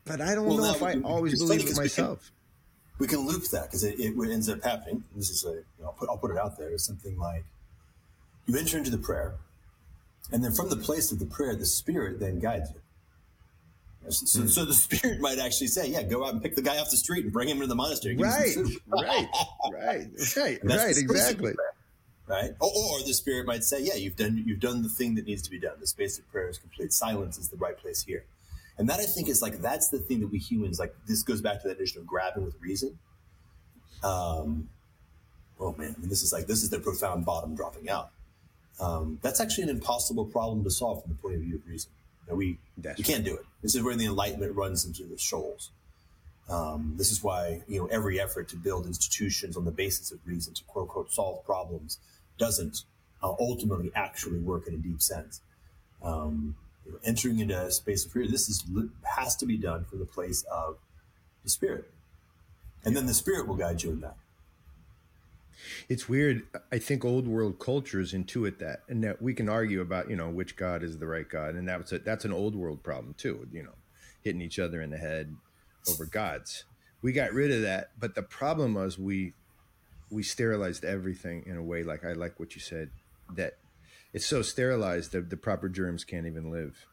but 0.05 0.19
i 0.19 0.33
don't 0.33 0.47
well, 0.47 0.57
know 0.57 0.71
if 0.71 0.81
i 0.81 0.99
always 1.01 1.39
believe 1.39 1.69
it 1.69 1.77
myself 1.77 2.31
we 2.97 3.07
can 3.07 3.19
loop 3.19 3.45
that 3.51 3.63
because 3.63 3.85
it, 3.85 3.97
it, 3.97 4.13
ends 4.29 4.49
up 4.49 4.61
happening. 4.61 5.01
This 5.15 5.29
is 5.29 5.45
a, 5.45 5.51
you 5.51 5.63
know, 5.79 5.85
I'll, 5.85 5.93
put, 5.93 6.09
I'll 6.09 6.17
put 6.17 6.31
it 6.31 6.37
out 6.37 6.57
there. 6.57 6.67
It's 6.67 6.83
something 6.83 7.17
like 7.17 7.45
you 8.45 8.57
enter 8.57 8.77
into 8.77 8.91
the 8.91 8.97
prayer, 8.97 9.35
and 10.31 10.43
then 10.43 10.51
from 10.51 10.69
the 10.69 10.75
place 10.75 11.11
of 11.11 11.19
the 11.19 11.25
prayer, 11.25 11.55
the 11.55 11.65
Spirit 11.65 12.19
then 12.19 12.39
guides 12.39 12.71
you. 12.71 12.79
So, 14.11 14.47
so, 14.47 14.65
the 14.65 14.73
spirit 14.87 15.19
might 15.19 15.39
actually 15.39 15.67
say, 15.67 15.89
"Yeah, 15.89 16.03
go 16.03 16.25
out 16.25 16.33
and 16.33 16.41
pick 16.41 16.55
the 16.55 16.61
guy 16.61 16.77
off 16.77 16.89
the 16.89 16.97
street 16.97 17.25
and 17.25 17.33
bring 17.33 17.47
him 17.47 17.57
into 17.57 17.67
the 17.67 17.75
monastery." 17.75 18.15
Right, 18.15 18.55
right, 18.87 19.27
right, 19.71 20.07
right, 20.35 20.59
right, 20.63 20.97
exactly. 20.97 21.53
Right, 22.27 22.51
or, 22.59 22.69
or, 22.69 23.03
the 23.05 23.13
spirit 23.13 23.45
might 23.45 23.63
say, 23.63 23.81
"Yeah, 23.81 23.95
you've 23.95 24.15
done 24.15 24.43
you've 24.45 24.59
done 24.59 24.81
the 24.83 24.89
thing 24.89 25.15
that 25.15 25.25
needs 25.25 25.41
to 25.43 25.51
be 25.51 25.59
done. 25.59 25.73
The 25.79 25.87
space 25.87 26.17
of 26.17 26.29
prayer 26.31 26.49
is 26.49 26.57
complete. 26.57 26.93
Silence 26.93 27.37
is 27.37 27.49
the 27.49 27.57
right 27.57 27.77
place 27.77 28.03
here." 28.03 28.25
And 28.77 28.87
that 28.89 28.99
I 28.99 29.05
think 29.05 29.27
is 29.27 29.41
like 29.41 29.61
that's 29.61 29.89
the 29.89 29.99
thing 29.99 30.21
that 30.21 30.27
we 30.27 30.39
humans 30.39 30.79
like. 30.79 30.95
This 31.05 31.21
goes 31.21 31.41
back 31.41 31.61
to 31.61 31.67
that 31.67 31.79
notion 31.79 32.01
of 32.01 32.07
grabbing 32.07 32.45
with 32.45 32.55
reason. 32.61 32.97
Um, 34.03 34.69
oh 35.59 35.75
man, 35.77 35.95
I 35.97 35.99
mean, 35.99 36.09
this 36.09 36.23
is 36.23 36.31
like 36.31 36.47
this 36.47 36.63
is 36.63 36.69
the 36.69 36.79
profound 36.79 37.25
bottom 37.25 37.55
dropping 37.55 37.89
out. 37.89 38.11
Um, 38.79 39.19
that's 39.21 39.41
actually 39.41 39.65
an 39.65 39.69
impossible 39.69 40.25
problem 40.25 40.63
to 40.63 40.71
solve 40.71 41.03
from 41.03 41.11
the 41.11 41.17
point 41.17 41.35
of 41.35 41.41
view 41.41 41.55
of 41.55 41.67
reason. 41.67 41.91
You 42.27 42.35
we 42.35 42.57
that's 42.77 42.97
we 42.97 43.03
can't 43.03 43.25
do 43.25 43.35
it. 43.35 43.45
This 43.61 43.75
is 43.75 43.83
where 43.83 43.95
the 43.95 44.05
Enlightenment 44.05 44.55
runs 44.55 44.85
into 44.85 45.03
the 45.03 45.17
shoals. 45.17 45.71
Um, 46.49 46.93
this 46.97 47.11
is 47.11 47.23
why 47.23 47.61
you 47.67 47.79
know 47.79 47.85
every 47.87 48.19
effort 48.19 48.49
to 48.49 48.55
build 48.55 48.85
institutions 48.85 49.57
on 49.57 49.65
the 49.65 49.71
basis 49.71 50.11
of 50.11 50.19
reason 50.25 50.53
to 50.53 50.63
quote 50.63 50.83
unquote 50.83 51.11
solve 51.11 51.43
problems 51.45 51.99
doesn't 52.37 52.83
uh, 53.21 53.33
ultimately 53.39 53.91
actually 53.95 54.39
work 54.39 54.67
in 54.67 54.73
a 54.73 54.77
deep 54.77 55.01
sense. 55.01 55.41
Um, 56.01 56.55
you 56.85 56.93
know, 56.93 56.99
entering 57.03 57.39
into 57.39 57.59
a 57.59 57.71
space 57.71 58.05
of 58.05 58.11
fear, 58.11 58.27
this 58.27 58.47
is 58.49 58.63
has 59.17 59.35
to 59.37 59.45
be 59.45 59.57
done 59.57 59.85
from 59.85 59.99
the 59.99 60.05
place 60.05 60.43
of 60.51 60.77
the 61.43 61.49
spirit, 61.49 61.89
and 62.85 62.95
then 62.95 63.05
the 63.05 63.13
spirit 63.13 63.47
will 63.47 63.55
guide 63.55 63.83
you 63.83 63.91
in 63.91 64.01
that. 64.01 64.15
It's 65.87 66.07
weird. 66.07 66.47
I 66.71 66.79
think 66.79 67.03
old 67.03 67.27
world 67.27 67.59
cultures 67.59 68.13
intuit 68.13 68.59
that, 68.59 68.83
and 68.87 69.03
that 69.03 69.21
we 69.21 69.33
can 69.33 69.49
argue 69.49 69.81
about, 69.81 70.09
you 70.09 70.15
know, 70.15 70.29
which 70.29 70.55
God 70.55 70.83
is 70.83 70.97
the 70.97 71.07
right 71.07 71.27
God, 71.27 71.55
and 71.55 71.67
that's 71.67 71.91
a, 71.91 71.99
that's 71.99 72.25
an 72.25 72.33
old 72.33 72.55
world 72.55 72.83
problem 72.83 73.15
too. 73.17 73.47
You 73.51 73.63
know, 73.63 73.75
hitting 74.21 74.41
each 74.41 74.59
other 74.59 74.81
in 74.81 74.89
the 74.89 74.97
head 74.97 75.35
over 75.89 76.05
gods. 76.05 76.65
We 77.01 77.13
got 77.13 77.33
rid 77.33 77.51
of 77.51 77.61
that, 77.61 77.91
but 77.99 78.15
the 78.15 78.23
problem 78.23 78.73
was 78.73 78.97
we 78.99 79.33
we 80.09 80.23
sterilized 80.23 80.83
everything 80.83 81.43
in 81.45 81.57
a 81.57 81.63
way 81.63 81.83
like 81.83 82.03
I 82.03 82.13
like 82.13 82.39
what 82.39 82.55
you 82.55 82.61
said 82.61 82.89
that 83.35 83.57
it's 84.13 84.25
so 84.25 84.41
sterilized 84.41 85.11
that 85.11 85.29
the 85.29 85.37
proper 85.37 85.69
germs 85.69 86.03
can't 86.03 86.25
even 86.25 86.51
live. 86.51 86.87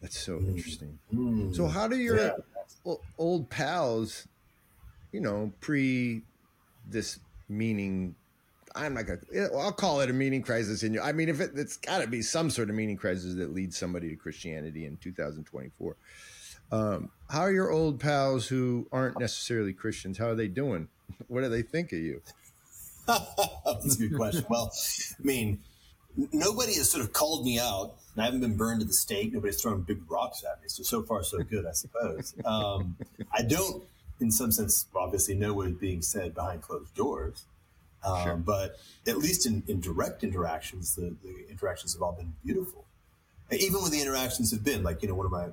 That's 0.00 0.18
so 0.18 0.38
mm. 0.38 0.48
interesting. 0.48 0.98
Mm. 1.14 1.54
So 1.54 1.66
how 1.66 1.88
do 1.88 1.96
your 1.96 2.18
yeah. 2.18 2.94
old 3.16 3.48
pals, 3.48 4.28
you 5.12 5.20
know, 5.20 5.52
pre 5.60 6.22
this 6.86 7.18
meaning 7.52 8.14
I'm 8.74 8.94
not 8.94 9.06
gonna. 9.06 9.20
I'll 9.56 9.72
call 9.72 10.00
it 10.00 10.10
a 10.10 10.12
meaning 10.12 10.42
crisis 10.42 10.82
in 10.82 10.94
you. 10.94 11.00
I 11.00 11.12
mean, 11.12 11.28
if 11.28 11.40
it, 11.40 11.50
it's 11.54 11.76
got 11.76 12.00
to 12.00 12.08
be 12.08 12.22
some 12.22 12.50
sort 12.50 12.70
of 12.70 12.76
meaning 12.76 12.96
crisis 12.96 13.34
that 13.34 13.52
leads 13.52 13.76
somebody 13.76 14.08
to 14.10 14.16
Christianity 14.16 14.86
in 14.86 14.96
2024. 14.96 15.96
Um, 16.70 17.10
how 17.28 17.40
are 17.40 17.52
your 17.52 17.70
old 17.70 18.00
pals 18.00 18.46
who 18.46 18.88
aren't 18.90 19.18
necessarily 19.18 19.74
Christians? 19.74 20.16
How 20.16 20.28
are 20.28 20.34
they 20.34 20.48
doing? 20.48 20.88
What 21.28 21.42
do 21.42 21.48
they 21.48 21.62
think 21.62 21.92
of 21.92 21.98
you? 21.98 22.22
That's 23.06 23.96
a 23.96 24.08
good 24.08 24.16
question. 24.16 24.46
Well, 24.48 24.72
I 24.72 25.22
mean, 25.22 25.60
nobody 26.32 26.74
has 26.74 26.90
sort 26.90 27.04
of 27.04 27.12
called 27.12 27.44
me 27.44 27.58
out. 27.58 27.96
I 28.16 28.24
haven't 28.24 28.40
been 28.40 28.56
burned 28.56 28.80
to 28.80 28.86
the 28.86 28.92
stake. 28.92 29.32
Nobody's 29.34 29.60
thrown 29.60 29.82
big 29.82 30.10
rocks 30.10 30.44
at 30.50 30.62
me. 30.62 30.68
So 30.68 30.82
so 30.82 31.02
far 31.02 31.22
so 31.24 31.42
good, 31.42 31.66
I 31.66 31.72
suppose. 31.72 32.34
Um, 32.44 32.96
I 33.32 33.42
don't, 33.42 33.84
in 34.22 34.30
some 34.30 34.50
sense, 34.50 34.86
obviously 34.96 35.34
know 35.34 35.52
what 35.52 35.68
is 35.68 35.74
being 35.74 36.00
said 36.02 36.34
behind 36.34 36.62
closed 36.62 36.94
doors. 36.94 37.44
Um, 38.04 38.24
sure. 38.24 38.36
But 38.36 38.76
at 39.06 39.18
least 39.18 39.46
in, 39.46 39.62
in 39.68 39.80
direct 39.80 40.24
interactions, 40.24 40.94
the, 40.96 41.14
the, 41.22 41.48
interactions 41.50 41.92
have 41.92 42.02
all 42.02 42.12
been 42.12 42.32
beautiful. 42.44 42.84
Even 43.52 43.82
when 43.82 43.92
the 43.92 44.00
interactions 44.00 44.50
have 44.50 44.64
been 44.64 44.82
like, 44.82 45.02
you 45.02 45.08
know, 45.08 45.14
one 45.14 45.26
of 45.26 45.32
my, 45.32 45.48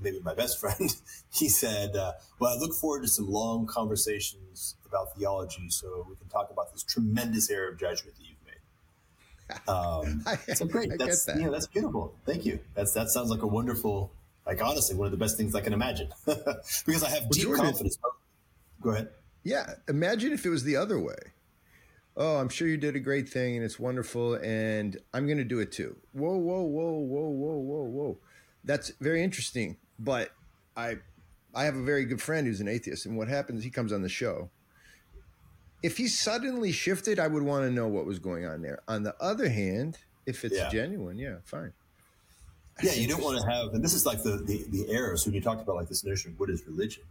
maybe 0.00 0.20
my 0.20 0.34
best 0.34 0.58
friend, 0.60 0.94
he 1.32 1.48
said, 1.48 1.96
uh, 1.96 2.12
well, 2.38 2.54
I 2.54 2.58
look 2.58 2.74
forward 2.74 3.02
to 3.02 3.08
some 3.08 3.30
long 3.30 3.66
conversations 3.66 4.74
about 4.84 5.16
theology 5.16 5.70
so 5.70 6.06
we 6.08 6.16
can 6.16 6.28
talk 6.28 6.50
about 6.50 6.72
this 6.72 6.82
tremendous 6.82 7.48
error 7.50 7.68
of 7.68 7.78
judgment 7.78 8.16
that 8.16 8.24
you 8.24 8.36
um, 9.68 10.24
so 10.54 10.66
great. 10.66 10.92
I 10.92 10.96
that's 10.96 11.24
that. 11.24 11.36
you 11.36 11.44
know, 11.44 11.52
that's 11.52 11.66
beautiful. 11.66 12.14
Thank 12.24 12.44
you. 12.44 12.58
That's 12.74 12.92
that 12.94 13.08
sounds 13.10 13.30
like 13.30 13.42
a 13.42 13.46
wonderful, 13.46 14.12
like 14.44 14.62
honestly, 14.62 14.96
one 14.96 15.06
of 15.06 15.12
the 15.12 15.18
best 15.18 15.36
things 15.36 15.54
I 15.54 15.60
can 15.60 15.72
imagine 15.72 16.08
because 16.26 17.02
I 17.02 17.10
have 17.10 17.22
well, 17.22 17.30
deep 17.30 17.44
Jordan, 17.44 17.64
confidence. 17.66 17.98
Go 18.80 18.90
ahead. 18.90 19.08
Yeah, 19.44 19.74
imagine 19.88 20.32
if 20.32 20.44
it 20.44 20.50
was 20.50 20.64
the 20.64 20.76
other 20.76 20.98
way. 20.98 21.18
Oh, 22.16 22.36
I'm 22.36 22.48
sure 22.48 22.66
you 22.66 22.76
did 22.76 22.96
a 22.96 23.00
great 23.00 23.28
thing 23.28 23.56
and 23.56 23.64
it's 23.64 23.78
wonderful, 23.78 24.34
and 24.34 24.96
I'm 25.12 25.26
going 25.26 25.38
to 25.38 25.44
do 25.44 25.58
it 25.60 25.72
too. 25.72 25.96
Whoa, 26.12 26.36
whoa, 26.36 26.62
whoa, 26.62 26.92
whoa, 26.92 27.28
whoa, 27.28 27.56
whoa, 27.56 27.84
whoa. 27.84 28.18
That's 28.64 28.90
very 29.00 29.22
interesting. 29.22 29.76
But 29.98 30.30
I, 30.76 30.96
I 31.54 31.64
have 31.64 31.76
a 31.76 31.82
very 31.82 32.04
good 32.04 32.20
friend 32.20 32.46
who's 32.46 32.60
an 32.60 32.68
atheist, 32.68 33.06
and 33.06 33.16
what 33.16 33.28
happens? 33.28 33.64
He 33.64 33.70
comes 33.70 33.92
on 33.92 34.02
the 34.02 34.08
show, 34.08 34.50
if 35.82 35.96
he 35.96 36.08
suddenly 36.08 36.72
shifted, 36.72 37.18
I 37.18 37.28
would 37.28 37.42
want 37.42 37.64
to 37.64 37.70
know 37.70 37.86
what 37.86 38.06
was 38.06 38.18
going 38.18 38.44
on 38.44 38.62
there. 38.62 38.80
On 38.88 39.02
the 39.02 39.14
other 39.20 39.48
hand, 39.48 39.98
if 40.26 40.44
it's 40.44 40.56
yeah. 40.56 40.68
genuine, 40.68 41.18
yeah, 41.18 41.36
fine. 41.44 41.72
Yeah, 42.82 42.92
you 42.94 43.08
don't 43.08 43.22
want 43.22 43.40
to 43.40 43.48
have, 43.48 43.72
and 43.72 43.82
this 43.82 43.94
is 43.94 44.04
like 44.04 44.22
the 44.22 44.38
the, 44.38 44.64
the 44.68 44.90
error. 44.90 45.16
So 45.16 45.28
when 45.28 45.34
you 45.34 45.40
talked 45.40 45.62
about 45.62 45.76
like 45.76 45.88
this 45.88 46.04
notion 46.04 46.32
of 46.32 46.40
what 46.40 46.50
is 46.50 46.66
religion, 46.66 47.04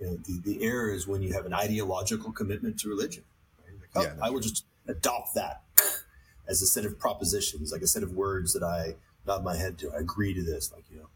you 0.00 0.06
know, 0.06 0.16
the, 0.24 0.40
the 0.44 0.64
error 0.64 0.90
is 0.90 1.06
when 1.06 1.22
you 1.22 1.32
have 1.34 1.46
an 1.46 1.52
ideological 1.52 2.32
commitment 2.32 2.80
to 2.80 2.88
religion. 2.88 3.22
Right? 3.64 3.76
Like, 3.80 3.90
oh, 3.94 4.02
yeah, 4.02 4.26
I 4.26 4.30
will 4.30 4.40
just 4.40 4.64
adopt 4.88 5.34
that 5.34 5.62
as 6.48 6.62
a 6.62 6.66
set 6.66 6.84
of 6.84 6.98
propositions, 6.98 7.70
like 7.70 7.82
a 7.82 7.86
set 7.86 8.02
of 8.02 8.12
words 8.12 8.54
that 8.54 8.62
I 8.62 8.96
nod 9.26 9.44
my 9.44 9.56
head 9.56 9.78
to. 9.78 9.92
I 9.92 9.98
agree 9.98 10.32
to 10.34 10.42
this. 10.42 10.72
Like, 10.72 10.84
you 10.90 10.98
know, 10.98 11.08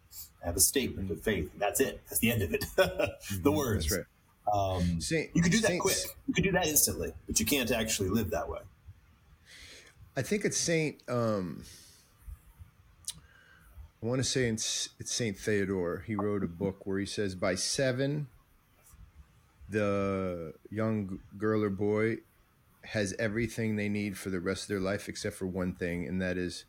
I 0.42 0.46
have 0.46 0.56
a 0.56 0.60
statement 0.60 1.10
of 1.10 1.22
faith. 1.22 1.50
That's 1.58 1.80
it. 1.80 2.00
That's 2.08 2.20
the 2.20 2.30
end 2.30 2.42
of 2.42 2.52
it. 2.52 2.64
the 2.76 2.84
mm-hmm, 2.84 3.54
words. 3.54 3.90
Right. 3.90 4.04
Um, 4.52 5.00
Saint, 5.00 5.30
you 5.32 5.40
could 5.40 5.52
do 5.52 5.60
that 5.60 5.68
Saint, 5.68 5.80
quick. 5.80 5.96
You 6.28 6.34
could 6.34 6.44
do 6.44 6.52
that 6.52 6.66
instantly, 6.66 7.14
but 7.26 7.40
you 7.40 7.46
can't 7.46 7.70
actually 7.70 8.10
live 8.10 8.30
that 8.30 8.48
way. 8.48 8.60
I 10.16 10.22
think 10.22 10.44
it's 10.44 10.58
Saint. 10.58 11.02
Um, 11.08 11.64
I 14.02 14.06
want 14.06 14.18
to 14.22 14.24
say 14.24 14.48
it's, 14.48 14.90
it's 15.00 15.12
Saint 15.12 15.38
Theodore. 15.38 16.04
He 16.06 16.14
wrote 16.14 16.44
a 16.44 16.46
book 16.46 16.84
where 16.84 16.98
he 16.98 17.06
says 17.06 17.34
by 17.34 17.54
seven, 17.54 18.26
the 19.74 20.54
young 20.70 21.18
girl 21.37 21.64
or 21.64 21.70
boy 21.70 22.18
has 22.84 23.12
everything 23.18 23.74
they 23.74 23.88
need 23.88 24.16
for 24.16 24.30
the 24.30 24.38
rest 24.38 24.62
of 24.62 24.68
their 24.68 24.80
life 24.80 25.08
except 25.08 25.34
for 25.37 25.46
one 25.46 25.74
thing, 25.74 26.06
and 26.06 26.22
that 26.22 26.38
is 26.38 26.64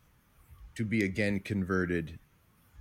to 0.74 0.84
be 0.84 1.04
again 1.06 1.40
converted 1.40 2.18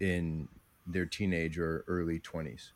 in 0.00 0.48
their 0.87 1.04
teenage 1.04 1.58
or 1.58 1.84
early 1.87 2.18
20s. 2.18 2.70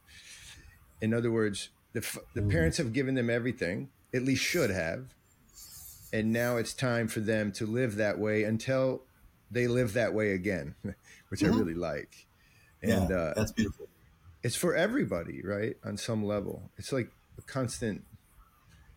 In 1.00 1.14
other 1.14 1.30
words, 1.30 1.70
the, 1.94 2.00
the 2.34 2.42
mm. 2.42 2.50
parents 2.50 2.76
have 2.76 2.92
given 2.92 3.14
them 3.14 3.30
everything, 3.30 3.88
at 4.14 4.22
least 4.22 4.44
should 4.44 4.70
have. 4.70 5.06
And 6.12 6.32
now 6.32 6.56
it's 6.56 6.74
time 6.74 7.08
for 7.08 7.20
them 7.20 7.50
to 7.52 7.66
live 7.66 7.96
that 7.96 8.18
way 8.18 8.44
until 8.44 9.02
they 9.50 9.66
live 9.66 9.94
that 9.94 10.12
way 10.12 10.32
again, 10.32 10.74
which 11.28 11.40
mm-hmm. 11.40 11.54
I 11.54 11.56
really 11.56 11.74
like. 11.74 12.26
And 12.82 13.10
yeah, 13.10 13.16
uh, 13.16 13.34
that's 13.34 13.52
beautiful. 13.52 13.88
It's 14.42 14.56
for 14.56 14.74
everybody, 14.74 15.42
right? 15.42 15.76
On 15.84 15.96
some 15.96 16.24
level, 16.24 16.70
it's 16.76 16.92
like 16.92 17.10
a 17.38 17.42
constant 17.42 18.04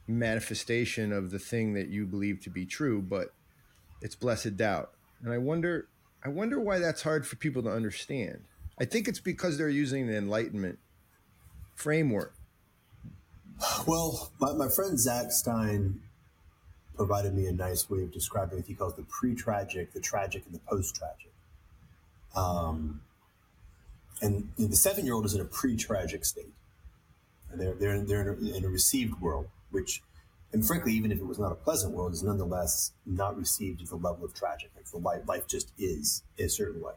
manifestation 0.08 1.14
of 1.14 1.32
the 1.32 1.40
thing 1.40 1.74
that 1.74 1.88
you 1.88 2.06
believe 2.06 2.42
to 2.42 2.50
be 2.50 2.66
true, 2.66 3.02
but 3.02 3.34
it's 4.02 4.16
blessed 4.16 4.58
doubt. 4.58 4.92
And 5.24 5.32
I 5.32 5.38
wonder, 5.38 5.88
I 6.26 6.30
wonder 6.30 6.60
why 6.60 6.80
that's 6.80 7.04
hard 7.04 7.26
for 7.26 7.36
people 7.36 7.64
to 7.64 7.70
understand. 7.70 8.42
I 8.80 8.86
think 8.86 9.08
it's 9.08 9.20
because 9.20 9.58
they're 9.58 9.70
using 9.70 10.08
the 10.08 10.18
Enlightenment 10.18 10.80
framework 11.76 12.34
well, 13.88 14.32
my, 14.40 14.54
my 14.54 14.68
friend 14.70 15.00
Zach 15.00 15.32
Stein 15.32 16.02
provided 16.96 17.34
me 17.34 17.48
a 17.48 17.52
nice 17.52 17.90
way 17.90 18.04
of 18.04 18.12
describing 18.12 18.58
what 18.58 18.68
he 18.68 18.74
calls 18.74 18.96
the 18.96 19.04
pre-tragic, 19.04 19.94
the 19.94 20.00
tragic, 20.00 20.44
and 20.46 20.54
the 20.54 20.60
post-tragic. 20.60 21.32
Um, 22.36 23.02
and 24.22 24.50
the 24.58 24.76
seven-year-old 24.76 25.26
is 25.26 25.34
in 25.34 25.42
a 25.42 25.46
pre-tragic 25.46 26.26
state, 26.26 26.54
they're 27.56 27.74
they're 27.74 28.02
they're 28.02 28.22
in 28.22 28.28
a, 28.28 28.58
in 28.58 28.66
a, 28.66 28.70
received 28.70 29.20
world, 29.22 29.48
which, 29.72 30.02
and 30.54 30.66
frankly, 30.66 30.94
even 30.94 31.12
if 31.12 31.20
it 31.20 31.26
was 31.26 31.40
not 31.40 31.52
a 31.52 31.56
pleasant 31.56 31.94
world, 31.94 32.14
is 32.14 32.24
nonetheless 32.24 32.92
not 33.06 33.38
received 33.38 33.82
at 33.82 33.90
the 33.90 33.96
level 33.96 34.26
of 34.26 34.34
tragic. 34.34 34.72
Like 34.76 34.86
the 34.86 34.98
life, 34.98 35.22
life 35.28 35.48
just 35.48 35.72
is 35.78 36.24
a 36.38 36.48
certain 36.48 36.82
way. 36.82 36.94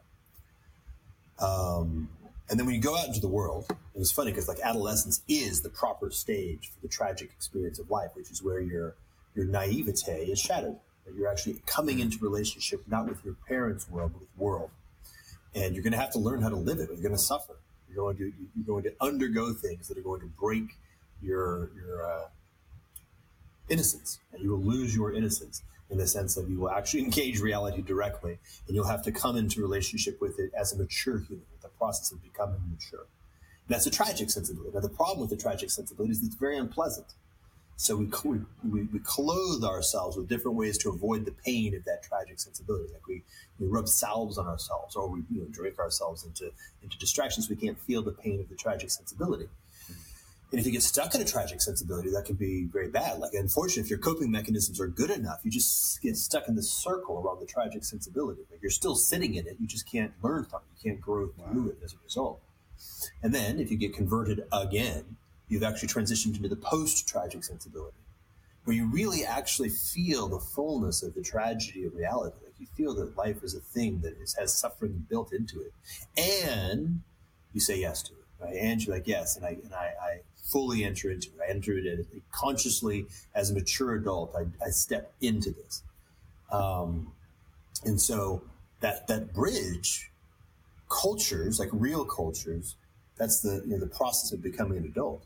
Um, 1.39 2.09
and 2.49 2.59
then 2.59 2.65
when 2.65 2.75
you 2.75 2.81
go 2.81 2.95
out 2.97 3.07
into 3.07 3.19
the 3.19 3.27
world, 3.27 3.65
and 3.69 4.01
it's 4.01 4.11
funny 4.11 4.31
because 4.31 4.47
like 4.47 4.59
adolescence 4.59 5.21
is 5.27 5.61
the 5.61 5.69
proper 5.69 6.11
stage 6.11 6.71
for 6.73 6.79
the 6.81 6.87
tragic 6.87 7.31
experience 7.31 7.79
of 7.79 7.89
life, 7.89 8.11
which 8.13 8.31
is 8.31 8.43
where 8.43 8.59
your 8.59 8.95
your 9.33 9.45
naivete 9.45 10.25
is 10.25 10.39
shattered. 10.39 10.77
You're 11.15 11.29
actually 11.29 11.61
coming 11.65 11.99
into 11.99 12.17
relationship 12.19 12.81
not 12.87 13.07
with 13.07 13.23
your 13.23 13.35
parents' 13.47 13.89
world, 13.89 14.13
but 14.13 14.21
with 14.21 14.29
world, 14.37 14.71
and 15.53 15.75
you're 15.75 15.83
going 15.83 15.93
to 15.93 15.99
have 15.99 16.11
to 16.11 16.19
learn 16.19 16.41
how 16.41 16.49
to 16.49 16.55
live 16.55 16.79
it. 16.79 16.89
You're 16.91 17.01
going 17.01 17.11
to 17.11 17.17
suffer. 17.17 17.57
You're 17.95 18.03
going 18.03 18.17
to 18.17 18.33
you're 18.55 18.65
going 18.65 18.83
to 18.83 18.93
undergo 19.01 19.53
things 19.53 19.87
that 19.87 19.97
are 19.97 20.01
going 20.01 20.21
to 20.21 20.27
break 20.27 20.77
your 21.21 21.69
your 21.75 22.05
uh, 22.05 22.27
innocence, 23.69 24.19
and 24.33 24.43
you 24.43 24.51
will 24.51 24.61
lose 24.61 24.95
your 24.95 25.13
innocence 25.13 25.63
in 25.89 25.97
the 25.97 26.07
sense 26.07 26.35
that 26.35 26.49
you 26.49 26.59
will 26.59 26.69
actually 26.69 27.03
engage 27.03 27.39
reality 27.39 27.81
directly, 27.81 28.37
and 28.67 28.75
you'll 28.75 28.87
have 28.87 29.03
to 29.03 29.11
come 29.11 29.37
into 29.37 29.61
relationship 29.61 30.19
with 30.19 30.39
it 30.39 30.51
as 30.59 30.73
a 30.73 30.77
mature 30.77 31.19
human, 31.19 31.45
with 31.51 31.61
the 31.61 31.69
process 31.69 32.11
of 32.11 32.21
becoming 32.23 32.59
mature. 32.69 33.05
And 33.67 33.75
that's 33.75 33.85
a 33.85 33.91
tragic 33.91 34.29
sensibility. 34.29 34.71
Now, 34.73 34.81
the 34.81 34.89
problem 34.89 35.21
with 35.21 35.29
the 35.29 35.37
tragic 35.37 35.69
sensibility 35.69 36.11
is 36.11 36.23
it's 36.23 36.35
very 36.35 36.57
unpleasant. 36.57 37.07
So 37.77 37.97
we, 37.97 38.07
we, 38.63 38.83
we 38.83 38.99
clothe 38.99 39.63
ourselves 39.63 40.15
with 40.15 40.29
different 40.29 40.55
ways 40.57 40.77
to 40.79 40.89
avoid 40.89 41.25
the 41.25 41.31
pain 41.31 41.75
of 41.75 41.83
that 41.85 42.03
tragic 42.03 42.39
sensibility. 42.39 42.91
Like 42.93 43.05
we, 43.07 43.23
we 43.59 43.67
rub 43.67 43.89
salves 43.89 44.37
on 44.37 44.47
ourselves 44.47 44.95
or 44.95 45.07
we 45.07 45.23
you 45.29 45.41
know, 45.41 45.47
drink 45.51 45.77
ourselves 45.77 46.25
into, 46.25 46.51
into 46.81 46.97
distractions. 46.97 47.49
We 47.49 47.57
can't 47.57 47.79
feel 47.79 48.01
the 48.01 48.11
pain 48.11 48.39
of 48.39 48.47
the 48.47 48.55
tragic 48.55 48.91
sensibility. 48.91 49.49
And 50.51 50.59
if 50.59 50.65
you 50.65 50.71
get 50.71 50.83
stuck 50.83 51.13
in 51.15 51.21
a 51.21 51.25
tragic 51.25 51.59
sensibility, 51.59 52.09
that 52.11 52.23
can 52.23 52.35
be 52.35 52.65
very 52.71 52.87
bad. 52.87 53.19
Like, 53.19 53.33
unfortunately, 53.33 53.83
if 53.83 53.89
your 53.89 53.99
coping 53.99 54.31
mechanisms 54.31 54.79
are 54.79 54.87
good 54.87 55.09
enough, 55.09 55.41
you 55.43 55.51
just 55.51 56.01
get 56.01 56.15
stuck 56.15 56.47
in 56.47 56.55
this 56.55 56.71
circle 56.71 57.19
around 57.19 57.41
the 57.41 57.45
tragic 57.45 57.83
sensibility. 57.83 58.43
Like, 58.49 58.61
you're 58.61 58.71
still 58.71 58.95
sitting 58.95 59.35
in 59.35 59.47
it, 59.47 59.57
you 59.59 59.67
just 59.67 59.91
can't 59.91 60.13
learn 60.21 60.45
from 60.45 60.61
it. 60.61 60.81
You 60.81 60.91
can't 60.91 61.01
grow 61.01 61.27
through 61.27 61.63
wow. 61.63 61.69
it 61.71 61.79
as 61.83 61.93
a 61.93 61.97
result. 62.03 62.41
And 63.21 63.33
then, 63.33 63.59
if 63.59 63.69
you 63.69 63.75
get 63.75 63.93
converted 63.93 64.45
again, 64.53 65.17
you've 65.47 65.63
actually 65.63 65.89
transitioned 65.89 66.35
into 66.35 66.49
the 66.49 66.55
post 66.55 67.07
tragic 67.07 67.43
sensibility, 67.43 67.97
where 68.63 68.75
you 68.75 68.87
really 68.87 69.23
actually 69.23 69.69
feel 69.69 70.27
the 70.27 70.39
fullness 70.39 71.03
of 71.03 71.13
the 71.13 71.21
tragedy 71.21 71.85
of 71.85 71.95
reality. 71.95 72.37
Like, 72.43 72.53
you 72.59 72.67
feel 72.75 72.95
that 72.95 73.15
life 73.15 73.43
is 73.43 73.53
a 73.53 73.59
thing 73.59 74.01
that 74.01 74.17
is, 74.21 74.35
has 74.39 74.53
suffering 74.53 75.05
built 75.09 75.33
into 75.33 75.61
it. 75.61 75.73
And 76.17 77.01
you 77.53 77.59
say 77.59 77.79
yes 77.79 78.01
to 78.03 78.13
it. 78.13 78.25
Right? 78.39 78.55
And 78.59 78.85
you're 78.85 78.95
like, 78.95 79.07
yes, 79.07 79.37
and 79.37 79.45
I, 79.45 79.57
and 79.63 79.73
I, 79.73 79.93
I 80.01 80.19
fully 80.43 80.83
enter 80.83 81.11
into 81.11 81.27
it. 81.27 81.39
I 81.47 81.51
enter 81.51 81.77
it 81.77 82.07
consciously 82.31 83.05
as 83.33 83.51
a 83.51 83.53
mature 83.53 83.95
adult. 83.95 84.35
I, 84.35 84.45
I 84.65 84.69
step 84.71 85.13
into 85.21 85.51
this. 85.51 85.83
Um, 86.51 87.11
and 87.83 87.99
so 88.01 88.43
that, 88.79 89.07
that 89.07 89.33
bridge 89.33 90.11
cultures, 90.89 91.59
like 91.59 91.69
real 91.71 92.03
cultures, 92.03 92.75
that's 93.17 93.41
the, 93.41 93.63
you 93.65 93.73
know, 93.73 93.79
the 93.79 93.87
process 93.87 94.31
of 94.31 94.41
becoming 94.41 94.77
an 94.77 94.85
adult. 94.85 95.25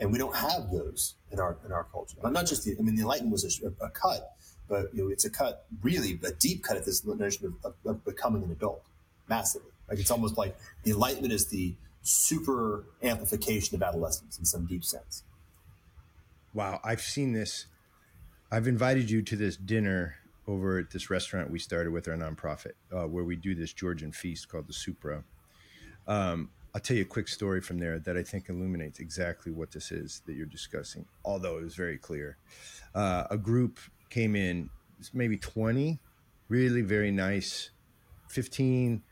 And 0.00 0.10
we 0.10 0.18
don't 0.18 0.34
have 0.34 0.70
those 0.72 1.14
in 1.30 1.38
our, 1.38 1.56
in 1.64 1.72
our 1.72 1.84
culture. 1.84 2.16
Not 2.24 2.46
just 2.46 2.64
the, 2.64 2.74
I 2.78 2.82
mean, 2.82 2.96
the 2.96 3.02
Enlightenment 3.02 3.32
was 3.32 3.62
a, 3.62 3.84
a 3.84 3.90
cut, 3.90 4.34
but 4.68 4.92
you 4.94 5.04
know, 5.04 5.10
it's 5.10 5.24
a 5.24 5.30
cut, 5.30 5.66
really 5.82 6.18
a 6.24 6.32
deep 6.32 6.64
cut 6.64 6.76
at 6.76 6.84
this 6.84 7.04
notion 7.04 7.46
of, 7.46 7.54
of, 7.64 7.74
of 7.84 8.04
becoming 8.04 8.42
an 8.42 8.50
adult 8.50 8.82
massively. 9.28 9.70
Like 9.88 9.98
it's 9.98 10.10
almost 10.10 10.38
like 10.38 10.56
the 10.84 10.90
Enlightenment 10.92 11.32
is 11.32 11.46
the, 11.46 11.74
super 12.02 12.84
amplification 13.02 13.74
of 13.74 13.82
adolescence 13.82 14.38
in 14.38 14.44
some 14.44 14.66
deep 14.66 14.84
sense. 14.84 15.22
Wow, 16.54 16.80
I've 16.82 17.00
seen 17.00 17.32
this. 17.32 17.66
I've 18.50 18.66
invited 18.66 19.10
you 19.10 19.22
to 19.22 19.36
this 19.36 19.56
dinner 19.56 20.16
over 20.48 20.78
at 20.78 20.90
this 20.90 21.10
restaurant 21.10 21.50
we 21.50 21.58
started 21.58 21.92
with 21.92 22.08
our 22.08 22.16
nonprofit, 22.16 22.72
uh, 22.92 23.06
where 23.06 23.22
we 23.22 23.36
do 23.36 23.54
this 23.54 23.72
Georgian 23.72 24.10
feast 24.10 24.48
called 24.48 24.66
the 24.66 24.72
Supra. 24.72 25.22
Um, 26.08 26.50
I'll 26.74 26.80
tell 26.80 26.96
you 26.96 27.02
a 27.02 27.06
quick 27.06 27.26
story 27.26 27.60
from 27.60 27.78
there 27.78 27.98
that 27.98 28.16
I 28.16 28.22
think 28.22 28.48
illuminates 28.48 29.00
exactly 29.00 29.50
what 29.50 29.72
this 29.72 29.90
is 29.90 30.22
that 30.26 30.34
you're 30.34 30.46
discussing, 30.46 31.04
although 31.24 31.58
it 31.58 31.64
was 31.64 31.74
very 31.74 31.98
clear. 31.98 32.36
Uh, 32.94 33.24
a 33.30 33.36
group 33.36 33.80
came 34.08 34.36
in, 34.36 34.70
maybe 35.12 35.36
20, 35.36 35.98
really 36.48 36.82
very 36.82 37.10
nice, 37.10 37.70
15 38.28 39.02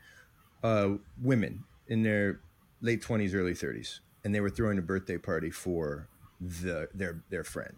uh, 0.63 0.89
women 1.21 1.63
in 1.87 2.03
their 2.03 2.39
late 2.81 3.01
20s, 3.01 3.35
early 3.35 3.53
30s, 3.53 3.99
and 4.23 4.33
they 4.33 4.39
were 4.39 4.49
throwing 4.49 4.77
a 4.77 4.81
birthday 4.81 5.17
party 5.17 5.49
for 5.49 6.07
the 6.39 6.87
their 6.93 7.21
their 7.29 7.43
friend. 7.43 7.75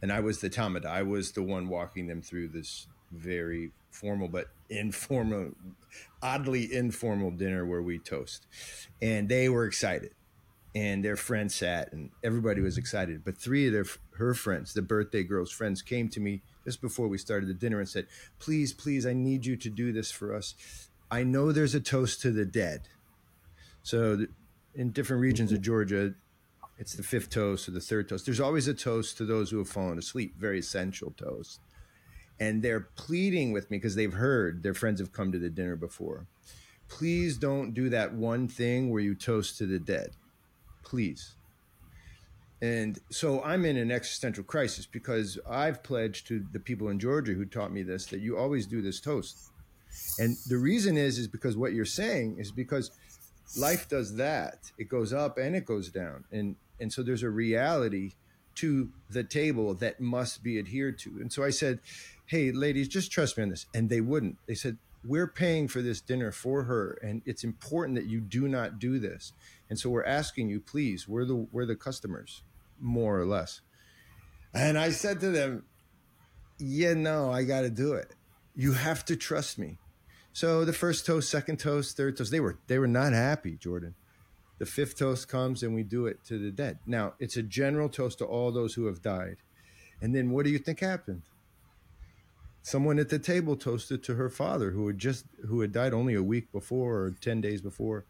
And 0.00 0.10
I 0.10 0.20
was 0.20 0.40
the 0.40 0.48
tamada. 0.48 0.86
I 0.86 1.02
was 1.02 1.32
the 1.32 1.42
one 1.42 1.68
walking 1.68 2.06
them 2.06 2.22
through 2.22 2.48
this 2.48 2.86
very 3.12 3.72
formal 3.90 4.28
but 4.28 4.48
informal, 4.68 5.52
oddly 6.22 6.72
informal 6.72 7.30
dinner 7.30 7.64
where 7.66 7.82
we 7.82 7.98
toast. 7.98 8.46
And 9.00 9.28
they 9.28 9.48
were 9.48 9.66
excited. 9.66 10.12
And 10.72 11.04
their 11.04 11.16
friends 11.16 11.56
sat 11.56 11.92
and 11.92 12.10
everybody 12.22 12.60
was 12.60 12.78
excited. 12.78 13.24
But 13.24 13.36
three 13.36 13.66
of 13.66 13.72
their 13.72 13.86
her 14.18 14.34
friends, 14.34 14.72
the 14.72 14.82
birthday 14.82 15.24
girl's 15.24 15.50
friends, 15.50 15.82
came 15.82 16.08
to 16.10 16.20
me 16.20 16.42
just 16.64 16.80
before 16.80 17.08
we 17.08 17.18
started 17.18 17.48
the 17.48 17.54
dinner 17.54 17.80
and 17.80 17.88
said, 17.88 18.06
Please, 18.38 18.72
please, 18.72 19.04
I 19.04 19.12
need 19.12 19.46
you 19.46 19.56
to 19.56 19.68
do 19.68 19.92
this 19.92 20.12
for 20.12 20.32
us. 20.32 20.54
I 21.10 21.24
know 21.24 21.50
there's 21.50 21.74
a 21.74 21.80
toast 21.80 22.20
to 22.22 22.30
the 22.30 22.44
dead 22.44 22.82
so 23.82 24.26
in 24.74 24.90
different 24.90 25.22
regions 25.22 25.52
of 25.52 25.62
Georgia, 25.62 26.14
it's 26.78 26.94
the 26.94 27.02
fifth 27.02 27.30
toast 27.30 27.68
or 27.68 27.72
the 27.72 27.80
third 27.80 28.08
toast. 28.08 28.24
There's 28.24 28.40
always 28.40 28.68
a 28.68 28.74
toast 28.74 29.16
to 29.18 29.24
those 29.24 29.50
who 29.50 29.58
have 29.58 29.68
fallen 29.68 29.98
asleep, 29.98 30.34
very 30.38 30.58
essential 30.58 31.12
toast. 31.16 31.60
And 32.40 32.62
they're 32.62 32.88
pleading 32.96 33.52
with 33.52 33.70
me 33.70 33.76
because 33.76 33.94
they've 33.94 34.12
heard 34.12 34.62
their 34.62 34.74
friends 34.74 34.98
have 34.98 35.12
come 35.12 35.30
to 35.30 35.38
the 35.38 35.50
dinner 35.50 35.76
before. 35.76 36.26
Please 36.88 37.36
don't 37.36 37.72
do 37.72 37.90
that 37.90 38.14
one 38.14 38.48
thing 38.48 38.90
where 38.90 39.02
you 39.02 39.14
toast 39.14 39.58
to 39.58 39.66
the 39.66 39.78
dead. 39.78 40.10
Please. 40.82 41.34
And 42.62 42.98
so 43.10 43.42
I'm 43.42 43.64
in 43.64 43.76
an 43.76 43.90
existential 43.90 44.44
crisis 44.44 44.86
because 44.86 45.38
I've 45.48 45.82
pledged 45.82 46.26
to 46.28 46.44
the 46.52 46.60
people 46.60 46.88
in 46.88 46.98
Georgia 46.98 47.32
who 47.32 47.44
taught 47.44 47.72
me 47.72 47.82
this 47.82 48.06
that 48.06 48.20
you 48.20 48.36
always 48.36 48.66
do 48.66 48.82
this 48.82 49.00
toast. 49.00 49.50
And 50.18 50.36
the 50.48 50.58
reason 50.58 50.96
is 50.96 51.18
is 51.18 51.28
because 51.28 51.56
what 51.56 51.72
you're 51.72 51.84
saying 51.84 52.36
is 52.38 52.52
because 52.52 52.90
life 53.56 53.88
does 53.88 54.16
that. 54.16 54.70
It 54.78 54.88
goes 54.88 55.12
up 55.12 55.38
and 55.38 55.56
it 55.56 55.64
goes 55.64 55.90
down. 55.90 56.24
And 56.32 56.56
and 56.80 56.92
so 56.92 57.02
there's 57.02 57.22
a 57.22 57.30
reality 57.30 58.12
to 58.56 58.90
the 59.08 59.24
table 59.24 59.74
that 59.74 60.00
must 60.00 60.42
be 60.42 60.58
adhered 60.58 60.98
to. 60.98 61.10
And 61.20 61.32
so 61.32 61.42
I 61.42 61.50
said, 61.50 61.80
"Hey, 62.30 62.52
ladies, 62.52 62.86
just 62.86 63.10
trust 63.10 63.36
me 63.36 63.42
on 63.42 63.48
this." 63.48 63.66
And 63.74 63.88
they 63.88 64.00
wouldn't. 64.00 64.38
They 64.46 64.54
said, 64.54 64.78
"We're 65.04 65.26
paying 65.26 65.66
for 65.66 65.82
this 65.82 66.00
dinner 66.00 66.30
for 66.30 66.62
her, 66.64 66.92
and 67.02 67.22
it's 67.26 67.42
important 67.42 67.96
that 67.96 68.06
you 68.06 68.20
do 68.20 68.46
not 68.46 68.78
do 68.78 69.00
this." 69.00 69.32
And 69.68 69.76
so 69.76 69.90
we're 69.90 70.04
asking 70.04 70.48
you, 70.48 70.60
please. 70.60 71.08
We're 71.08 71.24
the 71.24 71.34
we're 71.34 71.66
the 71.66 71.74
customers, 71.74 72.44
more 72.78 73.18
or 73.20 73.26
less. 73.26 73.62
And 74.54 74.78
I 74.78 74.90
said 74.90 75.18
to 75.20 75.30
them, 75.30 75.64
"Yeah, 76.58 76.94
no, 76.94 77.32
I 77.32 77.42
got 77.42 77.62
to 77.62 77.70
do 77.70 77.94
it. 77.94 78.14
You 78.54 78.74
have 78.74 79.04
to 79.06 79.16
trust 79.16 79.58
me." 79.58 79.78
So 80.32 80.64
the 80.64 80.72
first 80.72 81.06
toast, 81.06 81.28
second 81.28 81.58
toast, 81.58 81.96
third 81.96 82.16
toast, 82.16 82.30
they 82.30 82.38
were 82.38 82.58
they 82.68 82.78
were 82.78 82.86
not 82.86 83.12
happy, 83.12 83.56
Jordan. 83.56 83.96
The 84.58 84.66
fifth 84.66 84.96
toast 84.96 85.26
comes 85.26 85.64
and 85.64 85.74
we 85.74 85.82
do 85.82 86.06
it 86.06 86.22
to 86.26 86.38
the 86.38 86.52
dead. 86.52 86.78
Now, 86.86 87.14
it's 87.18 87.36
a 87.36 87.42
general 87.42 87.88
toast 87.88 88.18
to 88.18 88.26
all 88.26 88.52
those 88.52 88.74
who 88.74 88.86
have 88.86 89.00
died. 89.00 89.38
And 90.02 90.14
then 90.14 90.30
what 90.30 90.44
do 90.44 90.50
you 90.50 90.58
think 90.58 90.80
happened? 90.80 91.22
Someone 92.62 92.98
at 92.98 93.08
the 93.08 93.18
table 93.18 93.56
toasted 93.56 94.02
to 94.04 94.14
her 94.14 94.28
father 94.28 94.70
who 94.70 94.86
had 94.86 94.98
just 94.98 95.24
who 95.48 95.60
had 95.60 95.72
died 95.72 95.94
only 95.94 96.14
a 96.14 96.22
week 96.22 96.52
before 96.52 96.98
or 96.98 97.10
10 97.10 97.40
days 97.40 97.60
before. 97.60 98.04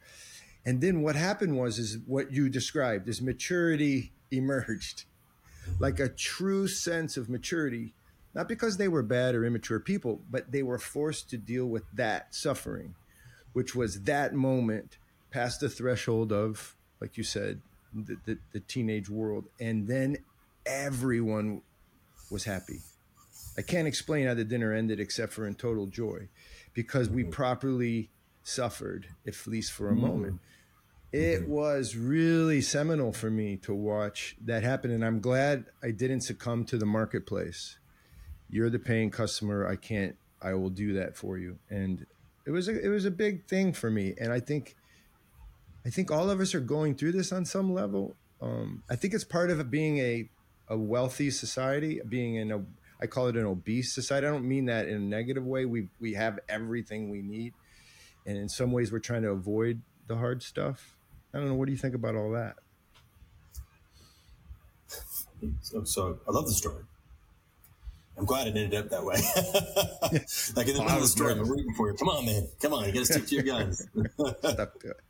And 0.65 0.81
then 0.81 1.03
what 1.03 1.17
happened 1.17 1.57
was 1.57 1.79
is 1.79 1.99
what 2.07 2.33
you 2.33 2.49
described 2.49 3.09
is 3.09 3.23
maturity 3.23 4.13
emerged. 4.31 5.05
Like 5.79 6.01
a 6.01 6.09
true 6.09 6.67
sense 6.67 7.17
of 7.17 7.29
maturity 7.29 7.95
not 8.35 8.49
because 8.49 8.77
they 8.77 8.89
were 8.89 9.03
bad 9.03 9.35
or 9.35 9.45
immature 9.45 9.81
people, 9.81 10.21
but 10.31 10.53
they 10.53 10.63
were 10.63 10.79
forced 10.79 11.31
to 11.31 11.37
deal 11.37 11.67
with 11.67 11.83
that 11.93 12.35
suffering, 12.35 12.95
which 13.53 13.75
was 13.75 14.03
that 14.03 14.35
moment 14.35 14.99
past 15.31 15.61
the 15.61 15.69
threshold 15.69 16.33
of, 16.33 16.77
like 17.01 17.17
you 17.17 17.25
said, 17.25 17.61
the, 17.93 18.17
the, 18.25 18.39
the 18.53 18.61
teenage 18.61 19.09
world. 19.09 19.47
And 19.59 19.89
then 19.89 20.19
everyone 20.65 21.63
was 22.31 22.45
happy. 22.45 22.81
I 23.61 23.63
can't 23.63 23.87
explain 23.87 24.27
how 24.27 24.33
the 24.33 24.45
dinner 24.45 24.73
ended 24.73 25.01
except 25.01 25.35
for 25.35 25.47
in 25.47 25.55
total 25.55 25.87
joy 25.87 26.29
because 26.73 27.11
we 27.11 27.25
mm-hmm. 27.25 27.33
properly 27.33 28.09
suffered, 28.43 29.09
at 29.27 29.35
least 29.47 29.73
for 29.73 29.89
a 29.89 29.93
mm-hmm. 29.93 30.01
moment. 30.01 30.41
It 31.13 31.43
mm-hmm. 31.43 31.51
was 31.51 31.95
really 31.95 32.63
seminal 32.63 33.13
for 33.13 33.31
me 33.31 33.59
to 33.59 33.75
watch 33.75 34.37
that 34.47 34.63
happen. 34.63 34.91
And 34.91 35.05
I'm 35.05 35.21
glad 35.21 35.67
I 35.83 35.91
didn't 35.91 36.23
succumb 36.23 36.65
to 36.65 36.79
the 36.79 36.87
marketplace 36.87 37.77
you're 38.51 38.71
the 38.71 38.79
paying 38.79 39.11
customer. 39.11 39.67
I 39.67 39.77
can't. 39.77 40.17
I 40.43 40.55
will 40.55 40.71
do 40.71 40.95
that 40.95 41.17
for 41.17 41.39
you. 41.39 41.59
And 41.69 42.07
it 42.47 42.51
was 42.51 42.69
a, 42.69 42.83
it 42.83 42.89
was 42.89 43.05
a 43.05 43.11
big 43.11 43.47
thing 43.47 43.73
for 43.73 43.91
me. 43.91 44.15
And 44.19 44.33
I 44.33 44.41
think 44.41 44.75
I 45.85 45.91
think 45.91 46.11
all 46.11 46.31
of 46.31 46.41
us 46.41 46.55
are 46.55 46.61
going 46.61 46.95
through 46.95 47.13
this 47.13 47.33
on 47.33 47.45
some 47.45 47.73
level. 47.73 48.17
Um, 48.41 48.83
I 48.91 48.97
think 48.97 49.15
it's 49.15 49.25
part 49.25 49.51
of 49.51 49.71
being 49.71 49.99
a 49.99 50.29
a 50.69 50.77
wealthy 50.77 51.31
society, 51.31 52.01
being 52.09 52.37
in 52.37 52.51
a 52.51 52.65
I 53.03 53.07
call 53.07 53.29
it 53.29 53.37
an 53.37 53.47
obese 53.47 53.95
society. 53.95 54.27
I 54.27 54.31
don't 54.31 54.47
mean 54.47 54.67
that 54.67 54.89
in 54.89 54.97
a 54.97 54.99
negative 54.99 55.45
way. 55.45 55.65
We 55.65 55.89
we 56.01 56.15
have 56.15 56.39
everything 56.49 57.11
we 57.11 57.23
need, 57.23 57.55
and 58.27 58.37
in 58.37 58.49
some 58.49 58.73
ways, 58.73 58.93
we're 58.93 58.99
trying 58.99 59.23
to 59.23 59.31
avoid 59.31 59.81
the 60.07 60.17
hard 60.17 60.43
stuff. 60.43 60.97
I 61.33 61.39
don't 61.39 61.49
know. 61.49 61.55
What 61.55 61.67
do 61.67 61.73
you 61.73 61.79
think 61.79 61.95
about 61.95 62.17
all 62.17 62.33
that? 62.33 62.57
So, 65.63 65.85
so 65.85 66.19
I 66.29 66.33
love 66.33 66.47
the 66.47 66.53
story. 66.53 66.85
I'm 68.19 68.27
glad 68.27 68.49
it 68.49 68.57
ended 68.57 68.75
up 68.75 68.91
that 68.91 69.03
way. 69.03 69.15
like 70.57 70.69
in 70.69 70.75
the 70.75 70.83
middle 70.83 70.97
of 70.97 71.01
the 71.01 71.09
story, 71.09 71.33
I'm 71.33 71.49
rooting 71.49 71.73
for 71.73 71.91
you. 71.91 71.97
Come 71.97 72.09
on, 72.11 72.27
man. 72.27 72.49
Come 72.61 72.75
on. 72.75 72.85
You 72.85 72.93
got 72.93 73.07
to 73.07 73.13
stick 73.13 73.27
to 73.29 73.35
your 73.37 73.45
guns. 73.45 73.87
Stuck 74.39 74.79
to 74.81 74.91
it. 74.91 75.01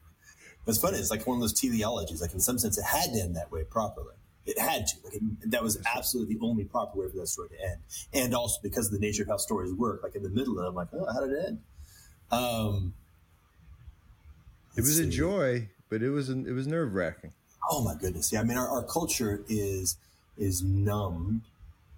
It's 0.67 0.79
funny. 0.79 0.99
It's 0.99 1.11
like 1.11 1.27
one 1.27 1.39
of 1.39 1.41
those 1.41 1.55
teleologies. 1.55 2.21
Like 2.21 2.35
in 2.35 2.41
some 2.41 2.59
sense, 2.59 2.79
it 2.79 2.85
had 2.85 3.13
to 3.13 3.21
end 3.21 3.35
that 3.35 3.51
way 3.51 3.65
properly. 3.65 4.15
It 4.51 4.59
had 4.59 4.87
to. 4.89 4.97
Like 5.05 5.15
it, 5.15 5.51
that 5.51 5.63
was 5.63 5.81
absolutely 5.95 6.35
the 6.35 6.41
only 6.45 6.65
proper 6.65 6.99
way 6.99 7.09
for 7.09 7.17
that 7.19 7.29
story 7.29 7.51
to 7.51 7.65
end. 7.65 7.79
And 8.13 8.35
also 8.35 8.59
because 8.63 8.87
of 8.87 8.93
the 8.93 8.99
nature 8.99 9.23
of 9.23 9.29
how 9.29 9.37
stories 9.37 9.73
work, 9.73 10.03
like 10.03 10.17
in 10.17 10.23
the 10.23 10.31
middle 10.31 10.59
of 10.59 10.65
it, 10.65 10.69
I'm 10.69 10.75
like, 10.75 10.89
oh, 10.93 11.07
how 11.13 11.21
did 11.21 11.33
it 11.33 11.45
end? 11.47 11.61
Um, 12.33 12.95
it 14.77 14.81
was 14.81 14.97
see. 14.97 15.05
a 15.05 15.07
joy, 15.07 15.69
but 15.89 16.03
it 16.03 16.11
was 16.11 16.31
it 16.31 16.53
was 16.53 16.67
nerve 16.67 16.95
wracking. 16.95 17.33
Oh 17.71 17.85
my 17.85 17.95
goodness! 17.95 18.33
Yeah, 18.33 18.41
I 18.41 18.45
mean, 18.45 18.57
our, 18.57 18.69
our 18.69 18.83
culture 18.83 19.45
is 19.49 19.97
is 20.39 20.63
numbed, 20.63 21.43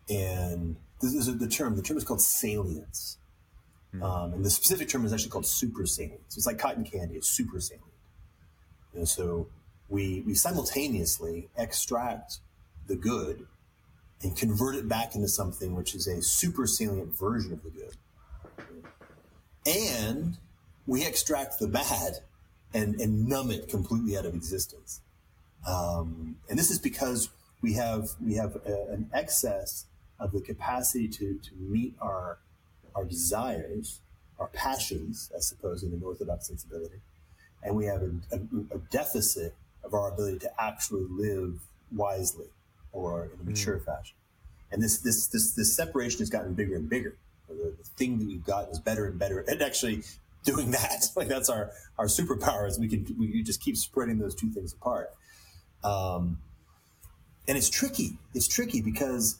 and 0.08 0.76
this 1.00 1.14
is 1.14 1.38
the 1.38 1.48
term. 1.48 1.76
The 1.76 1.82
term 1.82 1.96
is 1.96 2.04
called 2.04 2.22
salience, 2.22 3.18
mm-hmm. 3.94 4.02
um, 4.02 4.32
and 4.32 4.44
the 4.44 4.50
specific 4.50 4.88
term 4.88 5.04
is 5.04 5.12
actually 5.12 5.30
called 5.30 5.46
super 5.46 5.86
salience. 5.86 6.36
It's 6.36 6.46
like 6.46 6.58
cotton 6.58 6.84
candy; 6.84 7.16
it's 7.16 7.28
super 7.28 7.60
salient. 7.60 7.86
And 8.94 9.08
so 9.08 9.48
we 9.92 10.22
we 10.26 10.34
simultaneously 10.34 11.50
extract 11.56 12.38
the 12.86 12.96
good 12.96 13.46
and 14.22 14.34
convert 14.36 14.74
it 14.74 14.88
back 14.88 15.14
into 15.14 15.28
something 15.28 15.76
which 15.76 15.94
is 15.94 16.06
a 16.06 16.22
super 16.22 16.66
salient 16.66 17.16
version 17.16 17.52
of 17.52 17.62
the 17.62 17.70
good, 17.70 17.94
and 19.66 20.38
we 20.86 21.04
extract 21.04 21.58
the 21.58 21.68
bad 21.68 22.14
and, 22.72 23.00
and 23.00 23.28
numb 23.28 23.50
it 23.50 23.68
completely 23.68 24.16
out 24.16 24.24
of 24.24 24.34
existence. 24.34 25.02
Um, 25.68 26.36
and 26.48 26.58
this 26.58 26.70
is 26.70 26.78
because 26.78 27.28
we 27.60 27.74
have 27.74 28.08
we 28.24 28.34
have 28.36 28.56
a, 28.66 28.86
an 28.92 29.10
excess 29.12 29.84
of 30.18 30.32
the 30.32 30.40
capacity 30.40 31.06
to, 31.08 31.38
to 31.38 31.50
meet 31.58 31.94
our 32.00 32.38
our 32.94 33.04
desires, 33.04 34.00
our 34.38 34.48
passions, 34.48 35.30
I 35.36 35.40
suppose, 35.40 35.82
in 35.82 35.92
an 35.92 36.02
orthodox 36.02 36.48
sensibility, 36.48 37.02
and 37.62 37.76
we 37.76 37.84
have 37.84 38.00
a, 38.02 38.12
a, 38.32 38.38
a 38.74 38.78
deficit 38.90 39.54
of 39.84 39.94
our 39.94 40.12
ability 40.12 40.38
to 40.40 40.50
actually 40.62 41.06
live 41.10 41.60
wisely 41.90 42.46
or 42.92 43.30
in 43.34 43.40
a 43.40 43.44
mature 43.44 43.78
mm. 43.78 43.84
fashion. 43.84 44.16
And 44.70 44.82
this 44.82 44.98
this 44.98 45.26
this 45.26 45.52
this 45.52 45.76
separation 45.76 46.20
has 46.20 46.30
gotten 46.30 46.54
bigger 46.54 46.76
and 46.76 46.88
bigger. 46.88 47.16
The, 47.48 47.74
the 47.76 47.84
thing 47.96 48.18
that 48.18 48.26
we've 48.26 48.44
got 48.44 48.70
is 48.70 48.78
better 48.78 49.06
and 49.06 49.18
better. 49.18 49.44
at 49.48 49.60
actually, 49.60 50.02
doing 50.44 50.70
that. 50.72 51.06
Like 51.16 51.28
that's 51.28 51.50
our 51.50 51.70
our 51.98 52.06
superpower 52.06 52.66
is 52.68 52.78
we 52.78 52.88
can 52.88 53.06
we 53.18 53.42
just 53.42 53.60
keep 53.60 53.76
spreading 53.76 54.18
those 54.18 54.34
two 54.34 54.48
things 54.48 54.72
apart. 54.72 55.10
Um, 55.84 56.38
and 57.46 57.58
it's 57.58 57.68
tricky. 57.68 58.18
It's 58.34 58.48
tricky 58.48 58.80
because 58.80 59.38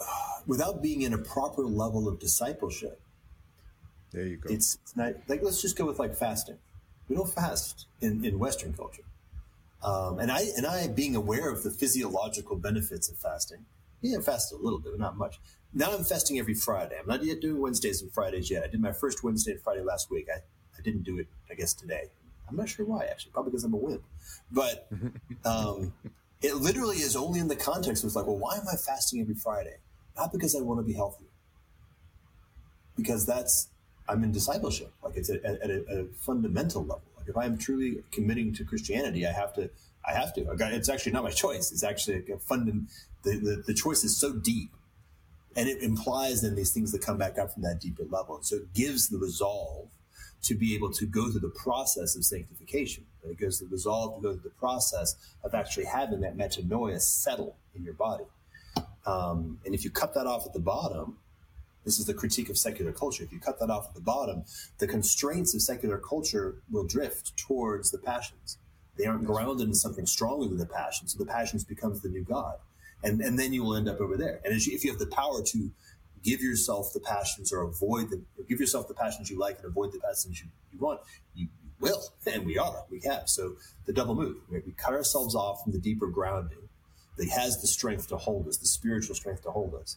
uh, 0.00 0.04
without 0.46 0.82
being 0.82 1.02
in 1.02 1.12
a 1.12 1.18
proper 1.18 1.62
level 1.62 2.08
of 2.08 2.20
discipleship, 2.20 3.00
there 4.12 4.26
you 4.26 4.36
go. 4.36 4.48
It's, 4.52 4.78
it's 4.82 4.96
not 4.96 5.14
like 5.26 5.42
let's 5.42 5.60
just 5.60 5.76
go 5.76 5.86
with 5.86 5.98
like 5.98 6.14
fasting. 6.14 6.58
We 7.08 7.16
don't 7.16 7.28
fast 7.28 7.86
in, 8.00 8.24
in 8.24 8.38
Western 8.38 8.72
culture. 8.72 9.02
Um, 9.82 10.18
and 10.18 10.30
I 10.30 10.44
and 10.56 10.66
I 10.66 10.88
being 10.88 11.14
aware 11.14 11.50
of 11.50 11.62
the 11.62 11.70
physiological 11.70 12.56
benefits 12.56 13.08
of 13.08 13.16
fasting, 13.16 13.64
yeah, 14.02 14.20
fast 14.20 14.52
a 14.52 14.56
little 14.56 14.80
bit, 14.80 14.92
but 14.92 15.00
not 15.00 15.16
much 15.16 15.38
now 15.74 15.92
I'm 15.92 16.04
fasting 16.04 16.38
every 16.38 16.54
Friday. 16.54 16.96
I'm 16.98 17.06
not 17.06 17.22
yet 17.22 17.40
doing 17.40 17.60
Wednesdays 17.60 18.02
and 18.02 18.12
Fridays 18.12 18.50
yet. 18.50 18.64
I 18.64 18.68
did 18.68 18.80
my 18.80 18.92
first 18.92 19.22
Wednesday 19.22 19.52
and 19.52 19.62
Friday 19.62 19.82
last 19.82 20.10
week. 20.10 20.28
I, 20.34 20.38
I 20.76 20.82
didn't 20.82 21.02
do 21.02 21.18
it, 21.18 21.26
I 21.50 21.54
guess, 21.54 21.74
today. 21.74 22.04
I'm 22.48 22.56
not 22.56 22.68
sure 22.68 22.86
why, 22.86 23.04
actually, 23.04 23.32
probably 23.32 23.50
because 23.50 23.64
I'm 23.64 23.74
a 23.74 23.76
wimp. 23.76 24.02
But 24.50 24.88
um, 25.44 25.92
it 26.40 26.56
literally 26.56 26.96
is 26.96 27.16
only 27.16 27.40
in 27.40 27.48
the 27.48 27.56
context 27.56 28.04
of 28.04 28.14
like, 28.14 28.26
well, 28.26 28.38
why 28.38 28.56
am 28.56 28.64
I 28.70 28.76
fasting 28.76 29.20
every 29.20 29.34
Friday? 29.34 29.76
Not 30.16 30.32
because 30.32 30.56
I 30.56 30.60
want 30.60 30.80
to 30.80 30.84
be 30.84 30.94
healthy, 30.94 31.26
because 32.96 33.26
that's, 33.26 33.68
I'm 34.08 34.24
in 34.24 34.32
discipleship. 34.32 34.92
Like 35.02 35.16
it's 35.16 35.30
at, 35.30 35.44
at, 35.44 35.70
a, 35.70 35.84
a, 35.90 36.04
fundamental 36.20 36.82
level. 36.82 37.02
Like 37.16 37.28
if 37.28 37.36
I'm 37.36 37.58
truly 37.58 38.02
committing 38.10 38.54
to 38.54 38.64
Christianity, 38.64 39.26
I 39.26 39.32
have 39.32 39.54
to, 39.54 39.70
I 40.08 40.12
have 40.12 40.34
to. 40.34 40.46
It's 40.58 40.88
actually 40.88 41.12
not 41.12 41.24
my 41.24 41.30
choice. 41.30 41.72
It's 41.72 41.84
actually 41.84 42.24
a 42.32 42.38
fundamental, 42.38 42.88
the, 43.22 43.38
the, 43.38 43.62
the 43.66 43.74
choice 43.74 44.04
is 44.04 44.16
so 44.16 44.32
deep 44.32 44.70
and 45.58 45.68
it 45.68 45.82
implies 45.82 46.42
then 46.42 46.54
these 46.54 46.72
things 46.72 46.92
that 46.92 47.02
come 47.02 47.18
back 47.18 47.36
up 47.36 47.52
from 47.52 47.62
that 47.62 47.80
deeper 47.80 48.04
level. 48.04 48.36
And 48.36 48.46
so 48.46 48.56
it 48.56 48.74
gives 48.74 49.08
the 49.08 49.18
resolve 49.18 49.88
to 50.42 50.54
be 50.54 50.74
able 50.76 50.92
to 50.92 51.04
go 51.04 51.30
through 51.30 51.40
the 51.40 51.48
process 51.48 52.14
of 52.14 52.24
sanctification. 52.24 53.04
It 53.24 53.38
gives 53.38 53.58
the 53.58 53.66
resolve 53.66 54.16
to 54.16 54.22
go 54.22 54.32
through 54.34 54.44
the 54.44 54.50
process 54.50 55.16
of 55.42 55.54
actually 55.54 55.86
having 55.86 56.20
that 56.20 56.36
metanoia 56.36 57.00
settle 57.00 57.56
in 57.74 57.82
your 57.82 57.94
body. 57.94 58.24
Um, 59.04 59.58
and 59.64 59.74
if 59.74 59.84
you 59.84 59.90
cut 59.90 60.14
that 60.14 60.26
off 60.26 60.46
at 60.46 60.52
the 60.52 60.60
bottom, 60.60 61.18
this 61.88 61.98
is 61.98 62.06
the 62.06 62.14
critique 62.14 62.50
of 62.50 62.58
secular 62.58 62.92
culture. 62.92 63.24
If 63.24 63.32
you 63.32 63.40
cut 63.40 63.58
that 63.60 63.70
off 63.70 63.88
at 63.88 63.94
the 63.94 64.00
bottom, 64.00 64.44
the 64.78 64.86
constraints 64.86 65.54
of 65.54 65.62
secular 65.62 65.98
culture 65.98 66.56
will 66.70 66.84
drift 66.84 67.36
towards 67.36 67.90
the 67.90 67.98
passions. 67.98 68.58
They 68.96 69.06
aren't 69.06 69.24
grounded 69.24 69.68
in 69.68 69.74
something 69.74 70.06
stronger 70.06 70.46
than 70.46 70.58
the 70.58 70.66
passions. 70.66 71.12
So 71.12 71.18
the 71.18 71.30
passions 71.30 71.64
becomes 71.64 72.02
the 72.02 72.08
new 72.08 72.24
God 72.24 72.56
and 73.02 73.20
and 73.20 73.38
then 73.38 73.52
you 73.52 73.62
will 73.62 73.76
end 73.76 73.88
up 73.88 74.00
over 74.00 74.16
there. 74.16 74.40
And 74.44 74.54
you, 74.66 74.74
if 74.74 74.84
you 74.84 74.90
have 74.90 74.98
the 74.98 75.06
power 75.06 75.42
to 75.42 75.70
give 76.22 76.40
yourself 76.40 76.92
the 76.92 77.00
passions 77.00 77.52
or 77.52 77.62
avoid 77.62 78.10
them, 78.10 78.26
or 78.36 78.44
give 78.44 78.60
yourself 78.60 78.88
the 78.88 78.94
passions 78.94 79.30
you 79.30 79.38
like 79.38 79.56
and 79.58 79.66
avoid 79.66 79.92
the 79.92 80.00
passions 80.00 80.40
you, 80.40 80.48
you 80.72 80.78
want, 80.78 81.00
you, 81.34 81.46
you 81.62 81.70
will, 81.80 82.02
and 82.26 82.44
we 82.44 82.58
are, 82.58 82.84
we 82.90 83.00
have. 83.00 83.28
So 83.28 83.54
the 83.86 83.92
double 83.92 84.16
move, 84.16 84.36
right? 84.48 84.64
we 84.66 84.72
cut 84.72 84.94
ourselves 84.94 85.34
off 85.36 85.62
from 85.62 85.72
the 85.72 85.78
deeper 85.78 86.08
grounding 86.08 86.68
that 87.16 87.28
has 87.30 87.60
the 87.60 87.68
strength 87.68 88.08
to 88.08 88.16
hold 88.16 88.48
us, 88.48 88.56
the 88.56 88.66
spiritual 88.66 89.14
strength 89.14 89.42
to 89.42 89.50
hold 89.50 89.74
us, 89.74 89.96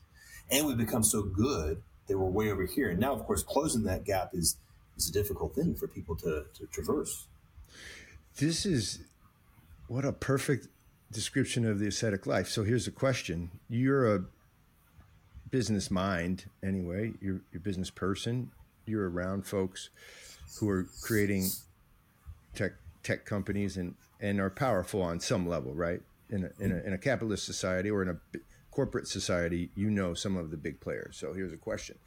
and 0.52 0.68
we 0.68 0.76
become 0.76 1.04
so 1.04 1.24
good 1.24 1.82
that 2.08 2.18
we're 2.18 2.30
way 2.30 2.52
over 2.52 2.66
here. 2.66 2.90
And 2.90 3.00
now, 3.00 3.14
of 3.14 3.26
course, 3.26 3.42
closing 3.42 3.84
that 3.84 4.04
gap 4.04 4.32
is 4.34 4.58
is 4.98 5.10
a 5.10 5.14
difficult 5.14 5.56
thing 5.56 5.74
for 5.74 5.88
people 5.88 6.16
to, 6.18 6.46
to 6.54 6.68
traverse. 6.68 7.28
This 8.38 8.66
is 8.66 9.00
what 9.88 10.06
a 10.06 10.12
perfect 10.12 10.68
description 11.12 11.66
of 11.66 11.80
the 11.80 11.88
ascetic 11.88 12.28
life. 12.28 12.48
So 12.48 12.64
here's 12.64 12.88
a 12.88 12.92
question: 12.92 13.52
You're 13.70 14.16
a 14.16 14.24
business 15.50 15.90
mind, 15.90 16.46
anyway. 16.64 17.14
You're, 17.22 17.42
you're 17.52 17.58
a 17.58 17.60
business 17.60 17.90
person. 17.90 18.52
You're 18.86 19.10
around 19.10 19.46
folks 19.46 19.90
who 20.60 20.70
are 20.70 20.88
creating 21.02 21.50
tech 22.54 22.74
tech 23.04 23.26
companies 23.26 23.78
and 23.78 23.96
and 24.20 24.40
are 24.40 24.50
powerful 24.50 25.02
on 25.02 25.20
some 25.20 25.48
level, 25.48 25.74
right? 25.74 26.02
In 26.30 26.46
a, 26.46 26.64
in 26.64 26.72
a, 26.72 26.78
in 26.88 26.94
a 26.94 26.98
capitalist 26.98 27.46
society 27.46 27.90
or 27.90 28.02
in 28.04 28.10
a 28.10 28.18
corporate 28.72 29.08
society, 29.08 29.70
you 29.76 29.90
know 29.90 30.14
some 30.14 30.38
of 30.38 30.52
the 30.52 30.58
big 30.58 30.80
players. 30.80 31.18
So 31.18 31.34
here's 31.34 31.54
a 31.54 31.58
question: 31.58 31.98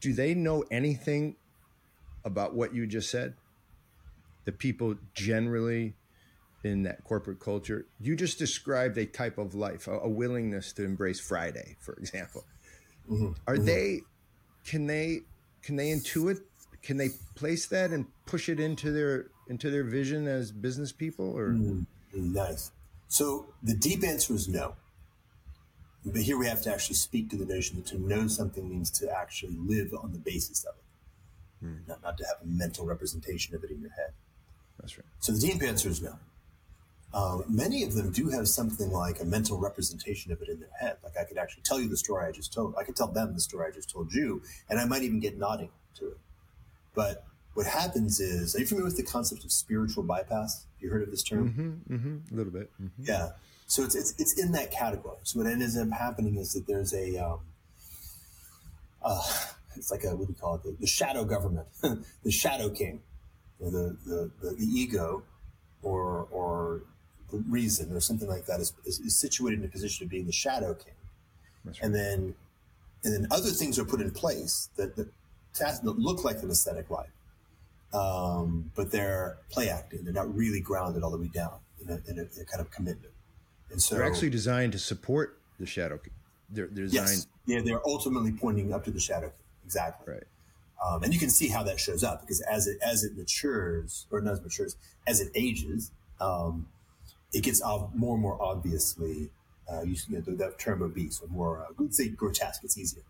Do 0.00 0.12
they 0.12 0.34
know 0.34 0.64
anything 0.70 1.36
about 2.24 2.54
what 2.54 2.74
you 2.74 2.86
just 2.86 3.10
said? 3.10 3.34
The 4.44 4.52
people 4.52 4.96
generally 5.14 5.94
in 6.64 6.84
that 6.84 7.04
corporate 7.04 7.40
culture. 7.40 7.86
You 8.00 8.16
just 8.16 8.38
described 8.38 8.96
a 8.98 9.06
type 9.06 9.38
of 9.38 9.54
life, 9.54 9.88
a, 9.88 9.98
a 9.98 10.08
willingness 10.08 10.72
to 10.74 10.84
embrace 10.84 11.20
Friday, 11.20 11.76
for 11.80 11.94
example. 11.94 12.44
Mm-hmm. 13.10 13.32
Are 13.46 13.56
mm-hmm. 13.56 13.64
they? 13.64 14.00
Can 14.64 14.86
they? 14.86 15.20
Can 15.62 15.76
they 15.76 15.90
intuit? 15.90 16.40
Can 16.82 16.96
they 16.96 17.10
place 17.34 17.66
that 17.66 17.90
and 17.90 18.06
push 18.26 18.48
it 18.48 18.60
into 18.60 18.90
their 18.92 19.26
into 19.48 19.70
their 19.70 19.84
vision 19.84 20.26
as 20.26 20.52
business 20.52 20.92
people? 20.92 21.36
Or 21.36 21.50
mm, 21.50 21.84
nice. 22.14 22.70
So 23.08 23.46
the 23.62 23.74
deep 23.74 24.04
answer 24.04 24.34
is 24.34 24.48
no. 24.48 24.74
But 26.04 26.22
here 26.22 26.36
we 26.36 26.46
have 26.46 26.62
to 26.62 26.72
actually 26.72 26.96
speak 26.96 27.30
to 27.30 27.36
the 27.36 27.46
notion 27.46 27.76
that 27.76 27.86
to 27.86 27.98
know 27.98 28.26
something 28.26 28.68
means 28.68 28.90
to 28.92 29.10
actually 29.10 29.56
live 29.56 29.94
on 30.02 30.12
the 30.12 30.18
basis 30.18 30.64
of 30.64 30.74
it, 30.74 31.64
mm. 31.66 31.88
not, 31.88 32.02
not 32.02 32.18
to 32.18 32.24
have 32.24 32.36
a 32.42 32.46
mental 32.46 32.84
representation 32.84 33.54
of 33.54 33.62
it 33.62 33.70
in 33.70 33.80
your 33.80 33.92
head. 33.92 34.12
That's 34.80 34.98
right. 34.98 35.06
So 35.20 35.32
the 35.32 35.38
deep 35.38 35.62
answer 35.62 35.88
is 35.88 36.02
no. 36.02 36.16
Um, 37.14 37.44
many 37.48 37.82
of 37.82 37.92
them 37.94 38.10
do 38.10 38.30
have 38.30 38.48
something 38.48 38.90
like 38.90 39.20
a 39.20 39.24
mental 39.24 39.58
representation 39.58 40.32
of 40.32 40.40
it 40.40 40.48
in 40.48 40.60
their 40.60 40.70
head. 40.80 40.96
Like 41.04 41.16
I 41.20 41.24
could 41.24 41.36
actually 41.36 41.62
tell 41.62 41.78
you 41.78 41.88
the 41.88 41.96
story 41.96 42.26
I 42.26 42.32
just 42.32 42.52
told. 42.52 42.74
I 42.78 42.84
could 42.84 42.96
tell 42.96 43.08
them 43.08 43.34
the 43.34 43.40
story 43.40 43.66
I 43.68 43.70
just 43.70 43.90
told 43.90 44.12
you, 44.12 44.42
and 44.70 44.80
I 44.80 44.86
might 44.86 45.02
even 45.02 45.20
get 45.20 45.38
nodding 45.38 45.70
to 45.96 46.08
it. 46.08 46.18
But 46.94 47.24
what 47.54 47.66
happens 47.66 48.18
is, 48.18 48.56
are 48.56 48.60
you 48.60 48.66
familiar 48.66 48.86
with 48.86 48.96
the 48.96 49.02
concept 49.02 49.44
of 49.44 49.52
spiritual 49.52 50.02
bypass? 50.04 50.64
Have 50.74 50.82
you 50.82 50.90
heard 50.90 51.02
of 51.02 51.10
this 51.10 51.22
term? 51.22 51.50
Mm-hmm, 51.50 51.94
mm-hmm, 51.94 52.34
a 52.34 52.36
little 52.36 52.52
bit. 52.52 52.70
Mm-hmm. 52.82 53.04
Yeah. 53.04 53.32
So 53.72 53.84
it's, 53.84 53.94
it's 53.94 54.12
it's 54.18 54.38
in 54.38 54.52
that 54.52 54.70
category. 54.70 55.16
So 55.22 55.38
what 55.38 55.48
ends 55.50 55.78
up 55.78 55.90
happening 55.92 56.36
is 56.36 56.52
that 56.52 56.66
there's 56.66 56.92
a 56.92 57.16
um, 57.16 57.38
uh, 59.02 59.22
it's 59.76 59.90
like 59.90 60.04
a 60.04 60.14
what 60.14 60.26
do 60.26 60.34
you 60.34 60.38
call 60.38 60.56
it? 60.56 60.62
The, 60.62 60.76
the 60.78 60.86
shadow 60.86 61.24
government, 61.24 61.68
the 61.80 62.30
shadow 62.30 62.68
king, 62.68 63.00
the, 63.58 63.96
the 64.04 64.30
the 64.42 64.56
the 64.56 64.62
ego, 64.62 65.22
or 65.82 66.28
or 66.30 66.82
reason 67.48 67.96
or 67.96 68.00
something 68.00 68.28
like 68.28 68.44
that 68.44 68.60
is, 68.60 68.74
is, 68.84 69.00
is 69.00 69.18
situated 69.18 69.60
in 69.60 69.64
a 69.64 69.68
position 69.68 70.04
of 70.04 70.10
being 70.10 70.26
the 70.26 70.32
shadow 70.32 70.74
king. 70.74 70.92
Right. 71.64 71.78
And 71.80 71.94
then 71.94 72.34
and 73.04 73.14
then 73.14 73.26
other 73.30 73.48
things 73.48 73.78
are 73.78 73.86
put 73.86 74.02
in 74.02 74.10
place 74.10 74.68
that, 74.76 74.96
that, 74.96 75.08
that 75.58 75.82
look 75.82 76.24
like 76.24 76.42
an 76.42 76.50
ascetic 76.50 76.90
life. 76.90 77.08
Um, 77.94 78.70
but 78.76 78.92
they're 78.92 79.38
play 79.48 79.70
acting. 79.70 80.04
They're 80.04 80.12
not 80.12 80.36
really 80.36 80.60
grounded 80.60 81.02
all 81.02 81.10
the 81.10 81.16
way 81.16 81.30
down 81.32 81.54
in 81.80 81.88
a, 81.88 81.94
in 82.06 82.18
a, 82.18 82.22
in 82.22 82.42
a 82.42 82.44
kind 82.44 82.60
of 82.60 82.70
commitment. 82.70 83.14
And 83.72 83.82
so 83.82 83.94
they're 83.94 84.04
actually 84.04 84.30
designed 84.30 84.72
to 84.72 84.78
support 84.78 85.40
the 85.58 85.66
shadow. 85.66 85.98
They're, 86.50 86.68
they're 86.70 86.84
designed. 86.84 87.08
Yes. 87.08 87.26
Yeah, 87.46 87.60
they're 87.64 87.86
ultimately 87.86 88.32
pointing 88.32 88.72
up 88.72 88.84
to 88.84 88.90
the 88.90 89.00
shadow. 89.00 89.32
Exactly. 89.64 90.14
Right. 90.14 90.24
Um, 90.84 91.02
and 91.02 91.14
you 91.14 91.18
can 91.18 91.30
see 91.30 91.48
how 91.48 91.62
that 91.64 91.78
shows 91.78 92.02
up 92.04 92.20
because 92.20 92.40
as 92.42 92.66
it 92.66 92.78
as 92.82 93.04
it 93.04 93.16
matures, 93.16 94.06
or 94.10 94.20
not 94.20 94.32
as 94.32 94.42
matures, 94.42 94.76
as 95.06 95.20
it 95.20 95.30
ages, 95.34 95.92
um, 96.20 96.66
it 97.32 97.42
gets 97.42 97.62
more 97.94 98.14
and 98.14 98.22
more 98.22 98.40
obviously 98.40 99.30
uh, 99.70 99.82
you, 99.82 99.96
know, 100.08 100.20
that 100.20 100.58
term 100.58 100.82
obese 100.82 101.20
or 101.22 101.28
more, 101.28 101.60
uh, 101.60 101.66
let's 101.78 101.96
say 101.96 102.08
grotesque. 102.08 102.64
It's 102.64 102.76
easier. 102.76 103.02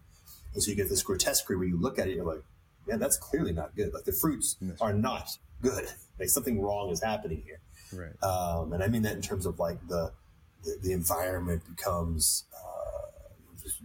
And 0.55 0.63
so 0.63 0.71
you 0.71 0.77
get 0.77 0.89
this 0.89 1.03
grotesquerie 1.03 1.57
where 1.57 1.67
you 1.67 1.81
look 1.81 1.99
at 1.99 2.09
it, 2.09 2.17
you're 2.17 2.27
like, 2.27 2.43
yeah, 2.87 2.97
that's 2.97 3.17
clearly 3.17 3.53
not 3.53 3.75
good. 3.75 3.95
Like 3.95 4.05
the 4.05 4.13
fruits 4.13 4.57
are 4.81 4.93
not 4.93 5.37
good. 5.61 5.87
Like 6.21 6.29
something 6.29 6.61
wrong 6.61 6.91
is 6.91 7.03
happening 7.03 7.43
here. 7.45 7.59
Right. 7.93 8.23
Um, 8.23 8.75
and 8.75 8.83
I 8.83 8.87
mean 8.87 9.03
that 9.03 9.17
in 9.17 9.23
terms 9.23 9.45
of 9.45 9.59
like 9.59 9.79
the 9.89 10.13
the, 10.65 10.77
the 10.83 10.93
environment 10.93 11.63
becomes 11.69 12.45
uh, 12.55 12.93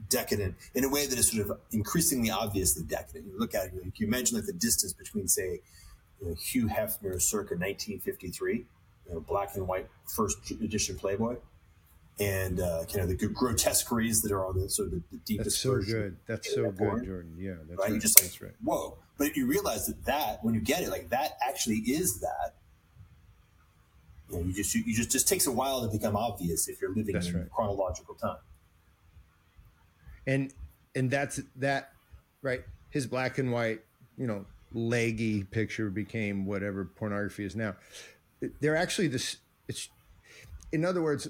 decadent 0.09 0.55
in 0.73 0.83
a 0.83 0.89
way 0.89 1.05
that 1.05 1.17
is 1.17 1.31
sort 1.31 1.49
of 1.49 1.59
increasingly 1.71 2.29
obviously 2.29 2.83
decadent. 2.83 3.25
You 3.25 3.37
look 3.37 3.55
at 3.55 3.65
it, 3.65 3.73
you, 3.73 3.91
you 3.95 4.07
mention 4.07 4.37
like 4.37 4.45
the 4.45 4.53
distance 4.53 4.93
between, 4.93 5.27
say, 5.27 5.61
you 6.21 6.29
know, 6.29 6.35
Hugh 6.35 6.67
Hefner 6.67 7.21
circa 7.21 7.55
1953, 7.55 8.53
you 8.55 8.65
know, 9.13 9.19
black 9.19 9.55
and 9.55 9.67
white 9.67 9.87
first 10.05 10.51
edition 10.51 10.97
Playboy, 10.97 11.35
and 12.19 12.59
uh, 12.59 12.83
kind 12.85 13.01
of 13.01 13.09
the 13.09 13.27
grotesqueries 13.27 14.21
that 14.23 14.31
are 14.31 14.45
on 14.45 14.59
the 14.59 14.69
sort 14.69 14.87
of 14.87 14.93
the, 14.93 15.03
the 15.11 15.17
deepest. 15.17 15.49
That's 15.49 15.57
so 15.57 15.81
good. 15.81 16.17
That's 16.25 16.53
so 16.53 16.63
good, 16.63 16.77
porn. 16.77 17.05
Jordan. 17.05 17.35
Yeah, 17.37 17.51
that's 17.67 17.69
right. 17.69 17.79
right. 17.79 17.91
You 17.93 17.99
just 17.99 18.19
like, 18.19 18.29
that's 18.29 18.41
right. 18.41 18.53
whoa! 18.63 18.97
But 19.17 19.35
you 19.35 19.45
realize 19.45 19.87
that 19.87 20.05
that 20.05 20.43
when 20.43 20.55
you 20.55 20.61
get 20.61 20.81
it, 20.81 20.89
like 20.89 21.09
that 21.09 21.37
actually 21.47 21.77
is 21.77 22.19
that. 22.21 22.55
You, 24.29 24.37
know, 24.37 24.43
you 24.43 24.53
just 24.53 24.73
you, 24.75 24.83
you 24.85 24.93
just 24.95 25.11
just 25.11 25.27
takes 25.27 25.47
a 25.47 25.51
while 25.51 25.81
to 25.81 25.87
become 25.87 26.15
obvious 26.15 26.67
if 26.67 26.81
you're 26.81 26.93
living 26.93 27.13
that's 27.13 27.27
in 27.27 27.39
right. 27.39 27.51
chronological 27.51 28.15
time. 28.15 28.37
And 30.25 30.53
and 30.95 31.09
that's 31.09 31.39
that, 31.57 31.91
right? 32.41 32.63
His 32.89 33.07
black 33.07 33.37
and 33.37 33.51
white, 33.51 33.81
you 34.17 34.27
know, 34.27 34.45
leggy 34.73 35.43
picture 35.43 35.89
became 35.89 36.45
whatever 36.45 36.85
pornography 36.85 37.45
is 37.45 37.55
now. 37.55 37.75
They're 38.59 38.75
actually 38.75 39.07
this. 39.07 39.37
It's 39.67 39.89
in 40.71 40.83
other 40.83 41.01
words, 41.01 41.27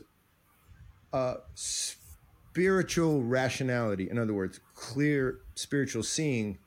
uh, 1.14 1.36
spiritual 1.54 3.24
rationality, 3.24 4.10
in 4.10 4.18
other 4.18 4.34
words, 4.34 4.60
clear 4.74 5.40
spiritual 5.56 6.04
seeing, 6.04 6.58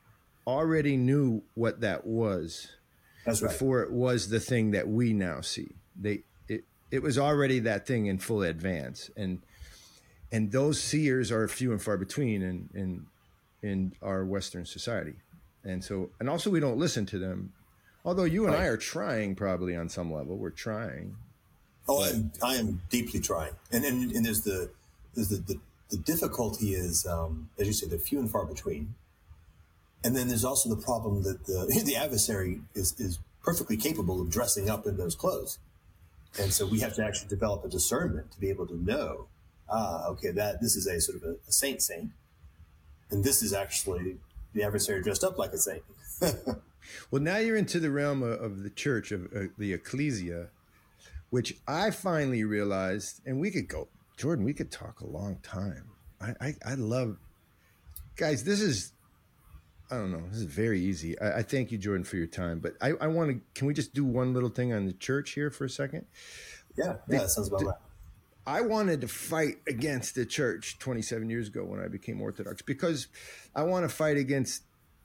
already 0.47 0.97
knew 0.97 1.43
what 1.53 1.81
that 1.81 2.05
was 2.05 2.69
That's 3.25 3.41
before 3.41 3.79
right. 3.79 3.87
it 3.87 3.91
was 3.91 4.29
the 4.29 4.39
thing 4.39 4.71
that 4.71 4.87
we 4.87 5.13
now 5.13 5.41
see. 5.41 5.75
They 5.99 6.23
it 6.47 6.63
it 6.89 7.01
was 7.01 7.17
already 7.17 7.59
that 7.59 7.87
thing 7.87 8.07
in 8.07 8.17
full 8.17 8.43
advance, 8.43 9.09
and 9.15 9.41
and 10.31 10.51
those 10.51 10.81
seers 10.81 11.31
are 11.31 11.47
few 11.47 11.71
and 11.71 11.81
far 11.81 11.97
between 11.97 12.41
in 12.41 12.69
in 12.73 13.05
in 13.61 13.93
our 14.01 14.25
Western 14.25 14.65
society, 14.65 15.15
and 15.63 15.83
so 15.83 16.09
and 16.19 16.29
also 16.29 16.49
we 16.49 16.59
don't 16.59 16.77
listen 16.77 17.05
to 17.07 17.19
them. 17.19 17.53
Although 18.03 18.23
you 18.23 18.45
and 18.45 18.53
right. 18.53 18.63
I 18.63 18.67
are 18.67 18.77
trying, 18.77 19.35
probably 19.35 19.75
on 19.75 19.87
some 19.87 20.11
level, 20.11 20.35
we're 20.37 20.49
trying. 20.49 21.15
Oh, 21.87 22.03
I'm, 22.03 22.31
I 22.43 22.55
am 22.55 22.81
deeply 22.89 23.19
trying, 23.19 23.53
and 23.71 23.85
and, 23.85 24.11
and 24.11 24.25
there's 24.25 24.41
the 24.41 24.71
there's 25.13 25.29
the, 25.29 25.37
the, 25.37 25.59
the 25.89 25.97
difficulty 25.97 26.73
is 26.73 27.05
um, 27.05 27.49
as 27.59 27.67
you 27.67 27.73
say 27.73 27.87
they're 27.87 27.99
few 27.99 28.19
and 28.19 28.29
far 28.29 28.45
between, 28.45 28.95
and 30.03 30.15
then 30.15 30.27
there's 30.27 30.45
also 30.45 30.69
the 30.69 30.81
problem 30.81 31.23
that 31.23 31.45
the 31.45 31.81
the 31.85 31.95
adversary 31.95 32.61
is 32.73 32.95
is 32.99 33.19
perfectly 33.43 33.77
capable 33.77 34.21
of 34.21 34.29
dressing 34.29 34.69
up 34.69 34.85
in 34.85 34.97
those 34.97 35.15
clothes, 35.15 35.59
and 36.39 36.53
so 36.53 36.65
we 36.65 36.79
have 36.79 36.93
to 36.95 37.05
actually 37.05 37.29
develop 37.29 37.65
a 37.65 37.69
discernment 37.69 38.31
to 38.31 38.39
be 38.39 38.49
able 38.49 38.67
to 38.67 38.83
know, 38.83 39.27
ah, 39.69 40.07
okay, 40.07 40.31
that 40.31 40.61
this 40.61 40.75
is 40.75 40.87
a 40.87 40.99
sort 41.01 41.17
of 41.17 41.23
a, 41.23 41.35
a 41.47 41.51
saint 41.51 41.81
saint, 41.81 42.11
and 43.09 43.23
this 43.23 43.41
is 43.41 43.53
actually 43.53 44.17
the 44.53 44.63
adversary 44.63 45.01
dressed 45.01 45.23
up 45.23 45.37
like 45.37 45.51
a 45.51 45.57
saint. 45.57 45.83
well, 47.11 47.21
now 47.21 47.37
you're 47.37 47.57
into 47.57 47.79
the 47.79 47.91
realm 47.91 48.23
of, 48.23 48.41
of 48.41 48.63
the 48.63 48.69
church 48.69 49.11
of 49.11 49.25
uh, 49.35 49.41
the 49.57 49.73
ecclesia 49.73 50.49
which 51.31 51.57
I 51.67 51.91
finally 51.91 52.43
realized, 52.43 53.21
and 53.25 53.39
we 53.39 53.51
could 53.51 53.67
go, 53.67 53.87
Jordan, 54.17 54.45
we 54.45 54.53
could 54.53 54.69
talk 54.69 54.99
a 54.99 55.07
long 55.07 55.37
time. 55.41 55.85
I, 56.19 56.33
I, 56.39 56.55
I 56.65 56.73
love, 56.75 57.17
guys, 58.17 58.43
this 58.43 58.61
is, 58.61 58.91
I 59.91 59.95
don't 59.95 60.11
know, 60.11 60.23
this 60.29 60.37
is 60.37 60.45
very 60.45 60.79
easy. 60.79 61.19
I, 61.19 61.39
I 61.39 61.43
thank 61.43 61.71
you, 61.71 61.77
Jordan, 61.77 62.05
for 62.05 62.15
your 62.15 62.27
time, 62.27 62.59
but 62.59 62.75
I, 62.81 62.93
I 63.01 63.07
want 63.07 63.29
to, 63.31 63.41
can 63.53 63.67
we 63.67 63.73
just 63.73 63.93
do 63.93 64.05
one 64.05 64.33
little 64.33 64.49
thing 64.49 64.71
on 64.71 64.85
the 64.85 64.93
church 64.93 65.31
here 65.31 65.49
for 65.51 65.65
a 65.65 65.69
second? 65.69 66.05
Yeah, 66.77 66.95
yeah, 67.09 67.19
that 67.19 67.29
sounds 67.29 67.49
about 67.49 67.65
right. 67.65 67.75
I 68.45 68.61
wanted 68.61 69.01
to 69.01 69.07
fight 69.07 69.57
against 69.67 70.15
the 70.15 70.25
church 70.25 70.79
27 70.79 71.29
years 71.29 71.49
ago 71.49 71.63
when 71.63 71.79
I 71.79 71.87
became 71.87 72.21
Orthodox 72.21 72.61
because 72.61 73.07
I 73.55 73.63
want 73.63 73.83
to 73.87 73.89
fight 73.89 74.17
against 74.17 74.63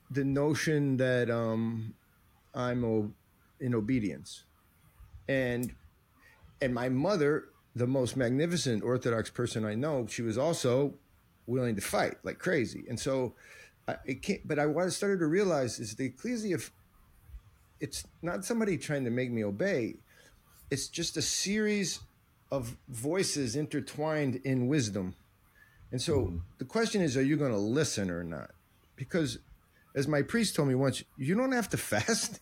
the 0.09 0.23
notion 0.23 0.97
that 0.97 1.29
um, 1.29 1.93
I'm 2.55 2.83
o- 2.83 3.11
in 3.59 3.75
obedience. 3.75 4.43
And 5.27 5.75
and 6.61 6.73
my 6.73 6.89
mother, 6.89 7.49
the 7.75 7.85
most 7.85 8.17
magnificent 8.17 8.83
Orthodox 8.83 9.29
person 9.29 9.65
I 9.65 9.75
know, 9.75 10.07
she 10.07 10.23
was 10.23 10.37
also 10.37 10.95
willing 11.45 11.75
to 11.75 11.81
fight 11.81 12.15
like 12.23 12.39
crazy. 12.39 12.85
And 12.89 12.99
so 12.99 13.35
I, 13.87 13.95
it 14.05 14.21
can't, 14.21 14.45
but 14.47 14.59
I 14.59 14.65
what 14.65 14.85
I 14.85 14.89
started 14.89 15.19
to 15.19 15.27
realize 15.27 15.79
is 15.79 15.95
the 15.95 16.05
ecclesia, 16.05 16.57
it's 17.79 18.03
not 18.21 18.43
somebody 18.43 18.77
trying 18.77 19.05
to 19.05 19.11
make 19.11 19.31
me 19.31 19.43
obey. 19.43 19.95
It's 20.69 20.87
just 20.87 21.15
a 21.17 21.21
series 21.21 21.99
of 22.51 22.75
voices 22.89 23.55
intertwined 23.55 24.41
in 24.43 24.67
wisdom. 24.67 25.15
And 25.91 26.01
so 26.01 26.25
mm. 26.25 26.41
the 26.57 26.65
question 26.65 27.01
is, 27.01 27.15
are 27.15 27.23
you 27.23 27.37
going 27.37 27.51
to 27.51 27.57
listen 27.57 28.09
or 28.09 28.23
not? 28.23 28.51
Because 28.95 29.39
as 29.95 30.07
my 30.07 30.21
priest 30.21 30.55
told 30.55 30.67
me 30.67 30.75
once, 30.75 31.03
you 31.17 31.35
don't 31.35 31.51
have 31.53 31.69
to 31.69 31.77
fast. 31.77 32.39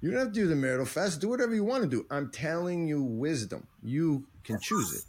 You 0.00 0.10
don't 0.12 0.20
have 0.20 0.28
to 0.28 0.34
do 0.34 0.46
the 0.46 0.54
marital 0.54 0.86
fast. 0.86 1.20
Do 1.20 1.28
whatever 1.28 1.54
you 1.54 1.64
want 1.64 1.82
to 1.82 1.88
do. 1.88 2.06
I'm 2.10 2.30
telling 2.30 2.86
you 2.86 3.02
wisdom. 3.02 3.66
You 3.82 4.26
can 4.44 4.60
choose 4.60 4.94
it. 4.94 5.04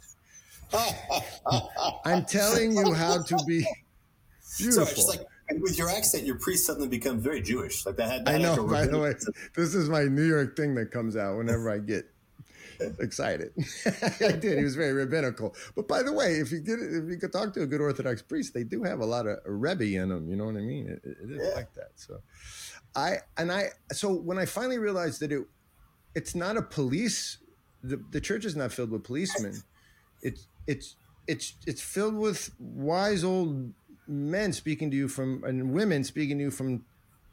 I'm 2.04 2.24
telling 2.24 2.72
you 2.72 2.92
how 2.92 3.22
to 3.22 3.36
be 3.46 3.64
beautiful. 4.58 5.06
Like 5.08 5.22
with 5.58 5.78
your 5.78 5.90
accent, 5.90 6.24
your 6.24 6.36
priest 6.36 6.66
suddenly 6.66 6.88
becomes 6.88 7.22
very 7.22 7.40
Jewish. 7.40 7.84
Like 7.86 7.96
that. 7.96 8.10
Had, 8.10 8.24
that 8.24 8.34
I 8.34 8.38
know. 8.38 8.66
By 8.66 8.86
the 8.86 8.98
way, 8.98 9.14
this 9.56 9.74
is 9.74 9.88
my 9.88 10.04
New 10.04 10.24
York 10.24 10.56
thing 10.56 10.74
that 10.76 10.90
comes 10.90 11.16
out 11.16 11.36
whenever 11.36 11.70
I 11.70 11.78
get 11.78 12.04
excited. 12.98 13.52
I 14.20 14.32
did. 14.32 14.58
He 14.58 14.64
was 14.64 14.76
very 14.76 14.92
rabbinical. 14.92 15.54
But 15.74 15.88
by 15.88 16.02
the 16.02 16.12
way, 16.12 16.34
if 16.34 16.52
you 16.52 16.60
get 16.60 16.78
if 16.78 17.08
you 17.08 17.18
could 17.20 17.32
talk 17.32 17.52
to 17.54 17.62
a 17.62 17.66
good 17.66 17.80
Orthodox 17.80 18.22
priest, 18.22 18.54
they 18.54 18.64
do 18.64 18.82
have 18.82 19.00
a 19.00 19.06
lot 19.06 19.26
of 19.26 19.38
Rebbe 19.44 19.96
in 19.96 20.08
them. 20.08 20.28
You 20.28 20.36
know 20.36 20.46
what 20.46 20.56
I 20.56 20.60
mean? 20.60 20.88
it, 20.88 21.00
it 21.04 21.30
is 21.30 21.42
yeah. 21.42 21.54
like 21.54 21.72
that. 21.74 21.92
So. 21.96 22.20
I 22.94 23.18
and 23.36 23.52
I 23.52 23.68
so 23.92 24.12
when 24.12 24.38
I 24.38 24.46
finally 24.46 24.78
realized 24.78 25.20
that 25.20 25.30
it 25.30 25.46
it's 26.14 26.34
not 26.34 26.56
a 26.56 26.62
police 26.62 27.38
the, 27.82 28.02
the 28.10 28.20
church 28.20 28.44
is 28.44 28.56
not 28.56 28.72
filled 28.72 28.90
with 28.90 29.04
policemen. 29.04 29.62
It's 30.22 30.48
it's 30.66 30.96
it's 31.26 31.54
it's 31.66 31.80
filled 31.80 32.14
with 32.14 32.50
wise 32.58 33.24
old 33.24 33.72
men 34.10 34.52
speaking 34.52 34.90
to 34.90 34.96
you 34.96 35.08
from 35.08 35.44
and 35.44 35.72
women 35.72 36.04
speaking 36.04 36.38
to 36.38 36.44
you 36.44 36.50
from 36.50 36.84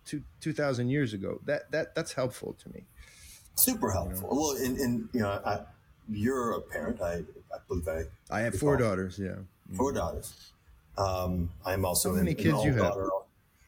two 0.05 0.21
two 0.39 0.53
thousand 0.53 0.89
years 0.89 1.13
ago. 1.13 1.39
That 1.45 1.71
that 1.71 1.95
that's 1.95 2.13
helpful 2.13 2.55
to 2.63 2.69
me. 2.69 2.85
Super 3.55 3.91
helpful. 3.91 4.29
You 4.29 4.35
know? 4.35 4.41
Well, 4.41 4.57
and, 4.57 4.77
and 4.77 5.09
you 5.13 5.21
know, 5.21 5.41
I, 5.45 5.61
you're 6.09 6.51
a 6.53 6.61
parent. 6.61 7.01
I 7.01 7.23
I 7.53 7.57
believe 7.67 7.87
I. 7.87 8.03
I 8.29 8.41
have 8.41 8.55
four 8.55 8.77
daughters. 8.77 9.19
Yeah, 9.19 9.35
4 9.75 9.89
mm-hmm. 9.89 9.97
daughters. 9.97 10.51
Um, 10.97 11.51
I'm 11.65 11.85
also 11.85 12.09
how 12.09 12.15
many 12.17 12.31
an, 12.31 12.37
kids 12.37 12.59
an 12.59 12.65
you 12.65 12.73
have? 12.73 12.93
Daughter, 12.93 13.09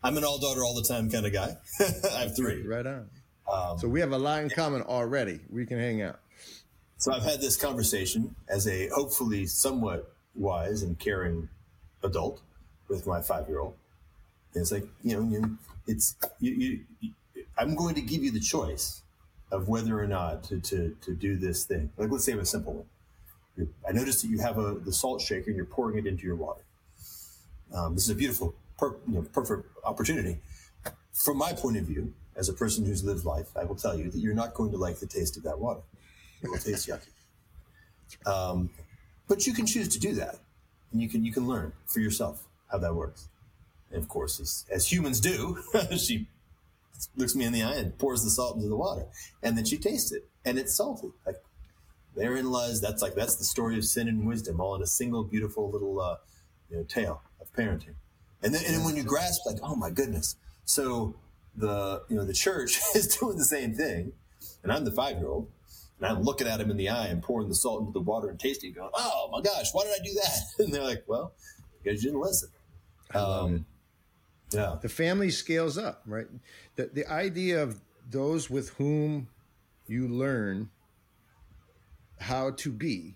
I'm 0.03 0.17
an 0.17 0.23
all 0.23 0.37
daughter 0.39 0.63
all 0.63 0.75
the 0.75 0.87
time 0.87 1.09
kind 1.09 1.25
of 1.25 1.33
guy. 1.33 1.57
I 2.15 2.19
have 2.21 2.35
three. 2.35 2.65
Right 2.65 2.85
on. 2.85 3.09
Um, 3.51 3.79
so 3.79 3.87
we 3.87 3.99
have 3.99 4.11
a 4.11 4.17
lot 4.17 4.43
in 4.43 4.49
common 4.49 4.83
already. 4.83 5.39
We 5.49 5.65
can 5.65 5.79
hang 5.79 6.01
out. 6.01 6.19
So 6.97 7.13
I've 7.13 7.23
had 7.23 7.41
this 7.41 7.57
conversation 7.57 8.35
as 8.47 8.67
a 8.67 8.89
hopefully 8.89 9.45
somewhat 9.45 10.13
wise 10.35 10.83
and 10.83 10.99
caring 10.99 11.49
adult 12.03 12.41
with 12.89 13.07
my 13.07 13.21
five 13.21 13.47
year 13.47 13.59
old. 13.59 13.75
It's 14.53 14.71
like 14.71 14.85
you 15.03 15.15
know, 15.15 15.29
you, 15.29 15.57
it's 15.87 16.15
you, 16.39 16.51
you, 16.51 16.79
you, 16.99 17.45
I'm 17.57 17.75
going 17.75 17.95
to 17.95 18.01
give 18.01 18.23
you 18.23 18.31
the 18.31 18.39
choice 18.39 19.01
of 19.51 19.67
whether 19.67 20.01
or 20.01 20.07
not 20.07 20.43
to, 20.43 20.59
to, 20.59 20.95
to 21.01 21.13
do 21.13 21.35
this 21.35 21.65
thing. 21.65 21.91
Like 21.97 22.11
let's 22.11 22.25
say 22.25 22.33
a 22.33 22.45
simple 22.45 22.73
one. 22.73 22.85
I 23.87 23.91
noticed 23.91 24.21
that 24.21 24.29
you 24.29 24.39
have 24.39 24.57
a 24.57 24.75
the 24.75 24.93
salt 24.93 25.21
shaker 25.21 25.47
and 25.47 25.55
you're 25.55 25.65
pouring 25.65 25.97
it 25.97 26.07
into 26.07 26.25
your 26.25 26.35
water. 26.35 26.61
Um, 27.73 27.93
this 27.93 28.03
is 28.05 28.09
a 28.09 28.15
beautiful 28.15 28.55
per, 28.77 28.95
you 29.07 29.15
know, 29.15 29.21
perfect 29.33 29.67
opportunity. 29.83 30.39
From 31.13 31.37
my 31.37 31.51
point 31.53 31.77
of 31.77 31.83
view, 31.83 32.13
as 32.35 32.47
a 32.47 32.53
person 32.53 32.85
who's 32.85 33.03
lived 33.03 33.25
life, 33.25 33.49
I 33.57 33.65
will 33.65 33.75
tell 33.75 33.97
you 33.97 34.09
that 34.09 34.17
you're 34.17 34.33
not 34.33 34.53
going 34.53 34.71
to 34.71 34.77
like 34.77 34.99
the 34.99 35.05
taste 35.05 35.35
of 35.35 35.43
that 35.43 35.59
water. 35.59 35.81
It 36.41 36.49
will 36.49 36.57
taste 36.57 36.87
yucky. 36.87 37.09
Um, 38.25 38.69
but 39.27 39.45
you 39.45 39.53
can 39.53 39.65
choose 39.65 39.89
to 39.89 39.99
do 39.99 40.13
that, 40.15 40.37
and 40.93 41.01
you 41.01 41.09
can 41.09 41.25
you 41.25 41.33
can 41.33 41.47
learn 41.47 41.73
for 41.85 41.99
yourself 41.99 42.43
how 42.71 42.77
that 42.79 42.95
works. 42.95 43.27
And 43.91 44.01
of 44.01 44.07
course, 44.07 44.39
as, 44.39 44.65
as 44.71 44.91
humans 44.91 45.19
do, 45.19 45.57
she 45.97 46.27
looks 47.15 47.35
me 47.35 47.45
in 47.45 47.53
the 47.53 47.63
eye 47.63 47.75
and 47.75 47.97
pours 47.97 48.23
the 48.23 48.29
salt 48.29 48.55
into 48.55 48.67
the 48.67 48.75
water, 48.75 49.05
and 49.41 49.57
then 49.57 49.65
she 49.65 49.77
tastes 49.77 50.11
it, 50.11 50.27
and 50.45 50.59
it's 50.59 50.75
salty. 50.75 51.09
Like 51.25 51.37
therein 52.15 52.51
lies 52.51 52.81
that's 52.81 53.01
like 53.01 53.15
that's 53.15 53.35
the 53.35 53.45
story 53.45 53.77
of 53.77 53.85
sin 53.85 54.07
and 54.07 54.27
wisdom, 54.27 54.59
all 54.59 54.75
in 54.75 54.81
a 54.81 54.87
single 54.87 55.23
beautiful 55.23 55.69
little 55.69 55.99
uh, 55.99 56.17
you 56.69 56.77
know 56.77 56.83
tale 56.83 57.21
of 57.41 57.51
parenting. 57.53 57.95
And 58.41 58.53
then, 58.53 58.63
and 58.65 58.75
then 58.75 58.83
when 58.83 58.95
you 58.95 59.03
grasp, 59.03 59.45
like, 59.45 59.57
oh 59.61 59.75
my 59.75 59.89
goodness. 59.89 60.35
So 60.65 61.15
the, 61.55 62.03
you 62.09 62.15
know, 62.15 62.23
the 62.23 62.33
church 62.33 62.79
is 62.95 63.07
doing 63.17 63.37
the 63.37 63.45
same 63.45 63.73
thing. 63.73 64.13
And 64.63 64.71
I'm 64.71 64.85
the 64.85 64.91
five 64.91 65.17
year 65.17 65.27
old. 65.27 65.49
And 65.97 66.07
I'm 66.07 66.23
looking 66.23 66.47
at 66.47 66.61
him 66.61 66.71
in 66.71 66.77
the 66.77 66.89
eye 66.89 67.07
and 67.07 67.21
pouring 67.21 67.49
the 67.49 67.55
salt 67.55 67.81
into 67.81 67.91
the 67.91 67.99
water 67.99 68.29
and 68.29 68.39
tasting, 68.39 68.71
going, 68.71 68.89
"Oh 68.93 69.27
my 69.33 69.41
gosh, 69.41 69.73
why 69.73 69.83
did 69.83 69.93
I 69.99 70.03
do 70.03 70.13
that?" 70.13 70.39
And 70.59 70.73
they're 70.73 70.83
like, 70.83 71.03
"Well, 71.07 71.33
because 71.83 72.01
you 72.01 72.11
didn't 72.11 72.21
listen." 72.21 72.47
Um, 73.13 73.65
yeah, 74.51 74.77
the 74.81 74.89
family 74.89 75.29
scales 75.29 75.77
up, 75.77 76.01
right? 76.05 76.27
The 76.75 76.89
the 76.93 77.07
idea 77.07 77.61
of 77.61 77.79
those 78.09 78.49
with 78.49 78.69
whom 78.71 79.27
you 79.87 80.07
learn 80.07 80.69
how 82.19 82.51
to 82.51 82.71
be, 82.71 83.15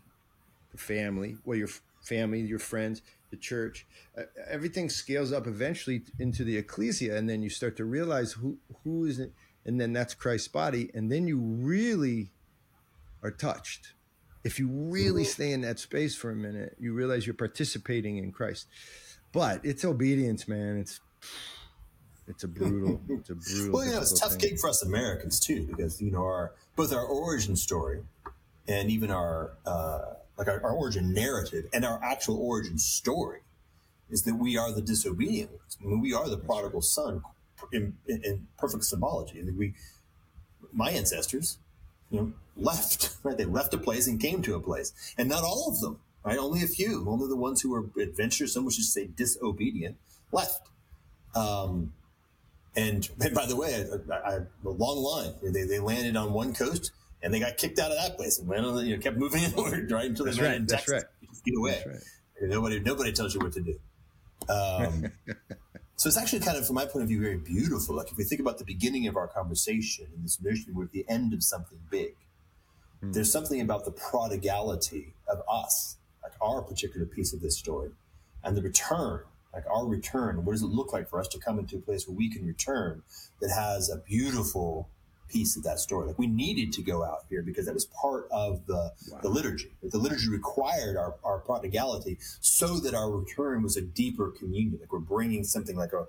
the 0.72 0.78
family, 0.78 1.38
well, 1.44 1.58
your 1.58 1.70
family, 2.02 2.42
your 2.42 2.60
friends, 2.60 3.02
the 3.32 3.38
church, 3.38 3.86
uh, 4.18 4.24
everything 4.50 4.90
scales 4.90 5.32
up 5.32 5.48
eventually 5.48 6.04
into 6.20 6.44
the 6.44 6.58
ecclesia, 6.58 7.18
and 7.18 7.30
then 7.30 7.42
you 7.42 7.50
start 7.50 7.76
to 7.78 7.86
realize 7.86 8.34
who 8.34 8.58
who 8.84 9.06
is 9.06 9.20
it, 9.20 9.34
and 9.66 9.80
then 9.80 9.94
that's 9.94 10.14
Christ's 10.14 10.48
body, 10.48 10.92
and 10.94 11.12
then 11.12 11.28
you 11.28 11.40
really 11.40 12.32
are 13.24 13.32
touched. 13.32 13.94
If 14.44 14.60
you 14.60 14.68
really 14.68 15.24
stay 15.24 15.54
in 15.54 15.62
that 15.62 15.80
space 15.80 16.16
for 16.16 16.30
a 16.30 16.36
minute, 16.36 16.76
you 16.78 16.94
realize 16.94 17.26
you're 17.26 17.34
participating 17.34 18.18
in 18.18 18.32
Christ. 18.34 18.68
But 19.34 19.66
it's 19.66 19.84
obedience, 19.84 20.48
man. 20.48 20.78
It's 20.78 21.02
it's 22.28 22.44
a 22.44 22.48
brutal, 22.48 23.02
it's 23.10 23.30
a 23.30 23.36
brutal. 23.36 23.74
well, 23.74 23.86
you 23.86 23.92
know, 23.92 24.00
it's 24.00 24.14
a 24.14 24.20
tough 24.20 24.34
thing. 24.34 24.52
gig 24.52 24.60
for 24.60 24.70
us 24.70 24.84
Americans 24.84 25.40
too, 25.40 25.68
because 25.68 26.02
you 26.02 26.12
know 26.12 26.24
our 26.24 26.54
both 26.76 26.94
our 26.94 27.04
origin 27.04 27.56
story 27.56 28.04
and 28.68 28.90
even 28.90 29.12
our 29.12 29.52
uh, 29.66 30.14
like 30.38 30.48
our, 30.48 30.64
our, 30.64 30.72
origin 30.72 31.14
narrative 31.14 31.66
and 31.74 31.84
our 31.84 32.00
actual 32.04 32.38
origin 32.38 32.78
story 32.78 33.40
is 34.10 34.24
that 34.24 34.36
we 34.36 34.58
are 34.58 34.72
the 34.72 34.82
disobedient. 34.82 35.52
I 35.82 35.86
mean, 35.86 36.02
we 36.02 36.14
are 36.14 36.30
the 36.30 36.38
prodigal 36.38 36.82
son 36.82 37.24
in, 37.72 37.98
in, 38.08 38.24
in 38.24 38.48
perfect 38.58 38.84
symbology. 38.86 39.40
I 39.40 39.44
mean, 39.44 39.58
we, 39.58 39.74
my 40.72 40.92
ancestors, 40.92 41.58
you 42.10 42.20
know, 42.20 42.34
left, 42.56 43.18
right? 43.24 43.38
They 43.38 43.46
left 43.46 43.74
a 43.74 43.78
place 43.78 44.08
and 44.08 44.20
came 44.20 44.42
to 44.44 44.56
a 44.56 44.60
place. 44.60 44.94
And 45.18 45.30
not 45.30 45.44
all 45.44 45.70
of 45.70 45.80
them, 45.82 46.00
right? 46.24 46.38
Only 46.38 46.64
a 46.64 46.68
few, 46.68 47.06
only 47.08 47.28
the 47.28 47.36
ones 47.36 47.62
who 47.62 47.72
were 47.72 47.86
adventuresome, 48.02 48.66
which 48.66 48.80
is 48.80 48.94
say 48.94 49.08
disobedient, 49.08 49.98
left. 50.32 50.70
Um, 51.36 51.94
and, 52.76 53.08
and, 53.22 53.34
by 53.34 53.46
the 53.46 53.56
way, 53.56 53.86
I, 54.12 54.16
I, 54.16 54.34
a 54.36 54.70
long 54.70 54.98
line. 54.98 55.34
They, 55.54 55.64
they 55.64 55.80
landed 55.80 56.16
on 56.16 56.34
one 56.34 56.54
coast 56.54 56.92
and 57.22 57.34
they 57.34 57.40
got 57.40 57.58
kicked 57.58 57.80
out 57.80 57.92
of 57.92 57.98
that 57.98 58.18
place 58.18 58.40
and 58.40 58.48
went 58.48 58.66
on 58.66 58.76
the, 58.76 58.84
you 58.84 58.96
know, 58.96 59.02
kept 59.02 59.18
moving 59.18 59.44
inward, 59.44 59.92
right? 59.92 60.06
Until 60.06 60.26
they 60.26 60.32
landed 60.32 60.48
right, 60.48 60.56
in 60.58 60.68
Texas. 60.68 60.92
Right. 60.94 61.04
Get 61.46 61.58
away. 61.58 61.84
Right. 61.86 62.50
Nobody, 62.50 62.80
nobody 62.80 63.12
tells 63.12 63.34
you 63.34 63.40
what 63.40 63.54
to 63.54 63.62
do. 63.62 63.80
Um, 64.50 65.12
so 65.96 66.08
it's 66.08 66.18
actually 66.18 66.40
kind 66.40 66.58
of, 66.58 66.66
from 66.66 66.76
my 66.76 66.86
point 66.86 67.04
of 67.04 67.10
view, 67.10 67.22
very 67.22 67.38
beautiful. 67.38 67.96
Like 67.96 68.12
if 68.12 68.18
we 68.18 68.24
think 68.24 68.42
about 68.42 68.58
the 68.58 68.66
beginning 68.66 69.08
of 69.08 69.16
our 69.16 69.28
conversation 69.28 70.08
and 70.16 70.24
this 70.24 70.42
notion 70.42 70.74
we're 70.74 70.86
at 70.86 70.92
the 70.92 71.06
end 71.08 71.34
of 71.34 71.44
something 71.44 71.80
big, 71.90 72.16
mm. 73.04 73.14
there's 73.14 73.32
something 73.32 73.62
about 73.62 73.86
the 73.86 73.92
prodigality 73.92 75.14
of 75.28 75.42
us, 75.48 75.98
our 76.44 76.62
particular 76.62 77.06
piece 77.06 77.34
of 77.34 77.42
this 77.42 77.58
story, 77.58 77.92
and 78.44 78.58
the 78.58 78.62
return, 78.62 79.22
like 79.54 79.64
our 79.72 79.86
return. 79.86 80.44
What 80.46 80.54
does 80.54 80.64
it 80.64 80.68
look 80.68 80.94
like 80.94 81.10
for 81.10 81.20
us 81.20 81.28
to 81.30 81.40
come 81.40 81.60
into 81.60 81.78
a 81.78 81.82
place 81.82 82.08
where 82.08 82.18
we 82.18 82.30
can 82.30 82.46
return 82.46 83.04
that 83.42 83.50
has 83.50 83.90
a 83.90 83.98
beautiful 83.98 84.90
piece 85.34 85.58
of 85.58 85.64
that 85.64 85.80
story. 85.80 86.08
Like 86.08 86.20
we 86.20 86.28
needed 86.28 86.72
to 86.74 86.82
go 86.82 87.04
out 87.04 87.26
here 87.30 87.42
because 87.42 87.66
that 87.66 87.74
was 87.74 87.86
part 87.86 88.28
of 88.32 88.66
the, 88.68 88.94
wow. 89.12 89.20
the 89.22 89.30
liturgy. 89.30 89.72
The 89.82 89.98
liturgy 89.98 90.30
required 90.30 90.96
our, 90.96 91.16
our 91.24 91.40
prodigality 91.40 92.18
so 92.40 92.80
that 92.80 92.94
our 92.94 93.10
return 93.10 93.64
was 93.64 93.76
a 93.76 93.82
deeper 93.82 94.30
communion. 94.30 94.78
Like 94.80 94.94
we're 94.94 95.00
bringing 95.00 95.44
something 95.44 95.76
like 95.76 95.92
a, 95.92 96.06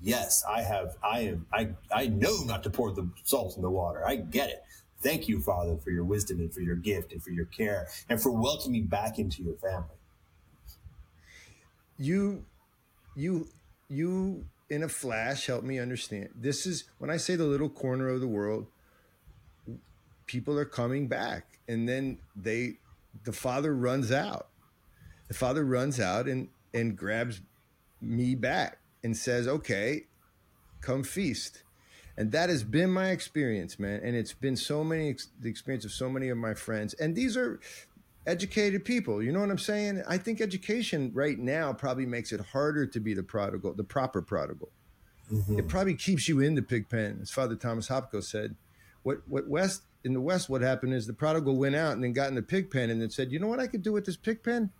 yes, 0.00 0.44
I 0.48 0.62
have, 0.62 0.96
I 1.02 1.20
am, 1.20 1.46
I, 1.52 1.70
I 1.94 2.08
know 2.08 2.42
not 2.44 2.64
to 2.64 2.70
pour 2.70 2.92
the 2.92 3.08
salt 3.22 3.56
in 3.56 3.62
the 3.62 3.70
water. 3.70 4.06
I 4.06 4.16
get 4.16 4.50
it. 4.50 4.62
Thank 5.04 5.28
you, 5.28 5.42
Father, 5.42 5.76
for 5.76 5.90
your 5.90 6.04
wisdom 6.04 6.40
and 6.40 6.52
for 6.52 6.62
your 6.62 6.76
gift 6.76 7.12
and 7.12 7.22
for 7.22 7.30
your 7.30 7.44
care 7.44 7.88
and 8.08 8.20
for 8.20 8.32
welcoming 8.32 8.86
back 8.86 9.18
into 9.18 9.42
your 9.42 9.54
family. 9.56 9.98
You, 11.98 12.46
you, 13.14 13.48
you 13.88 14.46
in 14.70 14.82
a 14.82 14.88
flash 14.88 15.46
help 15.46 15.62
me 15.62 15.78
understand. 15.78 16.30
This 16.34 16.64
is 16.64 16.84
when 16.96 17.10
I 17.10 17.18
say 17.18 17.36
the 17.36 17.44
little 17.44 17.68
corner 17.68 18.08
of 18.08 18.22
the 18.22 18.26
world, 18.26 18.66
people 20.24 20.58
are 20.58 20.64
coming 20.64 21.06
back. 21.06 21.58
And 21.68 21.86
then 21.86 22.18
they, 22.34 22.78
the 23.24 23.32
father 23.32 23.74
runs 23.74 24.10
out. 24.10 24.48
The 25.28 25.34
father 25.34 25.66
runs 25.66 26.00
out 26.00 26.26
and, 26.28 26.48
and 26.72 26.96
grabs 26.96 27.42
me 28.00 28.34
back 28.34 28.78
and 29.02 29.14
says, 29.14 29.46
okay, 29.46 30.04
come 30.80 31.02
feast. 31.02 31.62
And 32.16 32.30
that 32.32 32.48
has 32.48 32.62
been 32.62 32.90
my 32.90 33.10
experience, 33.10 33.78
man. 33.78 34.00
And 34.04 34.14
it's 34.14 34.32
been 34.32 34.56
so 34.56 34.84
many, 34.84 35.16
the 35.40 35.48
experience 35.48 35.84
of 35.84 35.92
so 35.92 36.08
many 36.08 36.28
of 36.28 36.38
my 36.38 36.54
friends. 36.54 36.94
And 36.94 37.16
these 37.16 37.36
are 37.36 37.58
educated 38.26 38.84
people. 38.84 39.22
You 39.22 39.32
know 39.32 39.40
what 39.40 39.50
I'm 39.50 39.58
saying? 39.58 40.02
I 40.08 40.18
think 40.18 40.40
education 40.40 41.10
right 41.12 41.38
now 41.38 41.72
probably 41.72 42.06
makes 42.06 42.32
it 42.32 42.40
harder 42.40 42.86
to 42.86 43.00
be 43.00 43.14
the 43.14 43.22
prodigal, 43.22 43.74
the 43.74 43.84
proper 43.84 44.22
prodigal. 44.22 44.70
Mm-hmm. 45.32 45.58
It 45.58 45.68
probably 45.68 45.94
keeps 45.94 46.28
you 46.28 46.40
in 46.40 46.54
the 46.54 46.62
pig 46.62 46.88
pen, 46.88 47.18
as 47.22 47.30
Father 47.30 47.56
Thomas 47.56 47.88
Hopko 47.88 48.22
said. 48.22 48.54
What 49.02 49.18
what 49.26 49.48
West 49.48 49.82
in 50.04 50.12
the 50.12 50.20
West, 50.20 50.48
what 50.48 50.62
happened 50.62 50.94
is 50.94 51.06
the 51.06 51.12
prodigal 51.12 51.56
went 51.56 51.74
out 51.74 51.94
and 51.94 52.04
then 52.04 52.12
got 52.12 52.28
in 52.28 52.34
the 52.34 52.42
pig 52.42 52.70
pen 52.70 52.90
and 52.90 53.00
then 53.00 53.10
said, 53.10 53.32
you 53.32 53.38
know 53.38 53.48
what 53.48 53.60
I 53.60 53.66
could 53.66 53.82
do 53.82 53.92
with 53.92 54.04
this 54.04 54.16
pig 54.16 54.42
pen? 54.42 54.70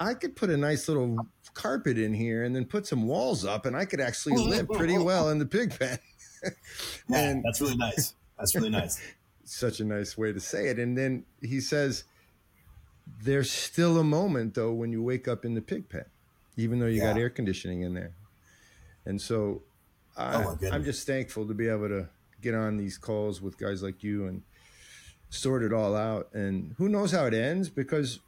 I 0.00 0.14
could 0.14 0.34
put 0.34 0.50
a 0.50 0.56
nice 0.56 0.88
little 0.88 1.16
carpet 1.54 1.98
in 1.98 2.12
here 2.14 2.42
and 2.44 2.56
then 2.56 2.64
put 2.64 2.86
some 2.86 3.06
walls 3.06 3.44
up 3.44 3.66
and 3.66 3.76
I 3.76 3.84
could 3.84 4.00
actually 4.00 4.36
live 4.36 4.68
pretty 4.68 4.98
well 4.98 5.28
in 5.30 5.38
the 5.38 5.46
pig 5.46 5.78
pen. 5.78 5.98
yeah, 7.08 7.30
and 7.30 7.44
that's 7.44 7.60
really 7.60 7.76
nice. 7.76 8.14
That's 8.38 8.54
really 8.54 8.70
nice. 8.70 9.00
such 9.44 9.80
a 9.80 9.84
nice 9.84 10.16
way 10.16 10.32
to 10.32 10.40
say 10.40 10.68
it. 10.68 10.78
And 10.78 10.96
then 10.96 11.24
he 11.40 11.60
says, 11.60 12.04
there's 13.22 13.50
still 13.50 13.98
a 13.98 14.04
moment 14.04 14.54
though 14.54 14.72
when 14.72 14.92
you 14.92 15.02
wake 15.02 15.28
up 15.28 15.44
in 15.44 15.54
the 15.54 15.60
pig 15.60 15.88
pen, 15.88 16.04
even 16.56 16.78
though 16.78 16.86
you 16.86 17.02
yeah. 17.02 17.12
got 17.12 17.20
air 17.20 17.30
conditioning 17.30 17.82
in 17.82 17.94
there. 17.94 18.12
And 19.04 19.20
so 19.20 19.62
I, 20.16 20.44
oh 20.44 20.58
I'm 20.70 20.84
just 20.84 21.06
thankful 21.06 21.46
to 21.46 21.54
be 21.54 21.68
able 21.68 21.88
to 21.88 22.08
get 22.40 22.54
on 22.54 22.76
these 22.76 22.98
calls 22.98 23.40
with 23.40 23.58
guys 23.58 23.82
like 23.82 24.02
you 24.02 24.26
and 24.26 24.42
sort 25.30 25.62
it 25.62 25.72
all 25.72 25.96
out. 25.96 26.28
And 26.32 26.74
who 26.78 26.88
knows 26.88 27.12
how 27.12 27.26
it 27.26 27.34
ends 27.34 27.68
because 27.68 28.20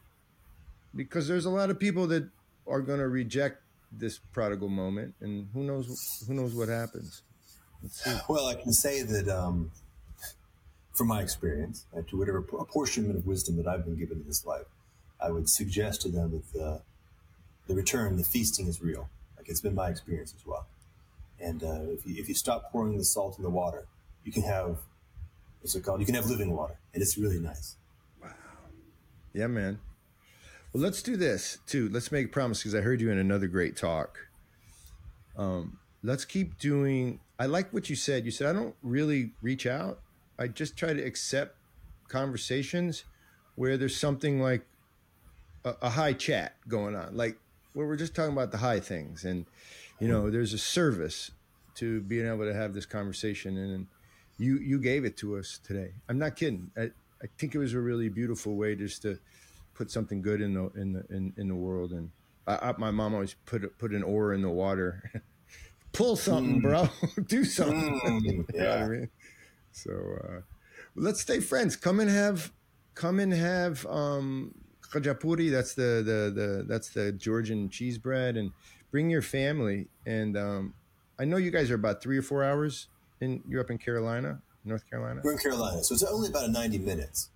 because 0.94 1.26
there's 1.26 1.44
a 1.44 1.50
lot 1.50 1.70
of 1.70 1.78
people 1.78 2.06
that 2.08 2.28
are 2.66 2.80
going 2.80 3.00
to 3.00 3.08
reject 3.08 3.60
this 3.92 4.18
prodigal 4.18 4.68
moment, 4.68 5.14
and 5.20 5.48
who 5.52 5.62
knows 5.62 6.24
who 6.26 6.34
knows 6.34 6.54
what 6.54 6.68
happens. 6.68 7.22
Well, 8.28 8.46
I 8.46 8.54
can 8.54 8.72
say 8.72 9.02
that 9.02 9.28
um, 9.28 9.70
from 10.92 11.08
my 11.08 11.22
experience, 11.22 11.86
uh, 11.96 12.02
to 12.08 12.18
whatever 12.18 12.38
apportionment 12.38 13.16
of 13.16 13.26
wisdom 13.26 13.56
that 13.56 13.66
I've 13.66 13.84
been 13.84 13.96
given 13.96 14.18
in 14.18 14.26
this 14.26 14.46
life, 14.46 14.66
I 15.20 15.30
would 15.30 15.48
suggest 15.48 16.02
to 16.02 16.08
them 16.08 16.30
that 16.32 16.52
the, 16.52 16.80
the 17.66 17.74
return, 17.74 18.16
the 18.16 18.24
feasting 18.24 18.66
is 18.66 18.82
real. 18.82 19.08
Like 19.36 19.48
it's 19.48 19.60
been 19.60 19.74
my 19.74 19.88
experience 19.88 20.34
as 20.36 20.46
well. 20.46 20.66
And 21.40 21.62
uh, 21.62 21.80
if, 21.88 22.06
you, 22.06 22.14
if 22.16 22.28
you 22.28 22.34
stop 22.34 22.70
pouring 22.70 22.96
the 22.96 23.04
salt 23.04 23.36
in 23.38 23.42
the 23.42 23.50
water, 23.50 23.86
you 24.24 24.32
can 24.32 24.42
have, 24.44 24.78
what's 25.60 25.74
it 25.74 25.82
called? 25.82 26.00
You 26.00 26.06
can 26.06 26.14
have 26.14 26.26
living 26.26 26.52
water. 26.52 26.78
And 26.92 27.02
it's 27.02 27.18
really 27.18 27.38
nice. 27.38 27.76
Wow. 28.22 28.30
Yeah, 29.32 29.48
man. 29.48 29.78
Well, 30.72 30.82
let's 30.82 31.02
do 31.02 31.16
this 31.16 31.58
too. 31.66 31.88
Let's 31.88 32.10
make 32.10 32.26
a 32.26 32.28
promise 32.28 32.58
because 32.58 32.74
I 32.74 32.80
heard 32.80 33.00
you 33.00 33.10
in 33.10 33.18
another 33.18 33.46
great 33.46 33.76
talk. 33.76 34.18
Um, 35.36 35.78
let's 36.04 36.24
keep 36.24 36.58
doing. 36.58 37.18
I 37.38 37.46
like 37.46 37.72
what 37.72 37.90
you 37.90 37.96
said. 37.96 38.24
You 38.24 38.30
said, 38.30 38.48
I 38.48 38.52
don't 38.52 38.76
really 38.82 39.32
reach 39.42 39.66
out. 39.66 40.00
I 40.38 40.46
just 40.46 40.76
try 40.76 40.92
to 40.92 41.02
accept 41.02 41.56
conversations 42.08 43.04
where 43.56 43.76
there's 43.76 43.96
something 43.96 44.40
like 44.40 44.64
a, 45.64 45.74
a 45.82 45.90
high 45.90 46.12
chat 46.12 46.54
going 46.68 46.94
on. 46.94 47.16
Like 47.16 47.38
where 47.74 47.86
we're 47.86 47.96
just 47.96 48.14
talking 48.14 48.32
about 48.32 48.50
the 48.50 48.58
high 48.58 48.80
things 48.80 49.24
and 49.24 49.44
you 50.00 50.08
know 50.08 50.30
there's 50.30 50.52
a 50.52 50.58
service 50.58 51.30
to 51.74 52.00
being 52.02 52.26
able 52.26 52.44
to 52.44 52.54
have 52.54 52.72
this 52.72 52.86
conversation 52.86 53.56
and 53.58 53.86
you 54.38 54.58
you 54.58 54.80
gave 54.80 55.04
it 55.04 55.16
to 55.16 55.36
us 55.36 55.60
today 55.62 55.92
i'm 56.08 56.18
not 56.18 56.34
kidding 56.36 56.70
i, 56.76 56.82
I 56.82 57.26
think 57.36 57.54
it 57.54 57.58
was 57.58 57.74
a 57.74 57.80
really 57.80 58.08
beautiful 58.08 58.56
way 58.56 58.74
just 58.74 59.02
to 59.02 59.18
put 59.74 59.90
something 59.90 60.22
good 60.22 60.40
in 60.40 60.54
the 60.54 60.70
in 60.80 60.92
the 60.92 61.04
in, 61.10 61.32
in 61.36 61.48
the 61.48 61.54
world 61.54 61.92
and 61.92 62.10
I, 62.46 62.70
I, 62.70 62.74
my 62.78 62.90
mom 62.90 63.14
always 63.14 63.34
put 63.44 63.76
put 63.78 63.92
an 63.92 64.02
oar 64.02 64.32
in 64.32 64.42
the 64.42 64.50
water 64.50 65.10
pull 65.94 66.16
something 66.16 66.60
mm. 66.60 66.62
bro 66.62 66.88
do 67.26 67.44
something 67.44 68.00
mm. 68.06 68.22
you 68.24 68.46
yeah. 68.52 68.62
know 68.62 68.70
what 68.70 68.78
i 68.78 68.88
mean 68.88 69.08
so 69.72 69.92
uh, 70.24 70.40
let's 70.94 71.20
stay 71.20 71.40
friends 71.40 71.76
come 71.76 72.00
and 72.00 72.10
have 72.10 72.52
come 72.94 73.18
and 73.18 73.32
have 73.32 73.86
um 73.86 74.54
khachapuri. 74.94 75.50
That's 75.50 75.74
the, 75.74 76.02
the 76.04 76.40
the 76.40 76.64
that's 76.66 76.90
the 76.90 77.12
Georgian 77.12 77.68
cheese 77.68 77.98
bread, 77.98 78.36
and 78.36 78.52
bring 78.90 79.10
your 79.10 79.22
family. 79.22 79.88
And 80.06 80.36
um, 80.36 80.74
I 81.18 81.24
know 81.24 81.36
you 81.36 81.50
guys 81.50 81.70
are 81.70 81.74
about 81.74 82.02
three 82.02 82.18
or 82.18 82.22
four 82.22 82.44
hours 82.44 82.88
in. 83.20 83.42
You're 83.48 83.60
up 83.60 83.70
in 83.70 83.78
Carolina, 83.78 84.40
North 84.64 84.88
Carolina. 84.88 85.20
We're 85.24 85.32
in 85.32 85.38
Carolina, 85.38 85.82
so 85.82 85.94
it's 85.94 86.02
only 86.04 86.28
about 86.28 86.44
a 86.44 86.52
ninety 86.52 86.78
minutes. 86.78 87.30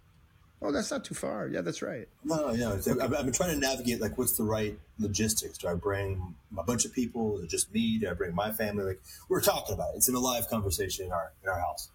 Oh, 0.61 0.72
that's 0.72 0.90
not 0.90 1.04
too 1.04 1.14
far. 1.14 1.46
Yeah, 1.46 1.61
that's 1.61 1.82
right. 1.82 2.09
No, 2.24 2.50
yeah. 2.50 2.70
Okay. 2.70 2.90
I've, 2.90 3.14
I've 3.14 3.24
been 3.24 3.32
trying 3.32 3.54
to 3.54 3.61
navigate 3.61 4.00
like 4.00 4.18
what's 4.18 4.36
the 4.36 4.42
right 4.42 4.76
logistics. 4.98 5.59
Do 5.59 5.68
I 5.68 5.74
bring 5.74 6.34
a 6.56 6.64
bunch 6.64 6.84
of 6.84 6.92
people? 6.92 7.38
Is 7.38 7.44
it 7.44 7.50
just 7.50 7.72
me? 7.72 7.98
Do 7.98 8.11
I 8.11 8.14
bring 8.14 8.34
my 8.34 8.50
family? 8.50 8.84
Like 8.84 9.00
we're 9.28 9.40
talking 9.40 9.74
about 9.74 9.94
it. 9.94 9.98
It's 9.98 10.09
in 10.09 10.16
a 10.16 10.20
live 10.20 10.48
conversation 10.48 11.06
in 11.06 11.12
our 11.12 11.32
in 11.44 11.48
our 11.48 11.59
house. 11.59 11.90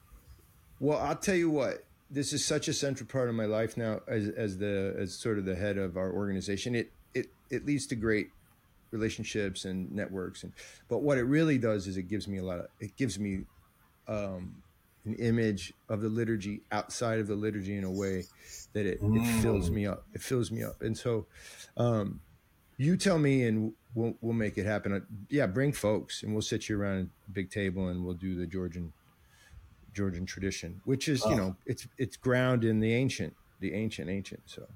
Well, 0.79 0.97
I'll 0.99 1.15
tell 1.15 1.35
you 1.35 1.49
what 1.49 1.83
this 2.09 2.31
is 2.31 2.45
such 2.45 2.67
a 2.67 2.73
central 2.73 3.07
part 3.07 3.27
of 3.27 3.35
my 3.35 3.45
life 3.45 3.75
now 3.75 4.01
as, 4.07 4.29
as 4.29 4.57
the 4.57 4.95
as 4.97 5.13
sort 5.13 5.37
of 5.37 5.45
the 5.45 5.55
head 5.55 5.77
of 5.77 5.97
our 5.97 6.11
organization. 6.11 6.73
It 6.73 6.91
it 7.13 7.27
it 7.49 7.65
leads 7.65 7.85
to 7.87 7.95
great 7.95 8.29
relationships 8.91 9.65
and 9.65 9.91
networks 9.91 10.43
and 10.43 10.53
but 10.87 10.99
what 10.99 11.17
it 11.17 11.23
really 11.23 11.57
does 11.57 11.87
is 11.87 11.97
it 11.97 12.03
gives 12.03 12.27
me 12.27 12.37
a 12.37 12.43
lot 12.43 12.59
of 12.59 12.67
it 12.79 12.95
gives 12.95 13.17
me 13.17 13.39
um, 14.07 14.61
an 15.05 15.13
image 15.15 15.73
of 15.89 16.01
the 16.01 16.09
liturgy 16.09 16.61
outside 16.71 17.19
of 17.19 17.27
the 17.27 17.35
liturgy 17.35 17.77
in 17.77 17.83
a 17.83 17.91
way 17.91 18.23
that 18.73 18.85
it, 18.85 19.01
mm. 19.01 19.17
it 19.17 19.41
fills 19.41 19.69
me 19.69 19.85
up 19.85 20.05
it 20.13 20.21
fills 20.21 20.51
me 20.51 20.63
up 20.63 20.81
and 20.81 20.97
so 20.97 21.25
um, 21.77 22.19
you 22.77 22.95
tell 22.95 23.19
me 23.19 23.43
and 23.43 23.73
we'll, 23.95 24.15
we'll 24.21 24.33
make 24.33 24.57
it 24.57 24.65
happen 24.65 24.93
uh, 24.93 24.99
yeah 25.29 25.45
bring 25.45 25.71
folks 25.73 26.23
and 26.23 26.31
we'll 26.31 26.41
sit 26.41 26.69
you 26.69 26.79
around 26.79 27.09
a 27.27 27.31
big 27.31 27.49
table 27.49 27.89
and 27.89 28.03
we'll 28.03 28.13
do 28.13 28.35
the 28.35 28.47
georgian 28.47 28.93
georgian 29.93 30.25
tradition 30.25 30.81
which 30.85 31.07
is 31.07 31.23
oh. 31.25 31.29
you 31.29 31.35
know 31.35 31.55
it's 31.65 31.87
it's 31.97 32.15
ground 32.17 32.63
in 32.63 32.79
the 32.79 32.93
ancient 32.93 33.33
the 33.59 33.73
ancient 33.73 34.09
ancient 34.09 34.41
so 34.45 34.67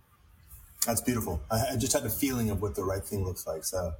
that's 0.87 1.01
beautiful. 1.01 1.41
I, 1.51 1.73
I, 1.73 1.75
just 1.75 1.91
had 1.91 2.05
a 2.05 2.09
feeling 2.09 2.49
of 2.49 2.61
what 2.61 2.75
the 2.75 2.83
right 2.83 3.03
thing 3.03 3.25
looks 3.25 3.45
like. 3.45 3.65
So 3.65 3.93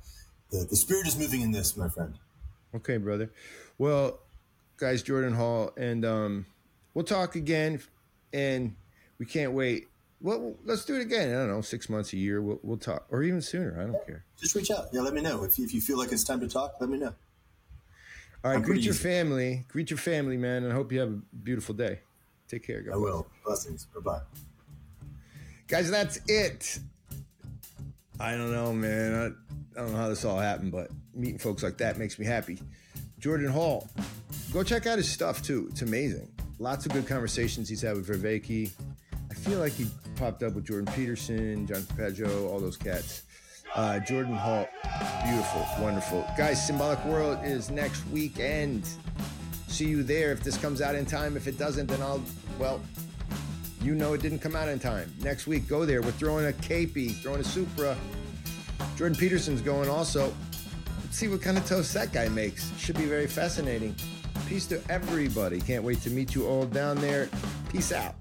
the, 0.51 0.65
the 0.69 0.78
spirit 0.78 1.05
is 1.05 1.17
moving 1.17 1.41
in 1.41 1.51
this, 1.51 1.75
my 1.75 1.89
friend. 1.89 2.17
Okay, 2.73 2.95
brother. 2.95 3.30
Well, 3.78 4.19
guys, 4.78 5.03
Jordan 5.03 5.34
Hall, 5.34 5.71
and 5.75 6.05
um, 6.05 6.45
we'll 6.93 7.05
talk 7.05 7.36
again. 7.36 7.82
And 8.34 8.75
we 9.17 9.25
can't 9.25 9.53
wait. 9.53 9.88
Well, 10.21 10.55
let's 10.63 10.86
do 10.86 10.95
it 10.95 11.01
again. 11.01 11.30
I 11.30 11.39
don't 11.39 11.49
know, 11.49 11.61
six 11.61 11.89
months, 11.89 12.13
a 12.13 12.17
year. 12.17 12.41
We'll, 12.41 12.59
we'll 12.63 12.78
talk, 12.78 13.05
or 13.09 13.23
even 13.23 13.41
sooner. 13.41 13.78
I 13.80 13.91
don't 13.91 14.05
care. 14.05 14.23
Just 14.39 14.55
reach 14.55 14.71
out. 14.71 14.88
Yeah, 14.91 15.01
let 15.01 15.13
me 15.13 15.21
know 15.21 15.43
if 15.43 15.59
you, 15.59 15.65
if 15.65 15.73
you 15.73 15.82
feel 15.82 15.97
like 15.97 16.11
it's 16.11 16.23
time 16.23 16.39
to 16.39 16.47
talk. 16.47 16.75
Let 16.80 16.89
me 16.89 16.97
know. 16.97 17.13
All 18.43 18.51
right, 18.51 18.63
greet 18.63 18.84
your 18.84 18.93
easy. 18.93 19.03
family. 19.03 19.65
Greet 19.67 19.89
your 19.89 19.97
family, 19.97 20.38
man, 20.38 20.63
and 20.63 20.71
I 20.71 20.75
hope 20.75 20.91
you 20.91 20.99
have 20.99 21.09
a 21.09 21.21
beautiful 21.43 21.75
day. 21.75 21.99
Take 22.47 22.65
care, 22.65 22.82
guys. 22.82 22.93
I 22.93 22.97
will. 22.97 23.28
Blessings. 23.45 23.86
Bye 23.93 24.01
bye. 24.01 24.21
Guys, 25.67 25.91
that's 25.91 26.19
it. 26.28 26.80
I 28.19 28.32
don't 28.32 28.51
know, 28.51 28.73
man. 28.73 29.13
I, 29.13 29.80
I, 29.80 29.84
don't 29.84 29.91
know 29.91 29.97
how 29.97 30.09
this 30.09 30.23
all 30.23 30.39
happened, 30.39 30.71
but 30.71 30.89
meeting 31.13 31.38
folks 31.38 31.61
like 31.61 31.78
that 31.78 31.97
makes 31.97 32.17
me 32.17 32.25
happy. 32.25 32.59
Jordan 33.20 33.49
Hall, 33.49 33.89
go 34.53 34.63
check 34.63 34.86
out 34.86 34.97
his 34.97 35.09
stuff 35.09 35.41
too. 35.41 35.68
It's 35.72 35.82
amazing. 35.82 36.28
Lots 36.59 36.86
of 36.86 36.93
good 36.93 37.07
conversations 37.07 37.68
he's 37.68 37.82
had 37.82 37.95
with 37.95 38.07
Vervaeke. 38.07 38.72
I 39.30 39.34
feel 39.34 39.59
like 39.59 39.74
he 39.74 39.88
popped 40.15 40.43
up 40.43 40.53
with 40.53 40.65
Jordan 40.65 40.91
Peterson, 40.93 41.65
John 41.68 41.82
Pageau, 41.82 42.49
all 42.49 42.59
those 42.59 42.78
cats. 42.78 43.24
Uh, 43.76 43.99
Jordan 43.99 44.36
Hall, 44.36 44.68
beautiful, 45.24 45.68
wonderful. 45.80 46.26
Guys, 46.38 46.65
Symbolic 46.65 47.03
World 47.05 47.39
is 47.43 47.70
next 47.70 48.05
weekend. 48.07 48.88
See 49.68 49.86
you 49.86 50.03
there 50.03 50.32
if 50.32 50.43
this 50.43 50.57
comes 50.57 50.82
out 50.82 50.95
in 50.95 51.05
time. 51.05 51.36
If 51.38 51.47
it 51.47 51.57
doesn't, 51.57 51.88
then 51.88 52.01
I'll, 52.01 52.24
well, 52.57 52.82
you 53.82 53.93
know 53.93 54.13
it 54.13 54.22
didn't 54.22 54.39
come 54.39 54.55
out 54.55 54.68
in 54.70 54.80
time. 54.80 55.13
Next 55.22 55.45
week, 55.45 55.68
go 55.68 55.86
there. 55.86 56.01
We're 56.01 56.11
throwing 56.11 56.47
a 56.47 56.51
Keipi, 56.51 57.13
throwing 57.15 57.41
a 57.41 57.43
Supra. 57.43 57.95
Jordan 58.95 59.18
Peterson's 59.18 59.61
going 59.61 59.89
also. 59.89 60.34
See 61.12 61.28
what 61.28 61.41
kind 61.41 61.58
of 61.58 61.66
toast 61.66 61.93
that 61.93 62.12
guy 62.12 62.30
makes. 62.30 62.72
Should 62.78 62.97
be 62.97 63.05
very 63.05 63.28
fascinating. 63.28 63.95
Peace 64.47 64.68
to 64.68 64.82
everybody. 64.89 65.60
Can't 65.60 65.84
wait 65.84 66.01
to 66.01 66.10
meet 66.10 66.36
you 66.36 66.45
all 66.47 66.66
down 66.66 66.97
there. 66.97 67.30
Peace 67.70 67.91
out. 67.91 68.16